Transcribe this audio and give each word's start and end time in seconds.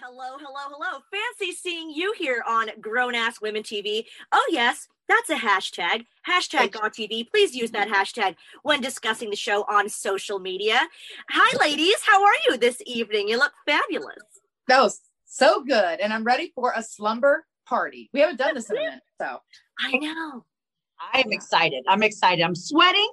Hello, 0.00 0.36
hello, 0.38 0.68
hello. 0.70 1.00
Fancy 1.10 1.52
seeing 1.52 1.90
you 1.90 2.14
here 2.16 2.42
on 2.46 2.68
Grown 2.80 3.14
Ass 3.14 3.40
Women 3.40 3.62
TV. 3.62 4.04
Oh, 4.32 4.48
yes, 4.50 4.88
that's 5.08 5.30
a 5.30 5.34
hashtag. 5.34 6.04
Hashtag 6.28 6.70
GawTV. 6.70 7.30
Please 7.30 7.54
use 7.54 7.70
that 7.72 7.88
hashtag 7.88 8.36
when 8.62 8.80
discussing 8.80 9.30
the 9.30 9.36
show 9.36 9.62
on 9.62 9.88
social 9.88 10.38
media. 10.38 10.80
Hi, 11.30 11.56
ladies. 11.58 11.96
How 12.04 12.24
are 12.24 12.34
you 12.48 12.56
this 12.56 12.80
evening? 12.86 13.28
You 13.28 13.38
look 13.38 13.52
fabulous. 13.66 14.16
That 14.68 14.82
was 14.82 15.00
so 15.24 15.64
good. 15.64 16.00
And 16.00 16.12
I'm 16.12 16.24
ready 16.24 16.52
for 16.54 16.72
a 16.76 16.82
slumber 16.82 17.46
party. 17.66 18.08
We 18.12 18.20
haven't 18.20 18.38
done 18.38 18.54
this 18.54 18.70
in 18.70 18.76
a 18.76 18.80
minute. 18.80 19.00
So 19.20 19.38
I 19.80 19.96
know. 19.96 20.44
I'm 21.12 21.32
excited. 21.32 21.84
I'm 21.88 22.02
excited. 22.02 22.42
I'm 22.42 22.54
sweating, 22.54 23.10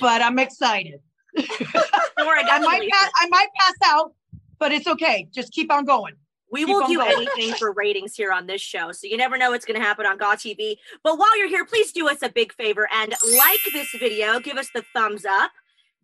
but 0.00 0.22
I'm 0.22 0.38
excited. 0.38 1.00
I 1.36 2.58
might 2.60 2.90
pass, 2.90 3.10
I 3.16 3.28
might 3.28 3.48
pass 3.58 3.74
out, 3.84 4.14
but 4.58 4.72
it's 4.72 4.86
okay. 4.86 5.28
Just 5.32 5.52
keep 5.52 5.72
on 5.72 5.84
going. 5.84 6.14
We 6.54 6.64
will 6.64 6.86
do 6.86 7.00
anything 7.00 7.52
for 7.54 7.72
ratings 7.72 8.14
here 8.14 8.30
on 8.30 8.46
this 8.46 8.60
show. 8.60 8.92
So 8.92 9.08
you 9.08 9.16
never 9.16 9.36
know 9.36 9.50
what's 9.50 9.64
going 9.64 9.78
to 9.80 9.84
happen 9.84 10.06
on 10.06 10.18
GawTV. 10.18 10.76
But 11.02 11.18
while 11.18 11.36
you're 11.36 11.48
here, 11.48 11.64
please 11.64 11.90
do 11.90 12.08
us 12.08 12.22
a 12.22 12.28
big 12.28 12.52
favor 12.52 12.88
and 12.92 13.12
like 13.36 13.58
this 13.72 13.88
video. 13.98 14.38
Give 14.38 14.56
us 14.56 14.68
the 14.72 14.84
thumbs 14.92 15.24
up. 15.24 15.50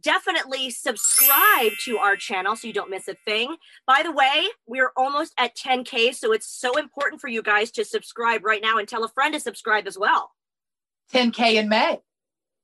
Definitely 0.02 0.70
subscribe 0.70 1.72
to 1.84 1.98
our 1.98 2.16
channel 2.16 2.56
so 2.56 2.66
you 2.66 2.72
don't 2.72 2.90
miss 2.90 3.06
a 3.06 3.14
thing. 3.14 3.54
By 3.86 4.02
the 4.02 4.10
way, 4.10 4.46
we're 4.66 4.90
almost 4.96 5.34
at 5.38 5.56
10K. 5.56 6.16
So 6.16 6.32
it's 6.32 6.48
so 6.48 6.78
important 6.78 7.20
for 7.20 7.28
you 7.28 7.42
guys 7.42 7.70
to 7.72 7.84
subscribe 7.84 8.44
right 8.44 8.62
now 8.62 8.78
and 8.78 8.88
tell 8.88 9.04
a 9.04 9.08
friend 9.08 9.34
to 9.34 9.40
subscribe 9.40 9.86
as 9.86 9.96
well. 9.96 10.32
10K 11.12 11.54
in 11.54 11.68
May. 11.68 12.00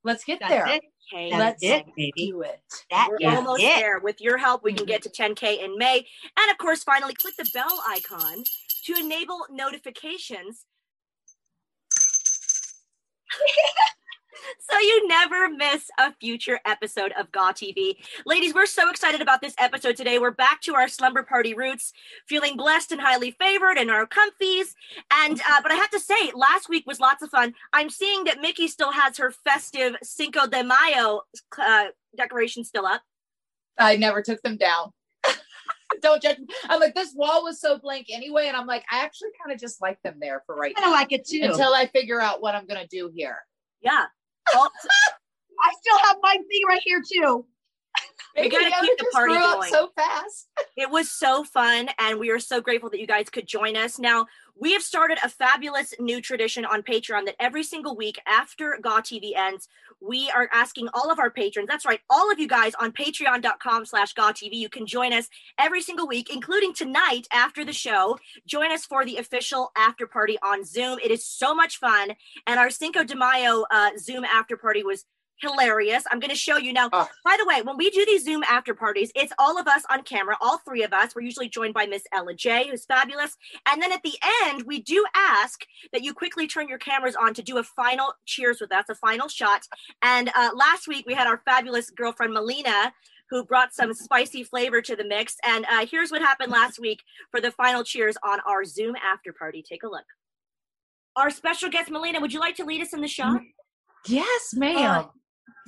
Let's 0.02 0.24
get 0.24 0.40
That's 0.40 0.50
there. 0.50 0.66
It. 0.66 0.82
Okay, 1.12 1.30
That's 1.30 1.62
let's 1.62 1.62
it, 1.62 1.86
baby. 1.96 2.12
do 2.16 2.42
it. 2.42 2.60
That 2.90 3.08
We're 3.08 3.30
almost 3.30 3.62
it. 3.62 3.76
there. 3.76 4.00
With 4.00 4.20
your 4.20 4.38
help, 4.38 4.64
we 4.64 4.72
can 4.72 4.86
mm-hmm. 4.86 4.90
get 4.90 5.02
to 5.02 5.10
10K 5.10 5.64
in 5.64 5.78
May. 5.78 6.04
And 6.36 6.50
of 6.50 6.58
course, 6.58 6.82
finally, 6.82 7.14
click 7.14 7.36
the 7.36 7.48
bell 7.54 7.82
icon 7.88 8.42
to 8.84 8.94
enable 8.94 9.46
notifications 9.50 10.64
so 14.58 14.78
you 14.78 15.08
never 15.08 15.48
miss 15.48 15.90
a 15.98 16.12
future 16.14 16.60
episode 16.64 17.12
of 17.18 17.30
Gaw 17.32 17.52
TV. 17.52 17.96
Ladies, 18.24 18.54
we're 18.54 18.66
so 18.66 18.90
excited 18.90 19.20
about 19.20 19.40
this 19.40 19.54
episode 19.58 19.96
today. 19.96 20.18
We're 20.18 20.30
back 20.30 20.60
to 20.62 20.74
our 20.74 20.88
slumber 20.88 21.22
party 21.22 21.54
roots, 21.54 21.92
feeling 22.26 22.56
blessed 22.56 22.92
and 22.92 23.00
highly 23.00 23.30
favored 23.32 23.78
in 23.78 23.90
our 23.90 24.06
comfies. 24.06 24.74
And 25.12 25.40
uh, 25.40 25.60
but 25.62 25.72
I 25.72 25.76
have 25.76 25.90
to 25.90 26.00
say, 26.00 26.32
last 26.34 26.68
week 26.68 26.86
was 26.86 27.00
lots 27.00 27.22
of 27.22 27.30
fun. 27.30 27.54
I'm 27.72 27.90
seeing 27.90 28.24
that 28.24 28.40
Mickie 28.40 28.68
still 28.68 28.92
has 28.92 29.16
her 29.18 29.30
festive 29.30 29.96
Cinco 30.02 30.46
de 30.46 30.62
Mayo 30.64 31.22
uh, 31.58 31.86
decoration 32.16 32.64
still 32.64 32.86
up. 32.86 33.02
I 33.78 33.96
never 33.96 34.22
took 34.22 34.42
them 34.42 34.56
down. 34.56 34.92
Don't 36.00 36.22
judge 36.22 36.38
me. 36.38 36.46
I'm 36.64 36.80
like, 36.80 36.94
this 36.94 37.14
wall 37.14 37.44
was 37.44 37.60
so 37.60 37.78
blank 37.78 38.06
anyway. 38.10 38.46
And 38.48 38.56
I'm 38.56 38.66
like, 38.66 38.84
I 38.90 39.00
actually 39.00 39.30
kind 39.42 39.54
of 39.54 39.60
just 39.60 39.80
like 39.80 40.00
them 40.02 40.16
there 40.20 40.42
for 40.46 40.54
right 40.54 40.74
I 40.76 40.80
now 40.80 40.92
like 40.92 41.12
it 41.12 41.26
too. 41.26 41.40
until 41.42 41.72
I 41.74 41.86
figure 41.86 42.20
out 42.20 42.42
what 42.42 42.54
I'm 42.54 42.66
going 42.66 42.80
to 42.80 42.88
do 42.88 43.10
here. 43.14 43.38
Yeah. 43.80 44.06
Well, 44.54 44.70
I 45.64 45.72
still 45.80 45.98
have 46.04 46.16
my 46.22 46.36
thing 46.36 46.62
right 46.68 46.82
here 46.84 47.02
too. 47.02 47.46
We 48.36 48.50
gotta 48.50 48.70
keep 48.82 48.98
the 48.98 49.06
party 49.12 49.32
grew 49.32 49.42
up 49.42 49.54
going. 49.60 49.70
so 49.70 49.88
fast. 49.96 50.48
It 50.76 50.90
was 50.90 51.10
so 51.10 51.42
fun, 51.42 51.88
and 51.98 52.18
we 52.20 52.30
are 52.30 52.38
so 52.38 52.60
grateful 52.60 52.90
that 52.90 53.00
you 53.00 53.06
guys 53.06 53.30
could 53.30 53.46
join 53.46 53.76
us. 53.76 53.98
Now, 53.98 54.26
we 54.54 54.72
have 54.74 54.82
started 54.82 55.18
a 55.24 55.28
fabulous 55.30 55.94
new 55.98 56.20
tradition 56.20 56.66
on 56.66 56.82
Patreon 56.82 57.24
that 57.26 57.36
every 57.40 57.62
single 57.62 57.96
week 57.96 58.20
after 58.26 58.78
Gaw 58.82 59.00
TV 59.00 59.34
ends, 59.34 59.68
we 60.00 60.30
are 60.34 60.48
asking 60.52 60.88
all 60.94 61.10
of 61.10 61.18
our 61.18 61.30
patrons, 61.30 61.68
that's 61.68 61.86
right, 61.86 62.00
all 62.10 62.30
of 62.30 62.38
you 62.38 62.48
guys 62.48 62.72
on 62.80 62.92
patreon.com 62.92 63.86
slash 63.86 64.14
TV, 64.14 64.54
you 64.54 64.68
can 64.68 64.86
join 64.86 65.12
us 65.12 65.28
every 65.58 65.80
single 65.82 66.06
week, 66.06 66.30
including 66.32 66.74
tonight 66.74 67.26
after 67.32 67.64
the 67.64 67.72
show. 67.72 68.18
Join 68.46 68.72
us 68.72 68.84
for 68.84 69.04
the 69.04 69.16
official 69.16 69.70
after 69.76 70.06
party 70.06 70.38
on 70.42 70.64
Zoom. 70.64 70.98
It 71.02 71.10
is 71.10 71.26
so 71.26 71.54
much 71.54 71.78
fun. 71.78 72.12
And 72.46 72.58
our 72.58 72.70
Cinco 72.70 73.04
de 73.04 73.16
Mayo 73.16 73.64
uh, 73.70 73.90
Zoom 73.98 74.24
after 74.24 74.56
party 74.56 74.82
was 74.82 75.04
hilarious. 75.40 76.04
I'm 76.10 76.20
going 76.20 76.30
to 76.30 76.36
show 76.36 76.56
you 76.56 76.72
now. 76.72 76.88
Oh. 76.92 77.08
By 77.24 77.36
the 77.38 77.46
way, 77.46 77.62
when 77.62 77.76
we 77.76 77.90
do 77.90 78.04
these 78.06 78.24
Zoom 78.24 78.42
after 78.44 78.74
parties, 78.74 79.10
it's 79.14 79.32
all 79.38 79.58
of 79.58 79.66
us 79.66 79.82
on 79.90 80.02
camera, 80.02 80.36
all 80.40 80.58
three 80.58 80.82
of 80.82 80.92
us. 80.92 81.14
We're 81.14 81.22
usually 81.22 81.48
joined 81.48 81.74
by 81.74 81.86
Miss 81.86 82.04
Ella 82.12 82.34
J, 82.34 82.68
who's 82.70 82.84
fabulous. 82.84 83.36
And 83.68 83.80
then 83.80 83.92
at 83.92 84.02
the 84.02 84.14
end, 84.44 84.64
we 84.66 84.80
do 84.80 85.04
ask 85.14 85.64
that 85.92 86.02
you 86.02 86.14
quickly 86.14 86.46
turn 86.46 86.68
your 86.68 86.78
cameras 86.78 87.16
on 87.16 87.34
to 87.34 87.42
do 87.42 87.58
a 87.58 87.62
final 87.62 88.14
cheers 88.24 88.60
with 88.60 88.72
us, 88.72 88.86
a 88.88 88.94
final 88.94 89.28
shot. 89.28 89.62
And 90.02 90.30
uh, 90.34 90.50
last 90.54 90.88
week, 90.88 91.04
we 91.06 91.14
had 91.14 91.26
our 91.26 91.42
fabulous 91.44 91.90
girlfriend, 91.90 92.32
Melina. 92.32 92.92
Who 93.28 93.44
brought 93.44 93.74
some 93.74 93.92
spicy 93.92 94.44
flavor 94.44 94.80
to 94.80 94.94
the 94.94 95.04
mix? 95.04 95.34
And 95.44 95.66
uh, 95.68 95.84
here's 95.84 96.12
what 96.12 96.22
happened 96.22 96.52
last 96.52 96.78
week 96.78 97.02
for 97.32 97.40
the 97.40 97.50
final 97.50 97.82
cheers 97.82 98.16
on 98.22 98.38
our 98.48 98.64
Zoom 98.64 98.94
after 99.04 99.32
party. 99.32 99.64
Take 99.68 99.82
a 99.82 99.88
look. 99.88 100.04
Our 101.16 101.30
special 101.30 101.68
guest, 101.68 101.90
Melina, 101.90 102.20
would 102.20 102.32
you 102.32 102.38
like 102.38 102.54
to 102.54 102.64
lead 102.64 102.82
us 102.82 102.92
in 102.92 103.00
the 103.00 103.08
shot? 103.08 103.40
Yes, 104.06 104.54
ma'am. 104.54 105.06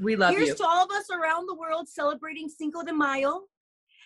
We 0.00 0.16
love 0.16 0.33
you. 0.33 0.44
Here's 0.44 0.56
to 0.56 0.66
all 0.66 0.84
of 0.84 0.91
us 0.91 1.11
around 1.11 1.47
the 1.47 1.55
world 1.55 1.89
celebrating 1.89 2.49
Cinco 2.49 2.83
de 2.83 2.93
Mayo 2.93 3.43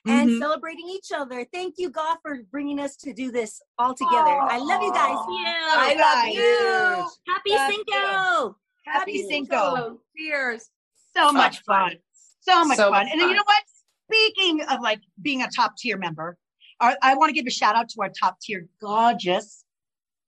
and 0.07 0.29
Mhm. 0.31 0.39
celebrating 0.39 0.89
each 0.89 1.13
other. 1.13 1.45
Thank 1.53 1.75
you, 1.79 1.91
God, 1.91 2.19
for 2.23 2.43
bringing 2.51 2.81
us 2.81 2.97
to 2.97 3.13
do 3.13 3.31
this 3.31 3.63
all 3.79 3.95
together. 3.95 4.39
I 4.43 4.59
love 4.59 4.83
you 4.83 4.93
guys. 4.93 5.17
I 5.19 5.95
love 5.95 6.35
you. 6.35 7.33
Happy 7.33 7.51
Love 7.51 7.71
Cinco! 7.71 8.57
Happy 8.85 9.23
Cinco. 9.29 10.01
Cheers. 10.17 10.71
So 11.15 11.33
much 11.33 11.61
fun. 11.63 11.97
So 12.41 12.65
much 12.65 12.77
So 12.77 12.91
fun. 12.91 13.05
much 13.05 13.09
And 13.13 13.21
then 13.21 13.29
you 13.29 13.37
know 13.37 13.43
what? 13.45 13.63
Speaking 14.11 14.63
of 14.65 14.81
like 14.81 15.01
being 15.21 15.43
a 15.43 15.49
top 15.55 15.77
tier 15.77 15.97
member, 15.97 16.37
I, 16.81 16.97
I 17.01 17.15
want 17.15 17.31
to 17.31 17.35
give 17.35 17.47
a 17.47 17.51
shout 17.51 17.77
out 17.77 17.89
to 17.91 18.03
our 18.03 18.11
top 18.11 18.41
tier 18.41 18.69
gorgeous 18.81 19.65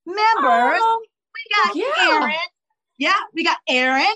members. 0.06 0.20
Oh, 0.36 1.04
we 1.34 1.56
got 1.56 1.76
yeah. 1.76 2.20
Aaron. 2.20 2.36
Yeah, 2.96 3.18
we 3.34 3.42
got 3.42 3.58
Aaron, 3.68 4.14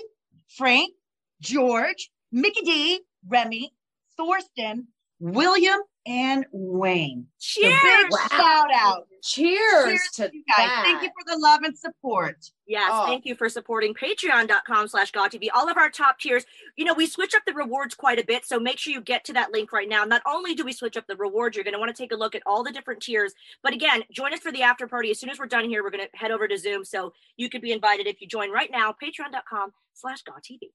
Frank, 0.55 0.93
George, 1.41 2.09
Mickey 2.31 2.61
D, 2.61 3.01
Remy, 3.27 3.73
Thorsten, 4.17 4.87
William, 5.19 5.79
and 6.05 6.45
Wayne. 6.51 7.27
Cheers! 7.39 7.73
big 7.83 8.11
Wow. 8.11 8.27
shout 8.31 8.69
out. 8.73 9.07
Cheers, 9.21 9.83
Cheers 9.85 10.09
to 10.15 10.29
you 10.33 10.43
guys. 10.47 10.57
that. 10.65 10.83
Thank 10.85 11.03
you 11.03 11.09
for 11.09 11.29
the 11.29 11.37
love 11.37 11.59
and 11.63 11.77
support. 11.77 12.37
Yes, 12.65 12.89
Oh. 12.93 13.05
thank 13.05 13.25
you 13.25 13.35
for 13.35 13.49
supporting 13.49 13.93
patreon.com 13.93 14.87
slash 14.87 15.11
GawTV. 15.11 15.49
All 15.53 15.67
of 15.69 15.75
our 15.77 15.89
top 15.89 16.19
tiers, 16.19 16.45
you 16.77 16.85
know, 16.85 16.93
we 16.93 17.05
switch 17.05 17.35
up 17.35 17.43
the 17.45 17.53
rewards 17.53 17.95
quite 17.95 18.17
a 18.17 18.23
bit. 18.23 18.45
So 18.45 18.59
make 18.61 18.79
sure 18.79 18.93
you 18.93 19.01
get 19.01 19.25
to 19.25 19.33
that 19.33 19.51
link 19.51 19.73
right 19.73 19.89
now. 19.89 20.05
Not 20.05 20.21
only 20.25 20.55
do 20.55 20.63
we 20.63 20.71
switch 20.71 20.95
up 20.95 21.05
the 21.07 21.17
rewards, 21.17 21.57
you're 21.57 21.65
going 21.65 21.73
to 21.73 21.79
want 21.79 21.93
to 21.93 22.01
take 22.01 22.13
a 22.13 22.15
look 22.15 22.33
at 22.33 22.41
all 22.45 22.63
the 22.63 22.71
different 22.71 23.01
tiers. 23.01 23.33
But 23.61 23.73
again, 23.73 24.03
join 24.11 24.33
us 24.33 24.39
for 24.39 24.53
the 24.53 24.63
after 24.63 24.87
party. 24.87 25.11
As 25.11 25.19
soon 25.19 25.29
as 25.29 25.37
we're 25.37 25.47
done 25.47 25.67
here, 25.67 25.83
we're 25.83 25.91
going 25.91 26.07
to 26.09 26.17
head 26.17 26.31
over 26.31 26.47
to 26.47 26.57
Zoom. 26.57 26.85
So 26.85 27.11
you 27.35 27.49
could 27.49 27.61
be 27.61 27.73
invited 27.73 28.07
if 28.07 28.21
you 28.21 28.27
join 28.27 28.51
right 28.51 28.71
now, 28.71 28.93
patreon.com 29.03 29.73
slash 29.93 30.23
GawTV. 30.23 30.71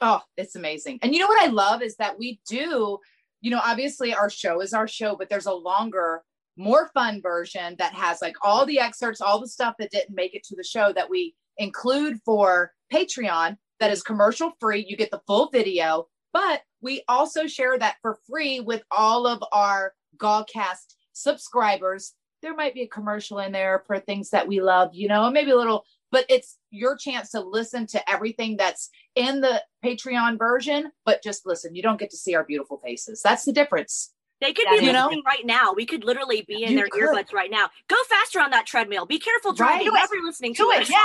Oh, 0.00 0.20
it's 0.36 0.56
amazing. 0.56 0.98
And 1.02 1.14
you 1.14 1.20
know 1.20 1.26
what 1.26 1.42
I 1.42 1.50
love 1.50 1.82
is 1.82 1.96
that 1.96 2.18
we 2.18 2.40
do, 2.48 2.98
you 3.40 3.50
know, 3.50 3.60
obviously 3.64 4.14
our 4.14 4.28
show 4.28 4.60
is 4.60 4.72
our 4.72 4.88
show, 4.88 5.16
but 5.16 5.28
there's 5.28 5.46
a 5.46 5.52
longer, 5.52 6.22
more 6.56 6.90
fun 6.92 7.22
version 7.22 7.76
that 7.78 7.94
has 7.94 8.20
like 8.20 8.36
all 8.42 8.66
the 8.66 8.78
excerpts, 8.78 9.20
all 9.20 9.40
the 9.40 9.48
stuff 9.48 9.74
that 9.78 9.90
didn't 9.90 10.14
make 10.14 10.34
it 10.34 10.44
to 10.44 10.56
the 10.56 10.64
show 10.64 10.92
that 10.92 11.08
we 11.08 11.34
include 11.58 12.20
for 12.24 12.72
Patreon 12.92 13.56
that 13.80 13.90
is 13.90 14.02
commercial 14.02 14.52
free. 14.60 14.84
You 14.86 14.96
get 14.96 15.10
the 15.10 15.22
full 15.26 15.50
video, 15.50 16.08
but 16.32 16.62
we 16.80 17.02
also 17.08 17.46
share 17.46 17.78
that 17.78 17.96
for 18.02 18.18
free 18.28 18.60
with 18.60 18.82
all 18.90 19.26
of 19.26 19.42
our 19.52 19.94
Gawcast 20.18 20.94
subscribers. 21.12 22.12
There 22.42 22.54
might 22.54 22.74
be 22.74 22.82
a 22.82 22.88
commercial 22.88 23.38
in 23.38 23.52
there 23.52 23.82
for 23.86 23.98
things 23.98 24.30
that 24.30 24.46
we 24.46 24.60
love, 24.60 24.90
you 24.92 25.08
know, 25.08 25.30
maybe 25.30 25.50
a 25.50 25.56
little, 25.56 25.84
but 26.10 26.24
it's 26.28 26.58
your 26.70 26.96
chance 26.96 27.30
to 27.30 27.40
listen 27.40 27.86
to 27.88 28.10
everything 28.10 28.56
that's 28.56 28.90
in 29.14 29.40
the 29.40 29.62
Patreon 29.84 30.38
version, 30.38 30.90
but 31.04 31.22
just 31.22 31.46
listen. 31.46 31.74
You 31.74 31.82
don't 31.82 31.98
get 31.98 32.10
to 32.10 32.16
see 32.16 32.34
our 32.34 32.44
beautiful 32.44 32.78
faces. 32.84 33.20
That's 33.22 33.44
the 33.44 33.52
difference. 33.52 34.12
They 34.40 34.52
could 34.52 34.66
be 34.68 34.84
you 34.84 34.92
know? 34.92 35.04
listening 35.06 35.22
right 35.26 35.46
now. 35.46 35.72
We 35.72 35.86
could 35.86 36.04
literally 36.04 36.44
be 36.46 36.62
in 36.62 36.72
You 36.72 36.76
their 36.76 36.88
could. 36.88 37.02
earbuds 37.02 37.32
right 37.32 37.50
now. 37.50 37.70
Go 37.88 37.96
faster 38.08 38.40
on 38.40 38.50
that 38.50 38.66
treadmill. 38.66 39.06
Be 39.06 39.18
careful 39.18 39.52
Right. 39.52 39.56
driving. 39.56 39.86
Do. 39.86 39.90
Whoever 39.92 40.14
listening 40.22 40.54
to 40.54 40.62
Do 40.64 40.70
it. 40.72 40.90
Yeah. 40.90 40.98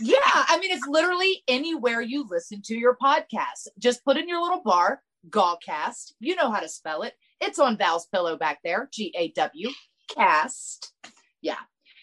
yeah, 0.00 0.16
I 0.24 0.58
mean, 0.60 0.70
it's 0.70 0.86
literally 0.86 1.42
anywhere 1.48 2.00
you 2.00 2.26
listen 2.28 2.62
to 2.66 2.76
your 2.76 2.96
podcast. 3.02 3.68
Just 3.78 4.04
put 4.04 4.16
in 4.16 4.28
your 4.28 4.40
little 4.42 4.62
bar, 4.62 5.02
Gawcast. 5.30 6.12
You 6.20 6.36
know 6.36 6.50
how 6.50 6.60
to 6.60 6.68
spell 6.68 7.02
it. 7.02 7.14
It's 7.40 7.58
on 7.58 7.76
Val's 7.78 8.06
pillow 8.06 8.36
back 8.36 8.60
there, 8.62 8.88
G 8.92 9.12
A 9.16 9.28
W 9.32 9.70
cast. 10.14 10.92
Yeah. 11.40 11.56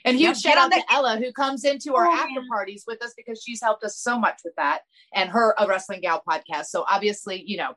And 0.05 0.17
huge 0.17 0.43
Yep, 0.43 0.53
shout 0.55 0.57
out 0.57 0.71
to 0.71 0.81
the- 0.87 0.93
Ella 0.93 1.17
who 1.17 1.31
comes 1.33 1.63
into 1.65 1.95
our 1.95 2.07
Oh, 2.07 2.13
after 2.13 2.39
man. 2.41 2.47
parties 2.49 2.83
with 2.87 3.03
us 3.03 3.13
because 3.17 3.41
she's 3.45 3.61
helped 3.61 3.83
us 3.83 3.97
so 3.97 4.17
much 4.17 4.39
with 4.43 4.55
that 4.55 4.81
and 5.13 5.29
her 5.29 5.53
a 5.57 5.67
wrestling 5.67 6.01
gal 6.01 6.21
podcast. 6.27 6.65
So 6.67 6.85
obviously, 6.89 7.43
you 7.45 7.57
know, 7.57 7.73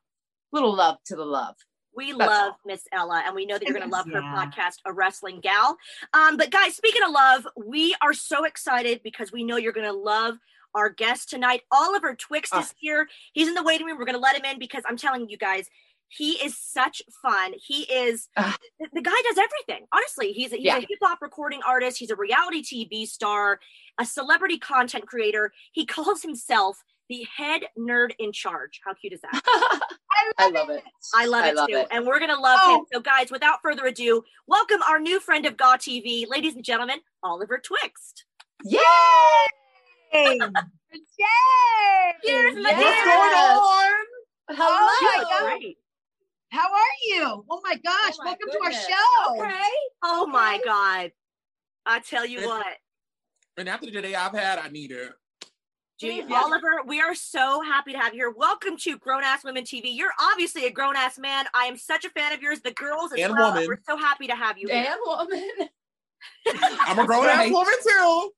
little 0.52 0.74
love 0.74 0.98
to 1.06 1.16
the 1.16 1.24
love. 1.24 1.56
We 1.94 2.12
That's 2.12 2.30
love 2.30 2.54
Miss 2.64 2.84
Ella, 2.90 3.22
and 3.26 3.34
we 3.34 3.44
know 3.44 3.58
that 3.58 3.68
you're 3.68 3.76
going 3.76 3.88
to 3.88 3.94
love 3.94 4.06
her 4.06 4.22
podcast, 4.22 4.76
A 4.86 4.92
Wrestling 4.94 5.40
Gal. 5.40 5.76
Um, 6.14 6.38
but 6.38 6.50
guys, 6.50 6.74
speaking 6.74 7.02
of 7.02 7.10
love, 7.10 7.46
we 7.54 7.94
are 8.00 8.14
so 8.14 8.44
excited 8.44 9.02
because 9.04 9.30
we 9.30 9.44
know 9.44 9.56
you're 9.58 9.74
going 9.74 9.86
to 9.86 9.92
love 9.92 10.36
our 10.74 10.88
guest 10.88 11.28
tonight. 11.28 11.60
Oliver 11.70 12.14
Twixt 12.14 12.54
is 12.56 12.70
Ah. 12.70 12.74
here. 12.78 13.08
He's 13.34 13.46
in 13.46 13.52
the 13.52 13.62
waiting 13.62 13.86
room. 13.86 13.98
We're 13.98 14.06
going 14.06 14.14
to 14.14 14.20
let 14.22 14.36
him 14.36 14.44
in 14.46 14.58
because 14.58 14.82
I'm 14.88 14.96
telling 14.96 15.28
you 15.28 15.36
guys, 15.36 15.68
he 16.16 16.32
is 16.44 16.56
such 16.58 17.00
fun. 17.22 17.54
He 17.56 17.82
is 17.82 18.28
the, 18.36 18.54
the 18.92 19.00
guy 19.02 19.12
does 19.28 19.38
everything. 19.38 19.86
Honestly, 19.92 20.32
he's 20.32 20.52
a, 20.52 20.56
he's 20.56 20.66
Yeah. 20.66 20.76
a 20.76 20.80
hip 20.80 20.98
hop 21.02 21.22
recording 21.22 21.60
artist. 21.66 21.98
He's 21.98 22.10
a 22.10 22.16
reality 22.16 22.62
TV 22.62 23.06
star, 23.06 23.60
a 23.98 24.04
celebrity 24.04 24.58
content 24.58 25.06
creator. 25.06 25.52
He 25.72 25.86
calls 25.96 26.22
himself 26.22 26.82
the 27.08 27.26
head 27.36 27.62
nerd 27.78 28.10
in 28.18 28.32
charge. 28.32 28.80
How 28.84 28.94
cute 28.94 29.12
is 29.14 29.20
that? 29.22 29.40
I 30.38 30.48
love 30.50 30.70
it. 30.70 30.82
I 31.14 31.26
love 31.26 31.44
I 31.44 31.48
it 31.48 31.56
love 31.56 31.68
too. 31.68 31.76
it. 31.76 31.88
And 31.90 32.06
we're 32.06 32.18
going 32.18 32.30
to 32.34 32.40
love 32.40 32.60
Oh. 32.62 32.76
him. 32.78 32.84
So, 32.92 33.00
guys, 33.00 33.30
without 33.30 33.58
further 33.62 33.86
ado, 33.86 34.22
welcome 34.46 34.80
our 34.88 34.98
new 35.00 35.18
friend 35.20 35.44
of 35.46 35.56
GAW 35.56 35.76
TV, 35.76 36.26
ladies 36.28 36.54
and 36.54 36.64
gentlemen, 36.64 36.98
Oliver 37.22 37.58
Twixt. 37.58 38.24
Yay! 38.64 38.78
Yay! 40.12 40.38
Cheers, 42.24 42.54
my 42.56 42.70
Yes. 42.70 43.04
dear. 43.04 43.14
on? 43.18 43.92
Oh 44.50 44.54
Hello. 44.54 44.68
my 44.68 45.24
God. 45.30 45.58
Great. 45.58 45.78
How 46.52 46.70
are 46.70 46.96
you? 47.06 47.44
Oh 47.50 47.60
my 47.64 47.76
oh 47.76 47.80
gosh, 47.82 48.12
Oh 48.20 48.24
my 48.24 48.24
welcome 48.26 48.48
goodness. 48.50 48.86
to 48.86 48.92
our 48.92 48.98
show. 49.38 49.42
Okay. 49.42 49.68
Oh, 50.02 50.26
my 50.26 50.60
God. 50.62 51.10
I 51.86 52.00
tell 52.00 52.26
you 52.26 52.38
It's- 52.40 52.46
what, 52.50 52.66
And 53.56 53.68
after 53.70 53.90
the 53.90 54.02
day 54.02 54.14
I've 54.14 54.32
had, 54.34 54.58
I 54.58 54.68
need 54.68 54.92
it. 54.92 55.12
Gee, 55.98 56.20
Yeah. 56.28 56.42
Oliver, 56.42 56.82
we 56.84 57.00
are 57.00 57.14
so 57.14 57.62
happy 57.62 57.92
to 57.92 57.98
have 57.98 58.12
you 58.12 58.20
here. 58.20 58.30
Welcome 58.30 58.76
to 58.78 58.98
Grown 58.98 59.22
Ass 59.24 59.44
Women 59.44 59.64
TV. 59.64 59.94
You're 59.96 60.12
obviously 60.20 60.66
a 60.66 60.70
grown 60.70 60.94
ass 60.94 61.18
man. 61.18 61.46
I 61.54 61.64
am 61.66 61.76
such 61.78 62.04
a 62.04 62.10
fan 62.10 62.32
of 62.34 62.42
yours. 62.42 62.60
The 62.60 62.72
girls 62.72 63.12
as 63.14 63.20
And 63.20 63.32
well. 63.32 63.52
woman. 63.52 63.66
We're 63.66 63.80
so 63.86 63.96
happy 63.96 64.26
to 64.26 64.34
have 64.34 64.58
you 64.58 64.68
here. 64.68 64.88
And 64.90 65.00
woman. 65.06 65.68
I'm 66.80 66.98
a 66.98 67.06
grown 67.06 67.26
ass 67.26 67.36
Right. 67.38 67.52
woman 67.52 67.74
too. 67.82 67.88
Oh, 67.94 68.32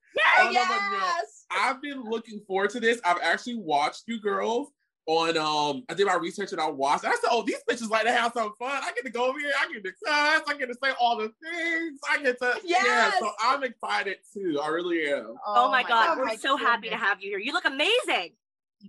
no, 0.52 0.52
but 0.52 0.80
yes. 0.92 1.46
I've 1.50 1.82
been 1.82 2.04
looking 2.04 2.40
forward 2.46 2.70
to 2.70 2.80
this. 2.80 3.00
I've 3.04 3.18
actually 3.22 3.56
watched 3.56 4.04
you 4.06 4.20
girls 4.20 4.70
on 5.06 5.36
um 5.36 5.84
I 5.88 5.94
did 5.94 6.06
my 6.06 6.14
research 6.14 6.52
and 6.52 6.60
I 6.60 6.68
watched. 6.70 7.04
I 7.04 7.10
said, 7.12 7.28
Oh, 7.30 7.42
these 7.42 7.58
bitches 7.68 7.90
like 7.90 8.04
to 8.04 8.12
have 8.12 8.32
some 8.32 8.52
fun. 8.58 8.82
I 8.82 8.90
get 8.94 9.04
to 9.04 9.10
go 9.10 9.26
over 9.28 9.38
here, 9.38 9.52
I 9.58 9.70
get 9.72 9.84
to 9.84 9.92
cuss, 10.04 10.42
I 10.48 10.54
get 10.58 10.68
to 10.68 10.74
say 10.82 10.92
all 10.98 11.16
the 11.18 11.30
things. 11.42 11.98
I 12.10 12.22
get 12.22 12.38
to 12.38 12.54
yeah. 12.64 12.78
Yes. 12.84 13.18
So 13.20 13.30
I'm 13.40 13.62
excited 13.64 14.18
too. 14.32 14.58
I 14.62 14.68
really 14.68 15.12
am. 15.12 15.34
Oh, 15.46 15.70
my 15.70 15.82
God. 15.82 15.88
God. 16.06 16.18
We're 16.18 16.24
My 16.24 16.36
so 16.36 16.56
happy 16.56 16.88
to 16.88 16.96
have 16.96 17.20
you 17.20 17.30
here. 17.30 17.38
You 17.38 17.52
look 17.52 17.64
amazing. 17.66 18.32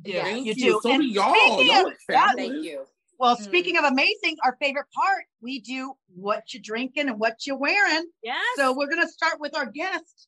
Yeah, 0.03 0.23
Thank 0.23 0.45
you 0.45 0.53
you. 0.55 0.65
do. 0.73 0.79
So 0.83 0.91
And 0.91 1.01
do 1.01 1.07
y'all. 1.07 1.63
Y'all 1.63 1.79
of 1.79 1.83
look 1.85 1.93
fabulous. 2.09 2.35
Thank 2.53 2.63
you. 2.65 2.85
Well, 3.17 3.37
Mm. 3.37 3.41
speaking 3.43 3.77
of 3.77 3.85
amazing, 3.85 4.35
our 4.43 4.57
favorite 4.61 4.87
part, 4.93 5.23
we 5.41 5.59
do 5.59 5.93
what 6.13 6.53
you're 6.53 6.61
drinking 6.61 7.07
and 7.07 7.17
what 7.19 7.45
you're 7.47 7.57
wearing. 7.57 8.09
Yes. 8.21 8.43
So 8.57 8.73
we're 8.73 8.89
gonna 8.89 9.07
start 9.07 9.39
with 9.39 9.55
our 9.55 9.65
guest, 9.67 10.27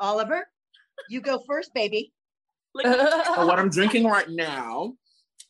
Oliver. 0.00 0.48
You 1.08 1.20
go 1.20 1.38
first, 1.46 1.72
baby. 1.72 2.12
Look- 2.74 2.86
So 2.86 2.92
what 3.46 3.58
I'm 3.58 3.70
drinking 3.70 4.06
right 4.06 4.28
now 4.28 4.94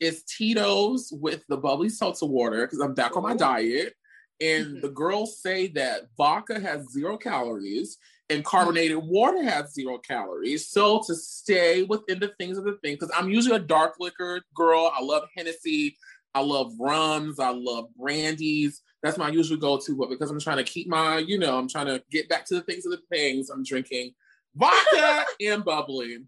is 0.00 0.22
Tito's 0.24 1.10
with 1.12 1.44
the 1.48 1.56
bubbly 1.56 1.88
seltzer 1.88 2.26
water 2.26 2.66
because 2.66 2.80
I'm 2.80 2.94
back 2.94 3.16
on 3.16 3.22
my 3.22 3.34
diet. 3.34 3.94
And 4.40 4.66
Mhm. 4.78 4.82
the 4.82 4.88
girls 4.88 5.40
say 5.40 5.68
that 5.68 6.08
vodka 6.16 6.58
has 6.58 6.90
zero 6.90 7.16
calories 7.16 7.96
and 8.28 8.44
carbonated 8.44 8.98
water 8.98 9.42
has 9.42 9.72
zero 9.72 9.98
calories. 9.98 10.68
So 10.68 11.00
to 11.06 11.14
stay 11.14 11.84
within 11.84 12.18
the 12.18 12.32
things 12.38 12.58
of 12.58 12.64
the 12.64 12.76
thing, 12.82 12.94
because 12.94 13.12
I'm 13.16 13.30
usually 13.30 13.54
a 13.56 13.60
dark 13.60 13.94
liquor 14.00 14.42
girl. 14.54 14.90
I 14.94 15.02
love 15.02 15.28
Hennessy. 15.36 15.96
I 16.34 16.40
love 16.40 16.72
rums. 16.80 17.38
I 17.38 17.50
love 17.50 17.90
brandies. 17.96 18.80
That's 19.04 19.18
my 19.18 19.28
usual 19.28 19.56
go-to. 19.58 19.94
But 19.96 20.08
because 20.08 20.30
I'm 20.32 20.40
trying 20.40 20.56
to 20.56 20.64
keep 20.64 20.88
my, 20.88 21.18
you 21.18 21.38
know, 21.38 21.56
I'm 21.56 21.68
trying 21.68 21.86
to 21.86 22.02
get 22.10 22.28
back 22.28 22.44
to 22.46 22.54
the 22.56 22.62
things 22.62 22.84
of 22.86 22.90
the 22.92 23.02
things, 23.08 23.50
I'm 23.50 23.62
drinking 23.62 24.14
vodka 24.56 25.26
and 25.40 25.64
bubbly. 25.64 26.18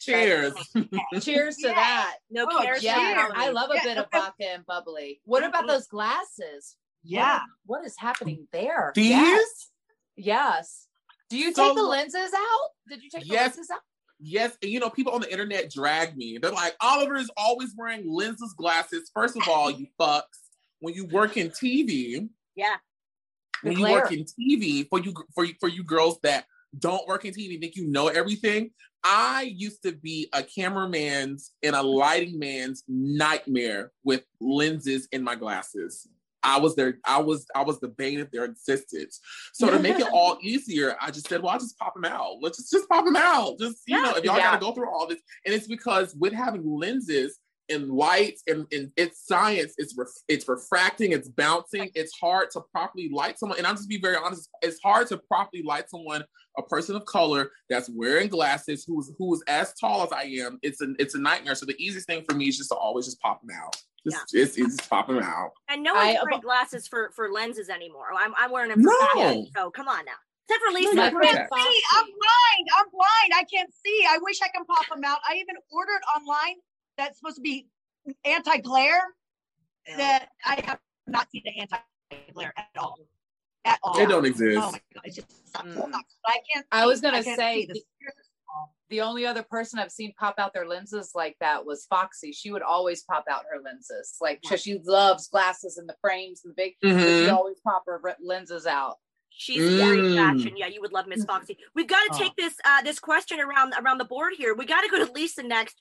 Cheers. 0.00 0.54
Cheers 1.22 1.56
to 1.56 1.68
Yeah. 1.68 1.74
that. 1.74 2.16
no 2.30 2.46
Oh, 2.50 2.62
cares. 2.62 2.82
Yeah, 2.82 3.28
I 3.34 3.50
love 3.50 3.70
a 3.70 3.74
Yeah, 3.76 3.82
bit 3.84 3.98
of 3.98 4.06
vodka 4.12 4.44
and 4.48 4.64
bubbly. 4.66 5.20
What 5.24 5.42
about 5.44 5.64
Mhm. 5.64 5.68
those 5.68 5.86
glasses? 5.86 6.76
Yeah. 7.04 7.36
is- 7.36 7.42
what 7.64 7.84
is 7.86 7.96
happening 7.98 8.48
there? 8.52 8.92
These? 8.94 9.10
Yes. 9.10 9.70
Yes. 10.16 10.88
Do 11.30 11.38
you 11.38 11.52
So- 11.54 11.68
take 11.68 11.76
the 11.76 11.82
lenses 11.84 12.32
out? 12.34 12.68
Did 12.88 13.02
you 13.02 13.10
take 13.10 13.24
Yes. 13.24 13.54
the 13.54 13.58
lenses 13.60 13.70
out? 13.70 13.80
Yes, 14.20 14.56
and 14.62 14.70
you 14.70 14.80
know, 14.80 14.90
people 14.90 15.12
on 15.12 15.20
the 15.20 15.30
internet 15.30 15.70
drag 15.70 16.16
me. 16.16 16.38
They're 16.38 16.50
like, 16.50 16.76
Oliver 16.80 17.14
is 17.16 17.30
always 17.36 17.72
wearing 17.76 18.08
lenses, 18.12 18.52
glasses. 18.54 19.10
First 19.14 19.36
of 19.36 19.48
all, 19.48 19.70
you 19.70 19.86
fucks, 19.98 20.22
when 20.80 20.94
you 20.94 21.06
work 21.06 21.36
in 21.36 21.50
TV, 21.50 22.28
Yeah. 22.56 22.76
The 23.62 23.68
when 23.70 23.78
you 23.78 23.84
work 23.88 24.10
in 24.12 24.24
TV, 24.24 24.84
for 24.88 24.98
you 25.00 25.14
for 25.34 25.44
you 25.44 25.54
for 25.60 25.68
you 25.68 25.84
girls 25.84 26.18
that 26.22 26.46
don't 26.78 27.06
work 27.06 27.24
in 27.24 27.32
TV, 27.32 27.60
think 27.60 27.76
you 27.76 27.86
know 27.88 28.08
everything. 28.08 28.70
I 29.04 29.42
used 29.42 29.82
to 29.84 29.92
be 29.92 30.28
a 30.32 30.42
cameraman's 30.42 31.52
and 31.62 31.76
a 31.76 31.82
lighting 31.82 32.38
man's 32.38 32.82
nightmare 32.88 33.92
with 34.04 34.22
lenses 34.40 35.08
in 35.12 35.22
my 35.22 35.36
glasses. 35.36 36.08
I 36.42 36.58
was 36.58 36.76
there. 36.76 36.98
I 37.04 37.18
was, 37.18 37.46
I 37.54 37.62
was 37.62 37.80
the 37.80 37.88
bane 37.88 38.20
of 38.20 38.30
their 38.30 38.44
existence. 38.44 39.20
So 39.52 39.70
to 39.70 39.78
make 39.78 39.98
it 39.98 40.06
all 40.12 40.38
easier, 40.40 40.96
I 41.00 41.10
just 41.10 41.28
said, 41.28 41.42
well, 41.42 41.52
I'll 41.52 41.58
just 41.58 41.78
pop 41.78 41.94
them 41.94 42.04
out. 42.04 42.36
Let's 42.40 42.58
just, 42.58 42.72
just 42.72 42.88
pop 42.88 43.04
them 43.04 43.16
out. 43.16 43.58
Just, 43.58 43.82
you 43.86 43.96
Yeah. 43.96 44.02
know, 44.02 44.16
if 44.16 44.24
y'all 44.24 44.36
Yeah. 44.36 44.52
gotta 44.52 44.64
go 44.64 44.72
through 44.72 44.90
all 44.90 45.06
this. 45.06 45.20
And 45.44 45.54
it's 45.54 45.66
because 45.66 46.14
with 46.14 46.32
having 46.32 46.64
lenses 46.64 47.38
and 47.70 47.90
lights 47.90 48.42
and, 48.46 48.66
and 48.72 48.90
it's 48.96 49.26
science, 49.26 49.74
it's 49.78 49.94
ref, 49.96 50.08
it's 50.28 50.48
refracting, 50.48 51.12
it's 51.12 51.28
bouncing, 51.28 51.90
it's 51.94 52.12
hard 52.18 52.50
to 52.52 52.60
properly 52.72 53.08
light 53.12 53.38
someone. 53.38 53.58
And 53.58 53.66
I'm 53.66 53.76
just 53.76 53.88
be 53.88 54.00
very 54.00 54.16
honest, 54.16 54.48
it's 54.62 54.80
hard 54.82 55.06
to 55.08 55.18
properly 55.18 55.62
light 55.62 55.88
someone, 55.90 56.24
a 56.56 56.62
person 56.62 56.96
of 56.96 57.04
color 57.04 57.50
that's 57.70 57.88
wearing 57.90 58.28
glasses, 58.28 58.84
who's 58.86 59.12
who's 59.18 59.42
as 59.48 59.74
tall 59.74 60.02
as 60.02 60.12
I 60.12 60.22
am. 60.42 60.58
It's 60.62 60.80
a 60.80 60.94
it's 60.98 61.14
a 61.14 61.18
nightmare. 61.20 61.54
So 61.54 61.66
the 61.66 61.76
easiest 61.78 62.06
thing 62.06 62.24
for 62.28 62.34
me 62.36 62.48
is 62.48 62.56
just 62.56 62.70
to 62.70 62.76
always 62.76 63.04
just 63.06 63.20
pop 63.20 63.40
them 63.42 63.50
out. 63.56 63.76
Just, 64.08 64.32
it's, 64.34 64.56
it's 64.56 64.76
just 64.76 64.88
pop 64.88 65.08
them 65.08 65.18
out. 65.18 65.50
And 65.68 65.82
no 65.82 65.92
one's 65.94 66.16
I- 66.16 66.22
wearing 66.22 66.40
glasses 66.40 66.86
for 66.88 67.10
for 67.14 67.30
lenses 67.30 67.68
anymore. 67.68 68.06
I'm 68.16 68.32
I'm 68.38 68.50
wearing 68.50 68.70
them 68.70 68.82
for 68.82 68.90
No. 68.90 69.22
fashion, 69.22 69.46
So 69.56 69.70
come 69.70 69.88
on 69.88 70.04
now. 70.04 70.12
Except 70.48 70.64
for 70.64 70.72
Lisa. 70.72 70.94
No, 70.94 71.02
My 71.02 71.10
you're 71.10 71.20
friend 71.20 71.36
correct. 71.36 71.50
Foxy. 71.50 71.68
See, 71.68 71.82
I'm 71.98 72.04
blind. 72.06 72.66
I'm 72.78 72.86
blind. 72.90 73.30
I 73.36 73.44
can't 73.52 73.70
see. 73.84 74.06
I 74.08 74.16
wish 74.22 74.38
I 74.42 74.48
can 74.48 74.64
pop 74.64 74.86
them 74.88 75.04
out. 75.04 75.18
I 75.28 75.34
even 75.34 75.56
ordered 75.70 76.00
online 76.16 76.56
that's 76.98 77.18
supposed 77.18 77.36
to 77.36 77.42
be 77.42 77.68
anti-glare. 78.24 79.00
That 79.96 80.28
I 80.44 80.60
have 80.66 80.78
not 81.06 81.30
seen 81.30 81.42
the 81.46 81.58
anti-glare 81.60 82.52
at 82.58 82.66
all. 82.76 82.98
At 83.64 83.78
all. 83.82 83.98
It 83.98 84.06
don't 84.08 84.26
exist. 84.26 84.58
Oh 84.62 84.70
my 84.72 84.80
god! 84.94 85.02
It 85.04 85.14
just. 85.14 85.28
Mm. 85.54 85.90
I 86.26 86.38
can't. 86.52 86.66
I 86.70 86.84
was 86.84 87.00
gonna 87.00 87.22
can't 87.24 87.38
say. 87.38 87.64
The 87.64 87.72
the- 87.72 87.80
spears 87.80 88.12
are 88.18 88.24
small. 88.44 88.74
The 88.90 89.00
only 89.00 89.24
other 89.24 89.42
person 89.42 89.78
I've 89.78 89.90
seen 89.90 90.12
pop 90.18 90.34
out 90.38 90.52
their 90.52 90.66
lenses 90.66 91.12
like 91.14 91.36
that 91.40 91.64
was 91.64 91.86
Foxy. 91.88 92.32
She 92.32 92.50
would 92.50 92.60
always 92.62 93.02
pop 93.04 93.24
out 93.30 93.44
her 93.50 93.60
lenses. 93.62 94.16
Like 94.20 94.42
'cause 94.46 94.60
she 94.60 94.78
loves 94.84 95.28
glasses 95.28 95.78
and 95.78 95.88
the 95.88 95.96
frames 96.02 96.42
and 96.44 96.52
the 96.52 96.54
big. 96.54 96.74
so 96.82 96.88
Mhm. 96.90 97.22
She'd 97.24 97.30
always 97.30 97.58
pop 97.66 97.84
her 97.86 98.00
lenses 98.20 98.66
out. 98.66 98.98
She's 99.30 99.74
very 99.76 99.98
Mm. 99.98 100.16
fashion. 100.16 100.56
Yeah, 100.56 100.66
you 100.66 100.80
would 100.82 100.92
love 100.92 101.06
Miss 101.06 101.24
Foxy. 101.24 101.56
We've 101.74 101.86
got 101.86 102.02
to 102.08 102.10
Oh. 102.14 102.18
take 102.18 102.36
this 102.36 102.54
uh 102.64 102.82
this 102.82 102.98
question 102.98 103.40
around 103.40 103.72
around 103.78 103.98
the 103.98 104.04
board 104.04 104.34
here. 104.36 104.54
We 104.54 104.66
got 104.66 104.82
to 104.82 104.88
go 104.88 105.02
to 105.04 105.10
Lisa 105.12 105.42
next. 105.42 105.80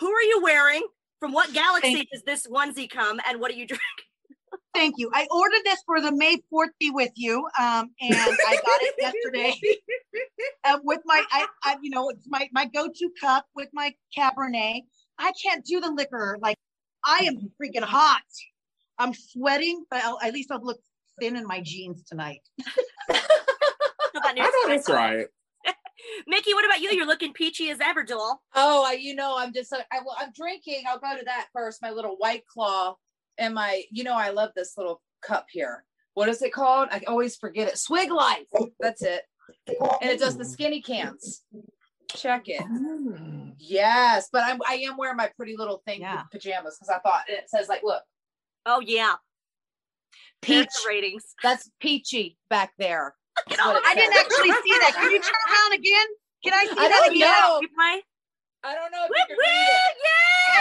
Who 0.00 0.10
are 0.10 0.22
you 0.22 0.40
wearing? 0.42 0.82
From 1.20 1.32
what 1.32 1.52
galaxy 1.54 1.94
Thank- 1.94 2.10
does 2.12 2.22
this 2.24 2.46
onesie 2.46 2.90
come? 2.90 3.20
And 3.26 3.40
what 3.40 3.50
are 3.50 3.54
you 3.54 3.66
drinking? 3.68 3.80
Thank 4.74 4.96
you. 4.98 5.08
I 5.14 5.26
ordered 5.30 5.62
this 5.64 5.78
for 5.86 6.00
the 6.00 6.10
May 6.12 6.38
4th 6.52 6.70
be 6.80 6.90
with 6.90 7.12
you. 7.14 7.38
Um, 7.60 7.90
and 8.00 8.14
I 8.14 8.56
got 8.56 8.82
it 8.82 8.94
yesterday. 8.98 9.54
uh, 10.64 10.78
with 10.82 11.00
my, 11.04 11.22
I, 11.30 11.46
I, 11.62 11.76
you 11.80 11.90
know, 11.90 12.08
it's 12.10 12.26
my 12.28 12.48
my 12.52 12.66
go-to 12.66 13.10
cup 13.20 13.46
with 13.54 13.68
my 13.72 13.94
Cabernet. 14.16 14.80
I 15.18 15.32
can't 15.40 15.64
do 15.64 15.80
the 15.80 15.90
liquor. 15.92 16.38
Like, 16.42 16.56
I 17.06 17.18
am 17.24 17.36
freaking 17.62 17.84
hot. 17.84 18.22
I'm 18.98 19.14
sweating, 19.14 19.84
but 19.90 20.02
I'll, 20.04 20.18
at 20.22 20.32
least 20.34 20.50
I'll 20.50 20.60
look 20.64 20.80
thin 21.20 21.36
in 21.36 21.46
my 21.46 21.60
jeans 21.60 22.02
tonight. 22.02 22.40
How 23.08 23.14
about 24.16 24.26
I 24.26 24.32
know 24.32 24.50
that's 24.66 24.88
Espresso? 24.88 25.24
Right. 26.16 26.24
Mickie, 26.26 26.54
what 26.54 26.64
about 26.64 26.80
you? 26.80 26.90
You're 26.90 27.06
looking 27.06 27.32
peachy 27.32 27.70
as 27.70 27.80
ever, 27.80 28.02
doll. 28.02 28.42
Oh, 28.54 28.84
I, 28.86 28.92
you 28.92 29.14
know, 29.14 29.36
I'm 29.38 29.52
just, 29.52 29.72
I, 29.72 29.82
well, 30.04 30.16
I'm 30.18 30.32
drinking. 30.34 30.82
I'll 30.88 30.98
go 30.98 31.16
to 31.18 31.24
that 31.24 31.46
first. 31.52 31.82
My 31.82 31.90
little 31.90 32.16
white 32.18 32.46
claw 32.46 32.94
and 33.38 33.54
my, 33.54 33.82
you 33.90 34.04
know, 34.04 34.14
I 34.14 34.30
love 34.30 34.50
this 34.54 34.74
little 34.76 35.00
cup 35.22 35.46
here. 35.50 35.84
What 36.14 36.28
is 36.28 36.42
it 36.42 36.52
called? 36.52 36.88
I 36.92 37.02
always 37.08 37.36
forget 37.36 37.68
it. 37.68 37.78
Swig 37.78 38.10
Life. 38.10 38.46
That's 38.80 39.02
it. 39.02 39.22
And 40.00 40.10
it 40.10 40.18
does 40.20 40.36
the 40.36 40.44
skinny 40.44 40.80
cans. 40.80 41.42
check 42.14 42.44
it. 42.48 42.62
Mm. 42.62 43.54
Yes, 43.58 44.28
but 44.32 44.42
I'm 44.44 44.60
I 44.68 44.74
am 44.88 44.96
wearing 44.96 45.16
my 45.16 45.30
pretty 45.36 45.56
little 45.56 45.82
thing 45.86 46.00
Yeah. 46.02 46.22
pajamas 46.30 46.76
because 46.78 46.88
I 46.94 46.98
thought 47.00 47.22
it 47.28 47.48
says 47.48 47.68
like, 47.68 47.82
look, 47.82 48.02
Oh 48.66 48.80
yeah. 48.80 49.14
There's 50.42 50.64
peach. 50.66 50.72
the 50.84 50.88
ratings. 50.88 51.34
That's 51.42 51.70
peachy 51.80 52.38
back 52.48 52.72
there. 52.78 53.14
Get 53.48 53.58
That's 53.58 53.66
what 53.66 53.76
all 53.76 53.76
it 53.76 53.82
I 53.86 53.94
didn't 53.94 54.14
actually 54.16 54.50
see 54.62 54.78
that. 54.80 54.92
Can 54.94 55.10
you 55.10 55.20
turn 55.20 55.42
around 55.50 55.72
again? 55.74 56.06
Can 56.44 56.52
I 56.54 56.64
see 56.64 56.70
I 56.78 56.88
that 56.88 57.02
don't 57.06 57.16
again? 57.16 57.30
know. 57.30 57.60
Replay. 57.60 57.98
I 58.64 58.74
don't 58.74 58.92
know 58.92 59.04
if 59.04 59.10
Woo, 59.10 59.16
you 59.18 59.26
can 59.28 59.36
read 59.36 59.68
it. 59.68 59.96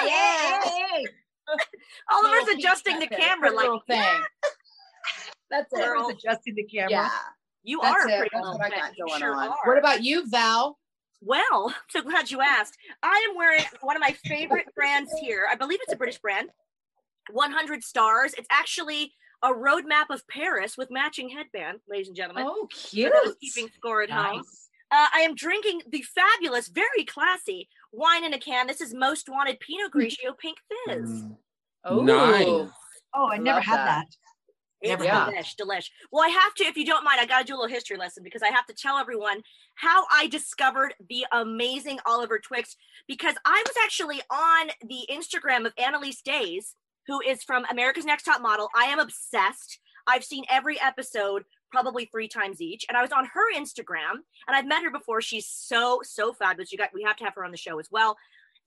woo, 0.04 0.08
yeah. 0.10 0.62
Hey, 0.64 1.06
Oliver's 2.12 2.44
Little 2.48 2.60
adjusting 2.60 3.00
the 3.00 3.08
camera 3.08 3.50
like 3.52 3.64
little 3.64 3.82
thing. 3.88 4.22
That's 5.50 5.72
it. 5.74 5.88
Oliver's 5.88 6.16
adjusting 6.18 6.56
the 6.56 6.64
camera. 6.64 6.90
Yeah, 6.92 7.10
you 7.64 7.80
that's 7.82 7.96
are 7.96 8.08
a 8.08 8.12
it. 8.12 8.18
pretty 8.20 8.30
That's 8.34 8.48
what 8.48 8.62
I 8.62 8.70
got 8.70 8.98
You 8.98 9.06
going 9.08 9.20
sure 9.20 9.36
on. 9.36 9.50
are. 9.50 9.56
What 9.66 9.78
about 9.78 10.04
you, 10.04 10.28
Val? 10.30 10.78
Well, 11.22 11.42
I'm 11.68 11.74
so 11.90 12.02
glad 12.02 12.32
you 12.32 12.42
asked. 12.42 12.76
I 13.02 13.28
am 13.30 13.38
wearing 13.38 13.64
one 13.82 13.96
of 13.96 14.02
my 14.02 14.16
favorite 14.26 14.66
brands 14.76 15.12
here. 15.22 15.46
I 15.50 15.56
believe 15.56 15.80
it's 15.84 15.94
a 15.94 15.98
British 15.98 16.20
brand. 16.20 16.50
100 17.32 17.84
stars. 17.84 18.34
It's 18.38 18.48
actually 18.52 19.14
a 19.44 19.50
roadmap 19.50 20.10
of 20.10 20.26
Paris 20.28 20.78
with 20.78 20.90
matching 20.90 21.30
headband, 21.30 21.80
ladies 21.88 22.08
and 22.08 22.16
gentlemen. 22.16 22.46
Oh, 22.48 22.68
For 22.72 22.88
cute. 22.90 23.14
those 23.24 23.36
keeping 23.42 23.70
score 23.76 24.02
at 24.02 24.10
home. 24.10 24.40
Uh, 24.92 25.08
I 25.14 25.20
am 25.22 25.36
drinking 25.36 25.82
the 25.90 26.04
fabulous, 26.16 26.68
very 26.70 27.04
classy 27.06 27.68
wine 27.92 28.24
in 28.24 28.34
a 28.34 28.40
can. 28.40 28.68
This 28.68 28.80
is 28.82 28.94
Most 28.94 29.28
Wanted 29.28 29.60
Pinot 29.60 29.92
Grigio 29.92 30.38
Pink 30.40 30.58
Fizz. 30.88 31.10
Mm. 31.24 31.38
Oh, 31.86 32.02
Nice. 32.02 32.70
Oh, 33.16 33.30
I 33.32 33.38
never 33.38 33.58
Love 33.58 33.66
had 33.66 33.78
that. 33.78 33.86
that. 33.86 34.08
It's 34.82 34.90
Never 34.90 35.04
Yeah. 35.06 35.30
delish, 35.30 35.56
delish. 35.56 35.90
Well, 36.12 36.24
I 36.24 36.28
have 36.30 36.54
to, 36.56 36.66
if 36.66 36.76
you 36.78 36.86
don't 36.86 37.04
mind, 37.06 37.20
I 37.22 37.26
got 37.26 37.40
to 37.40 37.46
do 37.46 37.54
a 37.54 37.58
little 37.58 37.74
history 37.74 37.96
lesson 37.98 38.24
because 38.24 38.42
I 38.42 38.50
have 38.50 38.66
to 38.68 38.74
tell 38.74 38.98
everyone 38.98 39.42
how 39.76 40.06
I 40.12 40.28
discovered 40.28 40.94
the 41.10 41.26
amazing 41.32 42.00
Oliver 42.06 42.38
Twixt 42.40 42.78
because 43.08 43.36
I 43.46 43.64
was 43.66 43.76
actually 43.84 44.22
on 44.30 44.68
the 44.82 45.08
Instagram 45.10 45.66
of 45.66 45.74
Annalise 45.78 46.22
Days, 46.22 46.76
who 47.08 47.22
is 47.22 47.44
from 47.44 47.66
America's 47.70 48.06
Next 48.06 48.24
Top 48.24 48.42
Model. 48.42 48.70
I 48.76 48.86
am 48.86 49.00
obsessed. 49.00 49.80
I've 50.08 50.24
seen 50.24 50.44
every 50.50 50.80
episode 50.82 51.44
probably 51.72 52.06
three 52.06 52.28
times 52.28 52.62
each, 52.62 52.86
and 52.88 52.98
I 52.98 53.02
was 53.02 53.12
on 53.12 53.26
her 53.26 53.54
Instagram, 53.56 54.22
and 54.48 54.56
I've 54.56 54.68
met 54.68 54.84
her 54.84 54.92
before. 54.92 55.22
She's 55.22 55.48
so 55.48 56.02
so 56.04 56.34
fabulous. 56.34 56.72
You 56.72 56.78
got 56.78 56.90
we 56.94 57.04
have 57.04 57.16
to 57.18 57.24
have 57.24 57.36
her 57.36 57.46
on 57.46 57.52
the 57.52 57.58
show 57.58 57.80
as 57.80 57.90
well. 57.92 58.18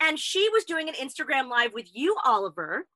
And 0.01 0.19
she 0.19 0.49
was 0.51 0.65
doing 0.65 0.89
an 0.89 0.95
Instagram 0.95 1.49
live 1.49 1.73
with 1.73 1.89
you, 1.93 2.17
Oliver. 2.25 2.87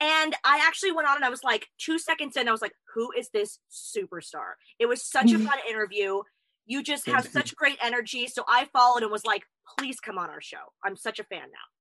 And 0.00 0.34
I 0.44 0.62
actually 0.66 0.92
went 0.92 1.08
on 1.08 1.16
and 1.16 1.24
I 1.24 1.30
was 1.30 1.42
like, 1.42 1.68
two 1.78 1.98
seconds 1.98 2.36
in, 2.36 2.48
I 2.48 2.52
was 2.52 2.60
like, 2.60 2.74
who 2.94 3.10
is 3.12 3.30
this 3.30 3.58
superstar? 3.70 4.52
It 4.78 4.86
was 4.86 5.02
such 5.02 5.32
a 5.32 5.38
fun 5.48 5.58
interview. 5.68 6.20
You 6.66 6.82
just 6.82 7.06
have 7.06 7.26
such 7.26 7.56
great 7.56 7.78
energy. 7.80 8.26
So 8.26 8.44
I 8.46 8.66
followed 8.72 9.02
and 9.02 9.10
was 9.10 9.24
like, 9.24 9.44
please 9.78 9.98
come 10.00 10.18
on 10.18 10.28
our 10.28 10.42
show. 10.42 10.72
I'm 10.84 10.96
such 10.96 11.18
a 11.18 11.24
fan 11.24 11.40
now. 11.40 11.75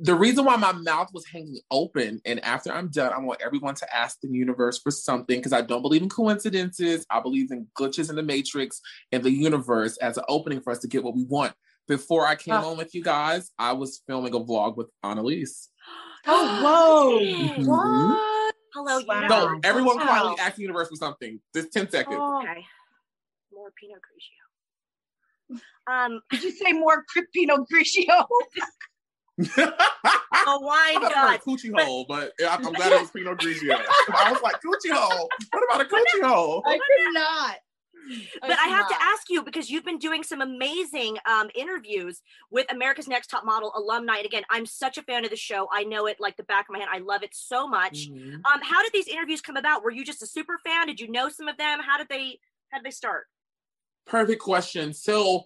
The 0.00 0.14
reason 0.14 0.44
why 0.44 0.54
my 0.56 0.70
mouth 0.72 1.08
was 1.12 1.26
hanging 1.26 1.58
open 1.70 2.20
and 2.24 2.42
after 2.44 2.72
i'm 2.72 2.88
done 2.88 3.12
i 3.12 3.18
want 3.18 3.40
everyone 3.44 3.74
to 3.74 3.96
ask 3.96 4.20
the 4.20 4.28
universe 4.28 4.78
for 4.78 4.90
something 4.92 5.38
because 5.38 5.52
i 5.52 5.60
don't 5.60 5.82
believe 5.82 6.02
in 6.02 6.08
coincidences 6.08 7.04
i 7.10 7.18
believe 7.20 7.50
in 7.50 7.66
glitches 7.76 8.08
in 8.08 8.14
the 8.16 8.22
matrix 8.22 8.80
and 9.12 9.22
the 9.24 9.30
universe 9.30 9.96
as 9.98 10.16
an 10.16 10.24
opening 10.28 10.60
for 10.60 10.70
us 10.70 10.78
to 10.78 10.86
get 10.88 11.02
what 11.02 11.16
we 11.16 11.24
want 11.24 11.52
before 11.88 12.24
i 12.26 12.36
came 12.36 12.54
Oh. 12.54 12.70
on 12.70 12.76
with 12.78 12.94
you 12.94 13.02
guys 13.02 13.50
i 13.58 13.72
was 13.72 14.00
filming 14.06 14.34
a 14.34 14.40
vlog 14.40 14.76
with 14.76 14.88
annalise 15.02 15.68
Oh, 16.26 17.20
Mhm. 17.40 17.66
What? 17.66 18.54
Hello, 18.74 19.00
Wow. 19.06 19.28
so 19.28 19.60
everyone 19.64 19.96
Wow. 19.96 20.04
quietly 20.04 20.36
ask 20.40 20.56
the 20.56 20.62
universe 20.62 20.88
for 20.88 20.96
something 20.96 21.40
just 21.54 21.72
10 21.72 21.90
seconds 21.90 22.20
Oh, 22.22 22.42
Okay. 22.42 22.64
More 23.52 23.72
Pinot 23.80 24.00
Grigio. 24.02 25.60
Um, 25.90 26.20
Did 26.30 26.42
you 26.42 26.50
say 26.50 26.72
more 26.72 27.02
Crepino 27.04 27.64
Grigio? 27.72 28.26
a 29.38 30.60
wine 30.60 30.96
I 30.96 30.98
thought 31.00 31.12
god. 31.12 31.12
about 31.12 31.36
a 31.36 31.48
coochie 31.48 31.80
hole, 31.82 32.06
but 32.08 32.32
I'm 32.48 32.66
I'm 32.66 32.72
glad 32.72 32.92
it 32.92 33.00
was 33.00 33.10
Pinot 33.10 33.38
Grigio. 33.38 33.80
I 34.14 34.32
was 34.32 34.42
like, 34.42 34.56
coochie 34.62 34.92
hole. 34.92 35.28
What 35.50 35.62
about 35.68 35.80
a 35.86 35.88
coochie 35.88 36.26
hole? 36.26 36.62
I 36.66 36.72
could 36.78 37.14
not. 37.14 37.56
but 38.40 38.58
I 38.58 38.68
have 38.68 38.88
to 38.88 38.94
ask 39.02 39.28
you 39.28 39.42
because 39.42 39.68
you've 39.68 39.84
been 39.84 39.98
doing 39.98 40.22
some 40.22 40.40
amazing 40.40 41.18
um, 41.26 41.50
interviews 41.54 42.22
with 42.50 42.64
America's 42.72 43.06
Next 43.06 43.26
Top 43.26 43.44
Model 43.44 43.70
alumni. 43.76 44.16
And 44.16 44.26
again, 44.26 44.44
I'm 44.48 44.64
such 44.64 44.96
a 44.96 45.02
fan 45.02 45.24
of 45.24 45.30
the 45.30 45.36
show. 45.36 45.68
I 45.70 45.84
know 45.84 46.06
it 46.06 46.16
like 46.18 46.36
the 46.38 46.42
back 46.44 46.68
of 46.68 46.72
my 46.72 46.78
hand. 46.78 46.90
I 46.92 46.98
love 46.98 47.22
it 47.22 47.34
so 47.34 47.68
much. 47.68 48.08
Mhm. 48.08 48.34
Um, 48.36 48.60
how 48.62 48.82
did 48.82 48.92
these 48.94 49.08
interviews 49.08 49.42
come 49.42 49.56
about? 49.58 49.82
Were 49.84 49.90
you 49.90 50.04
just 50.04 50.22
a 50.22 50.26
super 50.26 50.58
fan? 50.64 50.86
Did 50.86 51.00
you 51.00 51.10
know 51.10 51.28
some 51.28 51.48
of 51.48 51.58
them? 51.58 51.80
How 51.80 51.98
did 51.98 52.08
they 52.08 52.40
how 52.70 52.78
did 52.78 52.86
they 52.86 52.90
start? 52.92 53.26
Perfect 54.06 54.40
question. 54.40 54.94
So 54.94 55.44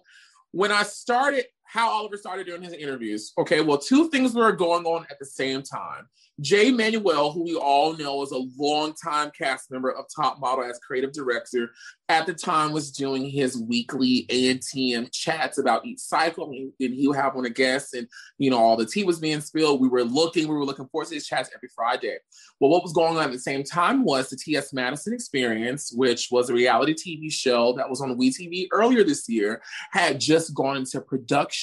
when 0.51 0.71
I 0.71 0.83
started, 0.83 1.45
how 1.73 1.89
Oliver 1.89 2.17
started 2.17 2.45
doing 2.45 2.61
his 2.61 2.73
interviews, 2.73 3.33
okay, 3.39 3.59
well, 3.59 3.79
two 3.79 4.07
things 4.11 4.35
were 4.35 4.51
going 4.51 4.85
on 4.85 5.07
at 5.09 5.17
the 5.17 5.25
same 5.25 5.63
time. 5.63 6.07
Jay 6.39 6.71
Manuel, 6.71 7.31
who 7.31 7.43
we 7.43 7.55
all 7.55 7.97
know 7.97 8.21
is 8.21 8.31
a 8.31 8.45
longtime 8.59 9.31
cast 9.35 9.71
member 9.71 9.91
of 9.91 10.05
Top 10.15 10.39
Model 10.39 10.65
as 10.65 10.79
creative 10.79 11.13
director, 11.13 11.71
at 12.09 12.27
the 12.27 12.33
time 12.33 12.71
was 12.71 12.91
doing 12.91 13.27
his 13.27 13.57
weekly 13.57 14.25
ANTM 14.29 15.11
chats 15.11 15.57
about 15.57 15.85
each 15.85 15.99
cycle, 15.99 16.51
and 16.51 16.71
he 16.93 17.07
would 17.07 17.17
have 17.17 17.35
on 17.35 17.45
a 17.45 17.49
guest, 17.49 17.93
and 17.95 18.07
you 18.37 18.51
know 18.51 18.57
all 18.57 18.75
the 18.75 18.85
tea 18.85 19.03
was 19.03 19.19
being 19.19 19.41
spilled. 19.41 19.81
We 19.81 19.87
were 19.87 20.03
looking, 20.03 20.47
we 20.47 20.53
were 20.53 20.65
looking 20.65 20.87
forward 20.87 21.07
to 21.07 21.15
his 21.15 21.25
chats 21.25 21.49
every 21.55 21.69
Friday. 21.75 22.17
Well, 22.59 22.69
what 22.69 22.83
was 22.83 22.93
going 22.93 23.17
on 23.17 23.23
at 23.23 23.31
the 23.31 23.39
same 23.39 23.63
time 23.63 24.03
was 24.03 24.29
the 24.29 24.37
T.S. 24.37 24.73
Madison 24.73 25.13
Experience, 25.13 25.91
which 25.95 26.29
was 26.31 26.49
a 26.49 26.53
reality 26.53 26.93
TV 26.93 27.31
show 27.31 27.73
that 27.73 27.89
was 27.89 28.01
on 28.01 28.17
WeTV 28.17 28.67
earlier 28.71 29.03
this 29.03 29.27
year, 29.27 29.61
had 29.91 30.19
just 30.19 30.53
gone 30.53 30.77
into 30.77 31.01
production. 31.01 31.62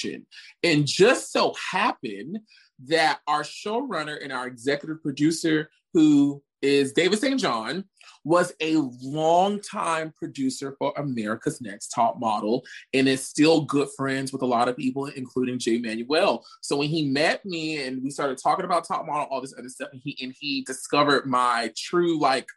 And 0.63 0.85
just 0.85 1.31
so 1.31 1.53
happened 1.71 2.39
that 2.87 3.19
our 3.27 3.43
showrunner 3.43 4.21
and 4.21 4.31
our 4.31 4.47
executive 4.47 5.01
producer, 5.01 5.69
who 5.93 6.41
is 6.61 6.93
David 6.93 7.19
St. 7.19 7.39
John, 7.39 7.85
was 8.23 8.53
a 8.59 8.75
longtime 9.01 10.13
producer 10.15 10.75
for 10.77 10.93
America's 10.97 11.59
Next 11.59 11.89
Top 11.89 12.19
Model 12.19 12.63
and 12.93 13.07
is 13.07 13.25
still 13.25 13.61
good 13.61 13.87
friends 13.97 14.31
with 14.31 14.43
a 14.43 14.47
lot 14.47 14.67
of 14.67 14.77
people, 14.77 15.07
including 15.07 15.57
Jay 15.57 15.79
Manuel. 15.79 16.45
So 16.61 16.77
when 16.77 16.89
he 16.89 17.09
met 17.09 17.43
me 17.45 17.83
and 17.83 18.03
we 18.03 18.11
started 18.11 18.37
talking 18.37 18.65
about 18.65 18.87
Top 18.87 19.05
Model, 19.05 19.27
all 19.31 19.41
this 19.41 19.55
other 19.57 19.69
stuff, 19.69 19.89
and 19.91 20.01
he 20.03 20.17
and 20.21 20.33
he 20.39 20.63
discovered 20.63 21.25
my 21.25 21.71
true 21.75 22.19
like 22.19 22.47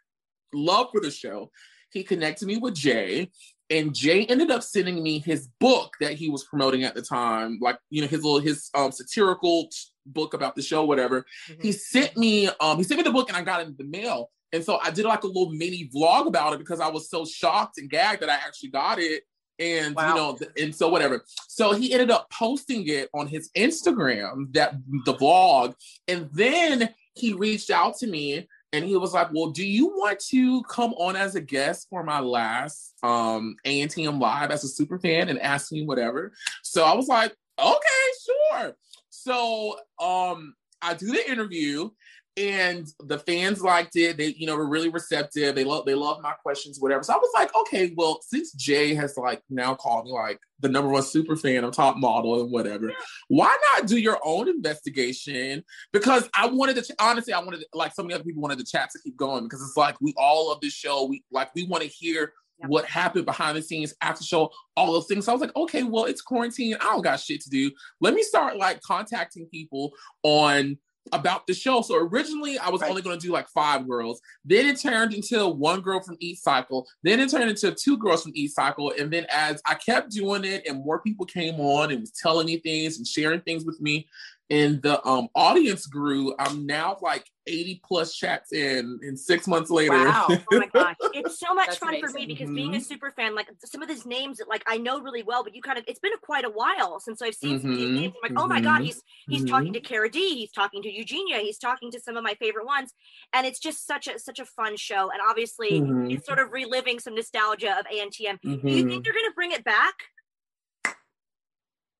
love 0.53 0.87
for 0.91 1.01
the 1.01 1.11
show, 1.11 1.51
he 1.91 2.03
connected 2.03 2.47
me 2.47 2.57
with 2.57 2.75
Jay. 2.75 3.31
And 3.69 3.93
Jay 3.95 4.25
ended 4.25 4.51
up 4.51 4.61
sending 4.63 5.01
me 5.01 5.19
his 5.19 5.47
book 5.59 5.93
that 5.99 6.13
he 6.13 6.29
was 6.29 6.43
promoting 6.43 6.83
at 6.83 6.93
the 6.93 7.01
time, 7.01 7.57
like 7.61 7.79
you 7.89 8.01
know 8.01 8.07
his 8.07 8.23
little 8.23 8.39
his 8.39 8.69
um, 8.75 8.91
satirical 8.91 9.69
book 10.05 10.33
about 10.33 10.55
the 10.55 10.61
show, 10.61 10.85
whatever. 10.85 11.25
He 11.61 11.71
sent 11.71 12.15
me 12.15 12.47
um 12.59 12.77
he 12.77 12.83
sent 12.83 12.99
me 12.99 13.03
the 13.03 13.11
book 13.11 13.27
and 13.27 13.37
I 13.37 13.41
got 13.41 13.61
it 13.61 13.67
in 13.67 13.75
the 13.77 13.83
mail. 13.85 14.29
And 14.53 14.63
so 14.63 14.77
I 14.81 14.91
did 14.91 15.05
like 15.05 15.23
a 15.23 15.27
little 15.27 15.49
mini 15.51 15.89
vlog 15.93 16.27
about 16.27 16.53
it 16.53 16.59
because 16.59 16.79
I 16.79 16.87
was 16.89 17.09
so 17.09 17.25
shocked 17.25 17.77
and 17.77 17.89
gagged 17.89 18.21
that 18.21 18.29
I 18.29 18.35
actually 18.35 18.69
got 18.69 18.99
it. 18.99 19.23
And 19.57 19.95
Wow. 19.95 20.09
you 20.09 20.15
know, 20.15 20.37
and 20.61 20.75
so 20.75 20.89
whatever. 20.89 21.23
So 21.47 21.73
he 21.73 21.91
ended 21.91 22.11
up 22.11 22.29
posting 22.29 22.87
it 22.87 23.09
on 23.13 23.27
his 23.27 23.49
Instagram, 23.57 24.53
that 24.53 24.75
the 25.05 25.13
vlog, 25.13 25.73
and 26.07 26.29
then 26.33 26.93
he 27.15 27.33
reached 27.33 27.69
out 27.71 27.97
to 27.97 28.07
me 28.07 28.47
and 28.75 28.85
he 28.85 28.95
was 28.97 29.13
like, 29.13 29.29
"Well, 29.33 29.51
do 29.51 29.65
you 29.65 29.87
want 29.87 30.19
to 30.31 30.61
come 30.63 30.93
on 30.93 31.15
as 31.15 31.35
a 31.35 31.41
guest 31.41 31.87
for 31.89 32.03
my 32.03 32.19
last 32.19 32.93
um 33.03 33.55
ANTM 33.65 34.19
live 34.19 34.51
as 34.51 34.63
a 34.63 34.67
super 34.67 34.99
fan 34.99 35.29
and 35.29 35.39
ask 35.39 35.71
me 35.71 35.85
whatever?" 35.85 36.33
So 36.61 36.83
I 36.83 36.93
was 36.93 37.07
like, 37.07 37.35
"Okay, 37.57 38.05
sure." 38.51 38.77
So 39.09 39.79
um 39.99 40.55
I 40.81 40.93
do 40.93 41.07
the 41.07 41.31
interview 41.31 41.89
and 42.37 42.87
the 42.99 43.17
fans 43.19 43.61
liked 43.61 43.95
it. 43.95 44.17
They, 44.17 44.27
you 44.37 44.45
know, 44.45 44.55
were 44.55 44.67
really 44.67 44.89
receptive. 44.89 45.55
They 45.55 45.63
love 45.63 45.85
they 45.85 45.95
love 45.95 46.21
my 46.21 46.33
questions, 46.33 46.79
whatever. 46.79 47.03
So 47.03 47.13
I 47.13 47.17
was 47.17 47.31
like, 47.33 47.55
okay, 47.55 47.93
well, 47.95 48.19
since 48.21 48.51
Jay 48.53 48.93
has 48.95 49.15
like 49.17 49.41
now 49.49 49.75
called 49.75 50.05
me 50.05 50.11
like 50.11 50.39
the 50.59 50.69
number 50.69 50.89
one 50.89 51.03
super 51.03 51.35
fan 51.35 51.63
of 51.63 51.73
top 51.73 51.97
model 51.97 52.41
and 52.41 52.51
whatever, 52.51 52.91
why 53.29 53.55
not 53.73 53.87
do 53.87 53.97
your 53.97 54.19
own 54.23 54.49
investigation? 54.49 55.63
Because 55.93 56.29
I 56.35 56.47
wanted 56.47 56.83
to 56.83 56.95
honestly, 56.99 57.33
I 57.33 57.39
wanted 57.39 57.61
to, 57.61 57.67
like 57.73 57.93
so 57.93 58.03
many 58.03 58.15
other 58.15 58.23
people 58.23 58.41
wanted 58.41 58.59
the 58.59 58.65
chat 58.65 58.89
to 58.91 58.99
keep 58.99 59.15
going 59.15 59.43
because 59.43 59.61
it's 59.61 59.77
like 59.77 59.95
we 60.01 60.13
all 60.17 60.49
love 60.49 60.59
this 60.61 60.73
show. 60.73 61.05
We 61.05 61.23
like 61.31 61.55
we 61.55 61.65
want 61.65 61.83
to 61.83 61.89
hear 61.89 62.33
what 62.67 62.85
happened 62.85 63.25
behind 63.25 63.57
the 63.57 63.61
scenes 63.61 63.93
after 64.01 64.23
show, 64.23 64.49
all 64.77 64.93
those 64.93 65.07
things. 65.07 65.25
So 65.25 65.31
I 65.31 65.35
was 65.35 65.41
like, 65.41 65.55
okay, 65.55 65.83
well, 65.83 66.05
it's 66.05 66.21
quarantine. 66.21 66.75
I 66.75 66.85
don't 66.85 67.01
got 67.01 67.19
shit 67.19 67.41
to 67.41 67.49
do. 67.49 67.71
Let 68.01 68.13
me 68.13 68.23
start 68.23 68.57
like 68.57 68.81
contacting 68.81 69.47
people 69.47 69.91
on 70.23 70.77
about 71.11 71.45
the 71.47 71.53
show. 71.53 71.81
So 71.81 71.95
originally 71.95 72.57
I 72.57 72.69
was 72.69 72.81
Right. 72.81 72.89
only 72.89 73.01
going 73.01 73.19
to 73.19 73.25
do 73.25 73.31
like 73.31 73.47
five 73.49 73.87
girls. 73.87 74.21
Then 74.43 74.65
it 74.67 74.79
turned 74.79 75.13
into 75.13 75.47
one 75.47 75.81
girl 75.81 75.99
from 76.01 76.17
each 76.19 76.39
cycle. 76.39 76.87
Then 77.03 77.19
it 77.19 77.29
turned 77.29 77.49
into 77.49 77.71
two 77.73 77.97
girls 77.97 78.23
from 78.23 78.31
each 78.35 78.51
cycle. 78.51 78.93
And 78.97 79.11
then 79.11 79.25
as 79.29 79.61
I 79.65 79.75
kept 79.75 80.11
doing 80.11 80.43
it 80.43 80.63
and 80.67 80.83
more 80.83 80.99
people 80.99 81.25
came 81.25 81.59
on 81.59 81.91
and 81.91 82.01
was 82.01 82.11
telling 82.11 82.47
me 82.47 82.57
things 82.57 82.97
and 82.97 83.07
sharing 83.07 83.41
things 83.41 83.65
with 83.65 83.79
me, 83.79 84.07
and 84.49 84.81
the 84.81 85.05
um 85.07 85.29
audience 85.35 85.87
grew. 85.87 86.35
I'm 86.39 86.65
now 86.65 86.97
like 87.01 87.25
80 87.47 87.81
plus 87.85 88.15
chats 88.15 88.53
in, 88.53 88.99
and 89.03 89.19
six 89.19 89.47
months 89.47 89.69
later. 89.71 90.07
Wow. 90.07 90.41
Oh 90.47 90.55
my 90.55 90.67
gosh, 90.73 90.95
it's 91.11 91.37
so 91.37 91.53
much 91.53 91.77
That's 91.77 91.77
fun 91.77 91.97
for 91.97 92.09
me 92.09 92.25
amazing. 92.25 92.25
because 92.25 92.49
being 92.51 92.73
a 92.75 92.79
super 92.79 93.11
fan, 93.11 93.35
like 93.35 93.47
some 93.65 93.83
of 93.83 93.87
these 93.87 94.05
names 94.05 94.37
that 94.37 94.47
like 94.47 94.63
I 94.65 94.77
know 94.77 94.99
really 94.99 95.21
well, 95.21 95.43
but 95.43 95.53
you 95.53 95.61
kind 95.61 95.77
of 95.77 95.83
it's 95.87 95.99
been 95.99 96.13
quite 96.23 96.43
a 96.43 96.49
while 96.49 96.99
since 96.99 97.21
I've 97.21 97.35
seen 97.35 97.59
some 97.59 97.71
of 97.71 97.77
these 97.77 97.91
Mhm, 97.91 97.93
names. 97.93 98.11
I'm 98.15 98.21
like, 98.23 98.33
oh 98.35 98.47
my 98.47 98.61
god, 98.61 98.81
mhm, 98.81 98.83
he's 98.83 99.03
he's 99.27 99.43
talking 99.43 99.73
to 99.73 99.81
Cara 99.81 100.09
D, 100.09 100.35
he's 100.35 100.51
talking 100.51 100.81
to 100.81 100.89
Eugenia, 100.91 101.37
he's 101.39 101.59
talking 101.59 101.91
to 101.91 101.99
some 101.99 102.17
of 102.17 102.23
my 102.23 102.33
favorite 102.35 102.65
ones, 102.65 102.93
and 103.31 103.45
it's 103.45 103.59
just 103.59 103.85
such 103.85 104.07
a 104.07 104.17
such 104.17 104.39
a 104.39 104.45
fun 104.45 104.75
show. 104.75 105.11
And 105.11 105.21
obviously, 105.21 105.83
Mhm. 105.83 106.05
it's 106.09 106.25
sort 106.25 106.39
of 106.39 106.51
reliving 106.51 106.99
some 106.99 107.13
nostalgia 107.13 107.77
of 107.77 107.85
ANTM. 107.85 108.39
Do 108.71 108.77
you 108.77 108.83
think 108.85 109.03
they're 109.03 109.13
gonna 109.13 109.33
bring 109.35 109.51
it 109.51 109.63
back? 109.63 109.93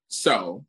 So, 0.08 0.66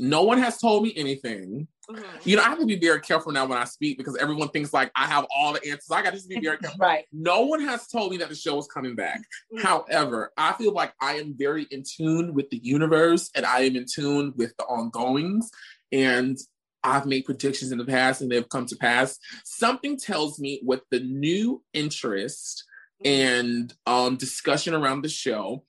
no 0.00 0.22
one 0.22 0.38
has 0.38 0.58
told 0.58 0.82
me 0.82 0.92
anything. 0.96 1.68
Mhm. 1.90 2.04
You 2.24 2.36
know, 2.36 2.42
I 2.42 2.46
have 2.46 2.58
to 2.58 2.66
be 2.66 2.78
very 2.78 3.00
careful 3.00 3.32
now 3.32 3.44
when 3.46 3.58
I 3.58 3.64
speak 3.64 3.98
because 3.98 4.16
everyone 4.16 4.48
thinks 4.48 4.72
like 4.72 4.90
I 4.96 5.06
have 5.06 5.26
all 5.34 5.52
the 5.52 5.64
answers. 5.64 5.90
I 5.90 6.02
got 6.02 6.14
to 6.14 6.28
be 6.28 6.40
very 6.40 6.56
careful. 6.58 6.78
Right. 6.78 7.04
No 7.12 7.42
one 7.42 7.60
has 7.60 7.86
told 7.86 8.10
me 8.10 8.16
that 8.18 8.28
the 8.28 8.34
show 8.34 8.58
is 8.58 8.66
coming 8.66 8.94
back. 8.94 9.20
Mm. 9.52 9.62
However, 9.62 10.32
I 10.36 10.52
feel 10.54 10.72
like 10.72 10.94
I 11.00 11.14
am 11.14 11.34
very 11.36 11.66
in 11.70 11.82
tune 11.82 12.34
with 12.34 12.48
the 12.50 12.58
universe 12.62 13.30
and 13.34 13.44
I 13.44 13.60
am 13.60 13.76
in 13.76 13.86
tune 13.92 14.32
with 14.36 14.56
the 14.56 14.64
ongoings. 14.64 15.50
And 15.92 16.38
I've 16.82 17.06
made 17.06 17.24
predictions 17.26 17.72
in 17.72 17.78
the 17.78 17.84
past 17.84 18.22
and 18.22 18.30
they've 18.30 18.48
come 18.48 18.66
to 18.66 18.76
pass. 18.76 19.18
Something 19.44 19.98
tells 19.98 20.38
me 20.38 20.60
with 20.64 20.80
the 20.90 21.00
new 21.00 21.62
interest 21.74 22.64
and 23.04 23.72
um, 23.86 24.16
discussion 24.16 24.74
around 24.74 25.02
the 25.02 25.08
show 25.08 25.64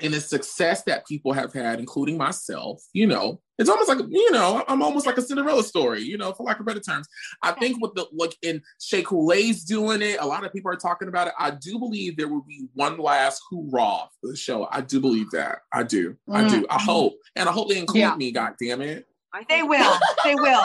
and 0.00 0.14
the 0.14 0.20
success 0.20 0.82
that 0.84 1.06
people 1.06 1.32
have 1.32 1.52
had, 1.52 1.78
including 1.78 2.16
myself, 2.16 2.82
you 2.92 3.06
know, 3.06 3.40
it's 3.58 3.68
almost 3.68 3.88
like, 3.88 3.98
you 4.08 4.30
know, 4.30 4.64
I'm 4.66 4.82
almost 4.82 5.06
like 5.06 5.18
a 5.18 5.22
Cinderella 5.22 5.62
story, 5.62 6.02
you 6.02 6.16
know, 6.16 6.32
for 6.32 6.44
lack 6.44 6.58
of 6.58 6.66
better 6.66 6.80
terms. 6.80 7.06
I 7.42 7.52
think 7.52 7.80
with 7.80 7.94
the 7.94 8.06
look 8.12 8.34
in 8.42 8.62
Shea 8.80 9.02
Coulee's 9.02 9.64
doing 9.64 10.02
it, 10.02 10.18
a 10.20 10.26
lot 10.26 10.44
of 10.44 10.52
people 10.52 10.72
are 10.72 10.76
talking 10.76 11.08
about 11.08 11.28
it. 11.28 11.34
I 11.38 11.50
do 11.50 11.78
believe 11.78 12.16
there 12.16 12.28
will 12.28 12.42
be 12.42 12.66
one 12.74 12.98
last 12.98 13.42
hoorah 13.50 14.08
for 14.20 14.28
the 14.28 14.36
show. 14.36 14.68
I 14.72 14.80
do 14.80 15.00
believe 15.00 15.30
that. 15.32 15.58
I 15.72 15.82
do. 15.82 16.16
I 16.30 16.48
do. 16.48 16.66
I 16.70 16.76
mm-hmm. 16.76 16.84
hope. 16.84 17.14
And 17.36 17.48
I 17.48 17.52
hope 17.52 17.68
they 17.68 17.78
include 17.78 18.00
Yeah. 18.00 18.16
me, 18.16 18.32
god 18.32 18.54
damn 18.58 18.80
it. 18.80 19.06
They 19.48 19.62
will. 19.62 19.98
They 20.24 20.34
will. 20.34 20.62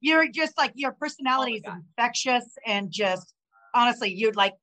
You're 0.00 0.28
just 0.28 0.56
like 0.58 0.72
your 0.74 0.92
personality 0.92 1.54
is 1.54 1.62
Oh 1.66 1.70
God. 1.70 1.82
infectious 1.96 2.44
and 2.66 2.90
just 2.90 3.34
honestly, 3.74 4.12
you're 4.12 4.32
like, 4.32 4.54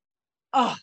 oh, 0.52 0.76